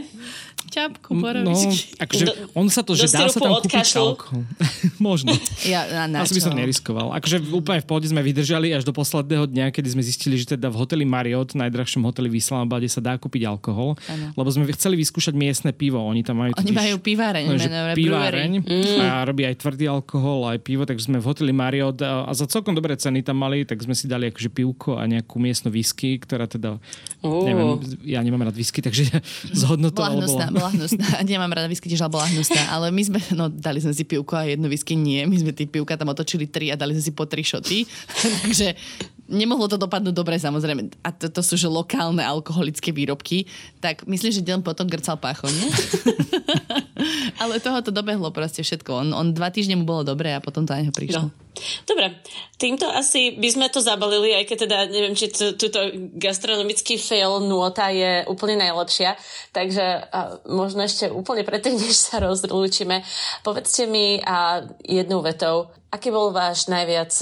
Ťapku 0.70 1.10
borovičky. 1.18 1.98
No, 1.98 2.02
akože 2.06 2.24
on 2.54 2.66
sa 2.70 2.86
to, 2.86 2.94
že 2.94 3.10
dá 3.10 3.26
sa 3.26 3.42
tam 3.42 3.58
kúpiť 3.58 3.98
alkohol. 3.98 4.46
Možno. 5.02 5.34
Ja, 5.66 6.06
na, 6.06 6.22
Asi 6.22 6.38
by 6.38 6.42
som 6.46 6.54
neriskoval. 6.54 7.10
Akože 7.18 7.42
úplne 7.50 7.82
v 7.82 7.86
pohode 7.90 8.06
sme 8.06 8.22
vydržali 8.22 8.70
až 8.70 8.86
do 8.86 8.94
posledného 8.94 9.50
dňa, 9.50 9.74
kedy 9.74 9.98
sme 9.98 10.02
zistili, 10.06 10.38
že 10.38 10.54
teda 10.54 10.70
v 10.70 10.76
hoteli 10.78 11.02
Marriott, 11.02 11.58
najdrahšom 11.58 12.06
hoteli 12.06 12.30
v 12.30 12.38
Islamabade, 12.38 12.86
sa 12.86 13.02
dá 13.02 13.18
kúpiť 13.18 13.50
alkohol. 13.50 13.98
Ano. 14.06 14.30
Lebo 14.38 14.48
sme 14.54 14.70
chceli 14.70 14.94
vyskúšať 15.02 15.34
miestne 15.34 15.74
pivo. 15.74 15.98
Oni 15.98 16.22
tam 16.22 16.38
majú... 16.38 16.54
Oni 16.54 16.70
majú 16.70 17.02
piváreň. 17.02 17.44
No, 17.50 17.58
piváreň 17.98 18.50
mm. 18.62 18.98
a 19.02 19.26
robí 19.26 19.42
aj 19.42 19.58
tvrdý 19.58 19.90
alkohol, 19.90 20.46
aj 20.46 20.62
pivo, 20.62 20.86
takže 20.86 21.10
sme 21.10 21.18
v 21.18 21.26
hoteli 21.26 21.50
Marriott 21.50 21.98
a, 22.06 22.30
a 22.30 22.32
za 22.32 22.46
celkom 22.46 22.78
dobré 22.78 22.94
ceny 22.94 23.26
tam 23.26 23.42
mali, 23.42 23.66
tak 23.66 23.82
sme 23.82 23.98
si 23.98 24.06
dali 24.06 24.30
akože 24.30 24.48
pivko 24.54 25.00
a 25.00 25.02
nejakú 25.10 25.42
miestnu 25.42 25.74
whisky, 25.74 26.22
ktorá 26.22 26.46
teda, 26.46 26.78
uh. 27.26 27.44
neviem, 27.44 27.82
ja 28.06 28.22
nemám 28.22 28.46
rád 28.46 28.56
whisky, 28.56 28.78
takže 28.78 29.10
zhodnotoval 29.60 30.20
bola 30.20 30.59
bola 30.60 30.70
hnusná. 30.76 31.06
Nemám 31.28 31.52
rada 31.56 31.68
whisky 31.72 31.88
tiež, 31.88 32.04
ale 32.04 32.12
bola 32.12 32.28
hnusná. 32.28 32.62
Ale 32.68 32.92
my 32.92 33.02
sme, 33.02 33.18
no 33.32 33.48
dali 33.48 33.80
sme 33.80 33.96
si 33.96 34.04
pivku 34.04 34.36
a 34.36 34.44
jednu 34.44 34.68
whisky 34.68 34.92
nie. 34.92 35.24
My 35.24 35.36
sme 35.40 35.56
tie 35.56 35.64
pivka 35.64 35.96
tam 35.96 36.12
otočili 36.12 36.44
tri 36.44 36.68
a 36.68 36.76
dali 36.76 36.92
sme 36.92 37.04
si 37.08 37.12
po 37.16 37.24
tri 37.24 37.40
šoty. 37.40 37.88
Takže 38.44 38.76
nemohlo 39.32 39.70
to 39.70 39.80
dopadnúť 39.80 40.12
dobre 40.12 40.36
samozrejme. 40.36 40.92
A 41.00 41.08
to, 41.16 41.32
to 41.32 41.40
sú 41.40 41.56
že 41.56 41.70
lokálne 41.70 42.20
alkoholické 42.20 42.92
výrobky. 42.92 43.48
Tak 43.80 44.04
myslím, 44.04 44.30
že 44.30 44.44
deň 44.44 44.60
potom 44.60 44.84
grcal 44.84 45.16
pácho, 45.16 45.48
nie? 45.48 45.68
ale 47.42 47.62
toho 47.62 47.78
to 47.80 47.90
dobehlo 47.94 48.30
proste 48.30 48.64
všetko. 48.64 48.90
On, 48.92 49.08
on 49.14 49.26
dva 49.32 49.48
týždne 49.50 49.78
mu 49.80 49.84
bolo 49.84 50.04
dobre 50.04 50.32
a 50.32 50.42
potom 50.42 50.64
to 50.64 50.72
aj 50.74 50.92
prišlo. 50.92 51.28
No. 51.28 51.50
Dobre, 51.84 52.22
týmto 52.56 52.88
asi 52.88 53.36
by 53.36 53.48
sme 53.50 53.66
to 53.68 53.82
zabalili, 53.82 54.32
aj 54.32 54.48
keď 54.48 54.58
teda 54.64 54.78
neviem, 54.88 55.18
či 55.18 55.28
túto 55.34 55.82
gastronomický 56.16 56.96
fail 56.96 57.42
nôta 57.44 57.90
je 57.90 58.24
úplne 58.30 58.56
najlepšia. 58.56 59.18
Takže 59.52 59.84
a 60.08 60.40
možno 60.48 60.86
ešte 60.86 61.10
úplne 61.10 61.44
predtým, 61.44 61.76
než 61.76 61.96
sa 61.98 62.22
rozlúčime, 62.22 63.02
povedzte 63.44 63.84
mi 63.90 64.22
a 64.22 64.64
jednou 64.86 65.20
vetou, 65.20 65.68
aký 65.90 66.14
bol 66.14 66.30
váš 66.30 66.70
najviac 66.70 67.12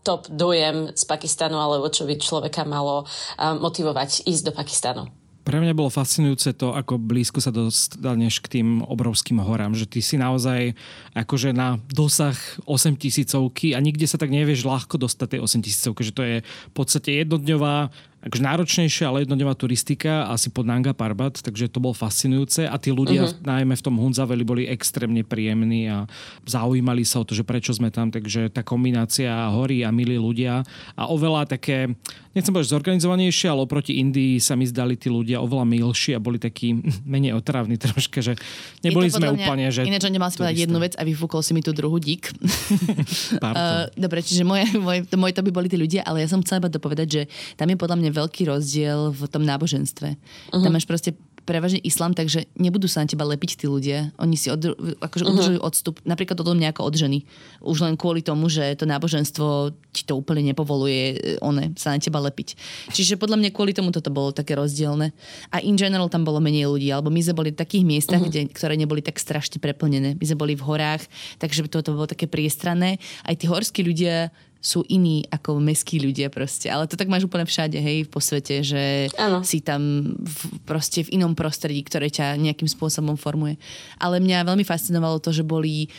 top 0.00 0.26
dojem 0.32 0.90
z 0.96 1.04
Pakistanu, 1.04 1.60
alebo 1.60 1.92
čo 1.92 2.08
by 2.08 2.16
človeka 2.18 2.64
malo 2.64 3.04
motivovať 3.38 4.26
ísť 4.26 4.42
do 4.48 4.52
Pakistanu? 4.56 5.23
Pre 5.44 5.60
mňa 5.60 5.76
bolo 5.76 5.92
fascinujúce 5.92 6.56
to, 6.56 6.72
ako 6.72 6.96
blízko 6.96 7.36
sa 7.36 7.52
dostaneš 7.52 8.40
k 8.40 8.60
tým 8.60 8.80
obrovským 8.80 9.44
horám, 9.44 9.76
že 9.76 9.84
ty 9.84 10.00
si 10.00 10.16
naozaj 10.16 10.72
akože 11.12 11.52
na 11.52 11.76
dosah 11.92 12.34
8 12.64 12.96
tisícovky 12.96 13.76
a 13.76 13.78
nikde 13.84 14.08
sa 14.08 14.16
tak 14.16 14.32
nevieš 14.32 14.64
ľahko 14.64 14.96
dostať 14.96 15.36
tej 15.36 15.40
8 15.44 15.60
tisícovky, 15.68 16.00
že 16.00 16.16
to 16.16 16.22
je 16.24 16.36
v 16.40 16.72
podstate 16.72 17.12
jednodňová 17.20 17.92
akože 18.24 18.42
náročnejšia, 18.42 19.04
ale 19.04 19.28
jednodňová 19.28 19.52
turistika 19.52 20.24
asi 20.32 20.48
pod 20.48 20.64
Nanga 20.64 20.96
Parbat, 20.96 21.44
takže 21.44 21.68
to 21.68 21.76
bolo 21.76 21.92
fascinujúce 21.92 22.64
a 22.64 22.76
tí 22.80 22.88
ľudia 22.88 23.28
uh-huh. 23.28 23.44
najmä 23.44 23.76
v 23.76 23.84
tom 23.84 24.00
Hunzaveli 24.00 24.44
boli 24.48 24.62
extrémne 24.64 25.20
príjemní 25.20 25.92
a 25.92 26.08
zaujímali 26.48 27.04
sa 27.04 27.20
o 27.20 27.28
to, 27.28 27.36
že 27.36 27.44
prečo 27.44 27.76
sme 27.76 27.92
tam, 27.92 28.08
takže 28.08 28.48
tá 28.48 28.64
kombinácia 28.64 29.28
hory 29.52 29.84
a 29.84 29.92
milí 29.92 30.16
ľudia 30.16 30.64
a 30.96 31.02
oveľa 31.12 31.52
také, 31.52 31.92
nechcem 32.32 32.48
povedať 32.48 32.72
zorganizovanejšie, 32.72 33.46
ale 33.52 33.60
oproti 33.60 34.00
Indii 34.00 34.40
sa 34.40 34.56
mi 34.56 34.64
zdali 34.64 34.96
tí 34.96 35.12
ľudia 35.12 35.44
oveľa 35.44 35.68
milší 35.68 36.16
a 36.16 36.20
boli 36.22 36.40
takí 36.40 36.80
menej 37.04 37.36
otravní 37.36 37.76
troška, 37.76 38.24
že 38.24 38.40
neboli 38.80 39.12
sme 39.12 39.36
mňa, 39.36 39.44
úplne, 39.44 39.66
že... 39.68 39.84
Ináč 39.84 40.08
nemal 40.08 40.32
si 40.32 40.40
povedať 40.40 40.64
jednu 40.64 40.80
vec 40.80 40.96
a 40.96 41.04
vyfúkol 41.04 41.44
si 41.44 41.52
mi 41.52 41.60
tú 41.60 41.76
druhú 41.76 42.00
dík. 42.00 42.32
uh, 43.44 43.84
dobre, 44.08 44.24
čiže 44.24 44.48
moje, 44.48 44.64
moje, 44.80 45.04
moje 45.12 45.32
to 45.36 45.44
by 45.44 45.52
boli 45.52 45.68
tí 45.68 45.76
ľudia, 45.76 46.00
ale 46.08 46.24
ja 46.24 46.28
som 46.32 46.40
chcela 46.40 46.64
iba 46.64 46.72
dopovedať, 46.72 47.08
že 47.12 47.22
tam 47.60 47.68
je 47.68 47.76
podľa 47.76 48.00
mňa 48.00 48.13
veľký 48.14 48.46
rozdiel 48.46 49.10
v 49.10 49.22
tom 49.26 49.42
náboženstve. 49.42 50.08
Uh-huh. 50.14 50.62
Tam 50.62 50.70
máš 50.70 50.86
proste 50.86 51.18
prevažne 51.44 51.78
islám, 51.84 52.16
takže 52.16 52.48
nebudú 52.56 52.88
sa 52.88 53.04
na 53.04 53.06
teba 53.06 53.28
lepiť 53.28 53.60
tí 53.60 53.68
ľudia. 53.68 54.16
Oni 54.16 54.34
si 54.34 54.48
od, 54.48 54.64
akože 55.04 55.22
uh-huh. 55.22 55.32
udržujú 55.36 55.60
odstup, 55.60 56.00
napríklad 56.08 56.40
od 56.40 56.56
mňa 56.56 56.72
ako 56.72 56.82
od 56.88 56.94
ženy. 56.96 57.28
Už 57.60 57.84
len 57.84 58.00
kvôli 58.00 58.24
tomu, 58.24 58.48
že 58.48 58.64
to 58.80 58.88
náboženstvo 58.88 59.76
ti 59.92 60.02
to 60.08 60.16
úplne 60.16 60.40
nepovoluje 60.40 61.02
e, 61.14 61.16
one 61.44 61.76
sa 61.76 61.92
na 61.92 62.00
teba 62.00 62.18
lepiť. 62.24 62.56
Čiže 62.90 63.20
podľa 63.20 63.44
mňa 63.44 63.50
kvôli 63.52 63.76
tomu 63.76 63.92
toto 63.92 64.08
bolo 64.08 64.32
také 64.32 64.56
rozdielne. 64.56 65.12
A 65.52 65.60
in 65.60 65.76
general 65.76 66.08
tam 66.08 66.24
bolo 66.24 66.40
menej 66.40 66.66
ľudí, 66.66 66.88
alebo 66.88 67.12
my 67.12 67.20
sme 67.20 67.36
boli 67.36 67.50
v 67.52 67.60
takých 67.60 67.84
miestach, 67.84 68.24
uh-huh. 68.24 68.32
kde, 68.32 68.48
ktoré 68.50 68.74
neboli 68.80 69.04
tak 69.04 69.20
strašne 69.20 69.60
preplnené. 69.60 70.16
My 70.16 70.24
sme 70.24 70.40
boli 70.40 70.56
v 70.56 70.64
horách, 70.64 71.04
takže 71.36 71.68
toto 71.68 71.92
bolo 71.92 72.08
také 72.08 72.24
priestrané. 72.24 72.96
Aj 73.20 73.36
tí 73.36 73.44
horskí 73.44 73.84
ľudia 73.84 74.32
sú 74.64 74.80
iní 74.88 75.28
ako 75.28 75.60
meskí 75.60 76.00
ľudia 76.00 76.32
proste. 76.32 76.72
Ale 76.72 76.88
to 76.88 76.96
tak 76.96 77.12
máš 77.12 77.28
úplne 77.28 77.44
všade, 77.44 77.76
hej, 77.76 78.08
po 78.08 78.16
svete, 78.16 78.64
že 78.64 79.12
ano. 79.20 79.44
si 79.44 79.60
tam 79.60 80.16
v, 80.16 80.38
proste 80.64 81.04
v 81.04 81.20
inom 81.20 81.36
prostredí, 81.36 81.84
ktoré 81.84 82.08
ťa 82.08 82.40
nejakým 82.40 82.64
spôsobom 82.64 83.20
formuje. 83.20 83.60
Ale 84.00 84.24
mňa 84.24 84.48
veľmi 84.48 84.64
fascinovalo 84.64 85.20
to, 85.20 85.36
že 85.36 85.44
boli 85.44 85.92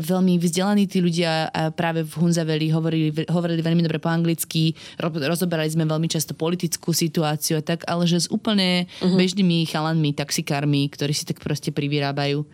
veľmi 0.00 0.40
vzdelaní 0.40 0.88
tí 0.88 1.04
ľudia 1.04 1.52
a 1.52 1.68
práve 1.68 2.08
v 2.08 2.12
Hunzaveli 2.16 2.72
hovorili, 2.72 3.12
hovorili 3.28 3.60
veľmi 3.60 3.84
dobre 3.84 4.00
po 4.00 4.08
anglicky, 4.08 4.72
rozoberali 5.04 5.68
sme 5.68 5.84
veľmi 5.84 6.08
často 6.08 6.32
politickú 6.32 6.96
situáciu 6.96 7.60
a 7.60 7.62
tak, 7.62 7.84
ale 7.84 8.08
že 8.08 8.24
s 8.24 8.32
úplne 8.32 8.88
uh-huh. 8.88 9.12
bežnými 9.12 9.68
chalanmi, 9.68 10.16
taxikármi, 10.16 10.88
ktorí 10.88 11.12
si 11.12 11.28
tak 11.28 11.44
proste 11.44 11.68
privyrábajú. 11.68 12.48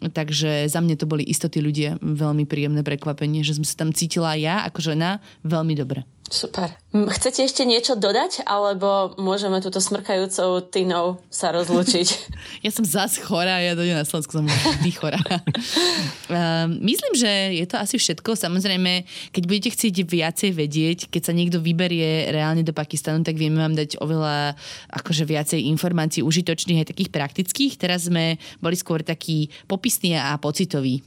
Takže 0.00 0.66
za 0.66 0.80
mňa 0.82 0.96
to 0.98 1.06
boli 1.06 1.22
istoty 1.24 1.62
ľudia 1.62 1.96
veľmi 2.02 2.44
príjemné 2.44 2.82
prekvapenie, 2.82 3.46
že 3.46 3.56
som 3.56 3.64
sa 3.64 3.78
tam 3.78 3.90
cítila 3.94 4.34
ja 4.34 4.66
ako 4.66 4.94
žena 4.94 5.22
veľmi 5.46 5.74
dobre. 5.78 6.02
Super. 6.24 6.72
Chcete 6.94 7.44
ešte 7.44 7.68
niečo 7.68 8.00
dodať, 8.00 8.48
alebo 8.48 9.12
môžeme 9.20 9.60
túto 9.60 9.76
smrkajúcou 9.76 10.64
tynou 10.72 11.20
sa 11.28 11.52
rozlúčiť? 11.52 12.08
Ja 12.64 12.72
som 12.72 12.84
zas 12.84 13.20
chorá, 13.20 13.60
ja 13.60 13.76
dojdem 13.76 14.00
na 14.00 14.08
Slovensku, 14.08 14.40
som 14.40 14.48
vždy 14.48 14.92
chorá. 14.96 15.20
uh, 15.20 16.64
myslím, 16.92 17.12
že 17.12 17.60
je 17.60 17.66
to 17.68 17.76
asi 17.76 18.00
všetko. 18.00 18.40
Samozrejme, 18.40 19.04
keď 19.36 19.42
budete 19.44 19.70
chcieť 19.76 19.94
viacej 20.00 20.50
vedieť, 20.56 20.98
keď 21.12 21.22
sa 21.28 21.36
niekto 21.36 21.60
vyberie 21.60 22.32
reálne 22.32 22.64
do 22.64 22.72
Pakistanu, 22.72 23.20
tak 23.20 23.36
vieme 23.36 23.60
vám 23.60 23.76
dať 23.76 24.00
oveľa 24.00 24.56
akože 24.96 25.28
viacej 25.28 25.60
informácií 25.76 26.24
užitočných 26.24 26.84
aj 26.84 26.96
takých 26.96 27.12
praktických. 27.12 27.76
Teraz 27.76 28.08
sme 28.08 28.40
boli 28.64 28.80
skôr 28.80 29.04
takí 29.04 29.52
popisní 29.68 30.16
a 30.16 30.40
pocitoví 30.40 31.04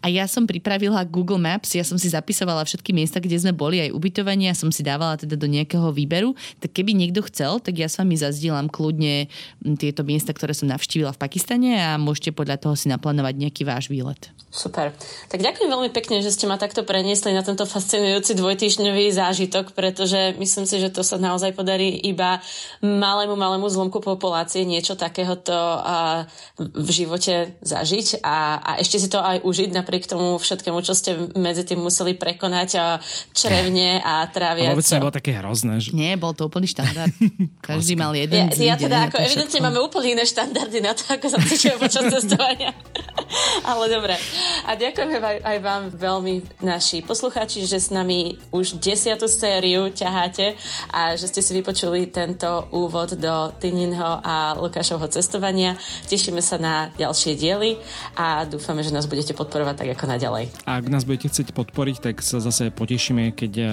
A 0.00 0.10
ja 0.10 0.24
som 0.26 0.44
pripravila 0.44 1.04
Google 1.08 1.40
Maps, 1.40 1.74
ja 1.74 1.84
som 1.84 1.96
si 1.96 2.10
zapisovala 2.10 2.64
všetky 2.64 2.90
miesta, 2.92 3.22
kde 3.22 3.38
sme 3.38 3.52
boli, 3.56 3.82
aj 3.82 3.94
ubytovanie, 3.94 4.50
ja 4.50 4.56
som 4.56 4.72
si 4.72 4.82
dávala 4.84 5.16
teda 5.18 5.38
do 5.38 5.48
nejakého 5.48 5.90
výberu. 5.94 6.34
Tak 6.58 6.74
keby 6.74 6.94
niekto 6.94 7.24
chcel, 7.26 7.60
tak 7.60 7.78
ja 7.78 7.86
s 7.86 7.98
vami 8.00 8.18
zazdielam 8.18 8.68
kľudne 8.70 9.28
tieto 9.80 10.02
miesta, 10.04 10.32
ktoré 10.32 10.52
som 10.52 10.68
navštívila 10.70 11.14
v 11.14 11.22
Pakistane 11.22 11.70
a 11.78 12.00
môžete 12.00 12.34
podľa 12.34 12.60
toho 12.60 12.74
si 12.74 12.90
naplánovať 12.90 13.34
nejaký 13.36 13.62
váš 13.66 13.88
výlet. 13.92 14.30
Super. 14.48 14.96
Tak 15.28 15.44
ďakujem 15.44 15.68
veľmi 15.68 15.90
pekne, 15.92 16.24
že 16.24 16.32
ste 16.32 16.48
ma 16.48 16.56
takto 16.56 16.80
preniesli 16.80 17.36
na 17.36 17.44
tento 17.44 17.68
fascinujúci 17.68 18.32
dvojtýždňový 18.32 19.12
zážitok, 19.12 19.76
pretože 19.76 20.40
myslím 20.40 20.64
si, 20.64 20.80
že 20.80 20.88
to 20.88 21.04
sa 21.04 21.20
naozaj 21.20 21.52
podarí 21.52 21.92
iba 22.08 22.40
malému, 22.80 23.36
malému 23.36 23.68
zlomku 23.68 24.00
populácie 24.00 24.64
niečo 24.64 24.96
takéhoto 24.96 25.52
v 26.56 26.88
živote 26.88 27.60
zažiť 27.60 28.24
a, 28.24 28.56
a 28.58 28.70
ešte 28.80 28.96
si 28.96 29.08
to 29.12 29.20
aj 29.20 29.44
užiť 29.58 29.74
napriek 29.74 30.06
tomu 30.06 30.38
všetkému, 30.38 30.78
čo 30.86 30.94
ste 30.94 31.18
medzi 31.34 31.66
tým 31.66 31.82
museli 31.82 32.14
prekonať 32.14 32.68
a 32.78 32.86
črevne 33.34 33.98
a 33.98 34.22
trávia. 34.30 34.70
A 34.70 34.78
vôbec 34.78 34.86
nebolo 34.86 35.10
také 35.10 35.34
hrozné. 35.34 35.82
Že... 35.82 35.98
Nie, 35.98 36.14
bol 36.14 36.30
to 36.30 36.46
úplný 36.46 36.70
štandard. 36.70 37.10
Každý 37.66 37.98
mal 37.98 38.14
jeden 38.14 38.54
Ja, 38.54 38.72
ja 38.72 38.74
teda 38.78 39.10
ako 39.10 39.18
evidentne 39.18 39.58
máme 39.58 39.82
úplne 39.82 40.14
iné 40.14 40.22
štandardy 40.22 40.78
na 40.78 40.94
to, 40.94 41.02
ako 41.10 41.26
sa 41.26 41.42
cítim 41.50 41.74
počas 41.74 42.06
cestovania. 42.06 42.70
Ale 43.70 43.88
dobre. 43.92 44.16
A 44.64 44.74
ďakujeme 44.74 45.16
aj, 45.20 45.38
aj 45.44 45.58
vám 45.60 45.82
veľmi, 45.92 46.34
naši 46.64 47.04
poslucháči, 47.04 47.64
že 47.68 47.80
s 47.80 47.88
nami 47.92 48.36
už 48.52 48.80
desiatú 48.80 49.28
sériu 49.28 49.92
ťaháte 49.92 50.56
a 50.92 51.14
že 51.16 51.28
ste 51.28 51.40
si 51.44 51.52
vypočuli 51.56 52.08
tento 52.08 52.68
úvod 52.72 53.16
do 53.16 53.34
Tininho 53.60 54.20
a 54.24 54.56
Lukášovho 54.56 55.08
cestovania. 55.12 55.76
Tešíme 56.08 56.40
sa 56.40 56.56
na 56.56 56.74
ďalšie 56.96 57.36
diely 57.36 57.80
a 58.16 58.44
dúfame, 58.48 58.80
že 58.84 58.92
nás 58.92 59.08
budete 59.08 59.36
podporovať 59.36 59.84
tak 59.84 59.88
ako 59.96 60.04
naďalej. 60.08 60.44
A 60.64 60.80
ak 60.80 60.86
nás 60.88 61.04
budete 61.04 61.28
chcieť 61.32 61.52
podporiť, 61.52 61.96
tak 62.12 62.16
sa 62.24 62.40
zase 62.40 62.72
potešíme, 62.72 63.36
keď 63.36 63.52
eh, 63.60 63.68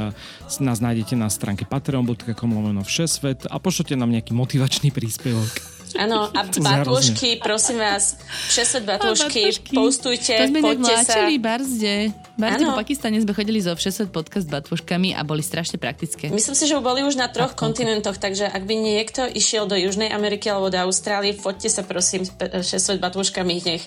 nás 0.64 0.80
nájdete 0.80 1.16
na 1.16 1.32
stránke 1.32 1.64
patreon.com 1.68 2.51
lomeno 2.51 2.84
všesvet 2.84 3.47
a 3.47 3.58
pošlete 3.60 3.95
nám 3.95 4.12
nejaký 4.12 4.36
motivačný 4.36 4.91
príspevok. 4.91 5.76
Áno, 5.95 6.27
a 6.29 6.41
batúšky, 6.67 7.39
prosím 7.39 7.79
vás, 7.79 8.19
všesvet 8.51 8.83
batúšky, 8.83 9.51
postujte, 9.71 10.35
to 10.35 10.45
sme 10.51 10.59
poďte 10.61 10.95
sa. 11.07 11.27
barzde. 11.39 11.95
Barzde 12.35 12.63
po 12.67 12.75
Pakistane 12.75 13.15
sme 13.23 13.31
chodili 13.31 13.63
zo 13.63 13.71
všesvet 13.71 14.11
podcast 14.11 14.47
s 14.47 14.51
batúškami 14.51 15.15
a 15.15 15.23
boli 15.23 15.39
strašne 15.39 15.79
praktické. 15.79 16.27
Myslím 16.27 16.55
si, 16.55 16.67
že 16.67 16.75
boli 16.83 17.07
už 17.07 17.15
na 17.15 17.31
troch 17.31 17.55
kontinentoch, 17.55 18.19
takže 18.19 18.51
ak 18.51 18.67
by 18.67 18.75
niekto 18.75 19.23
išiel 19.23 19.71
do 19.71 19.79
Južnej 19.79 20.11
Ameriky 20.11 20.51
alebo 20.51 20.67
do 20.67 20.75
Austrálie, 20.83 21.31
foďte 21.31 21.71
sa 21.71 21.87
prosím 21.87 22.27
všesvet 22.27 22.99
batúškami, 22.99 23.63
nech 23.63 23.83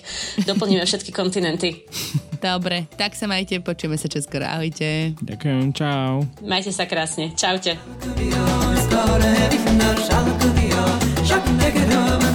doplníme 0.49 0.81
všetky 0.81 1.13
kontinenty. 1.13 1.85
Dobre, 2.39 2.87
tak 2.95 3.19
sa 3.19 3.27
majte, 3.27 3.59
počujeme 3.59 3.99
sa 3.99 4.07
čoskoro. 4.07 4.47
Ahojte. 4.47 5.11
Ďakujem, 5.19 5.75
čau. 5.75 6.23
Majte 6.39 6.71
sa 6.71 6.87
krásne. 6.87 7.35
Čaute. 7.35 7.75
nigga, 11.59 11.87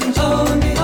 and 0.03 0.19
own 0.19 0.59
me. 0.61 0.84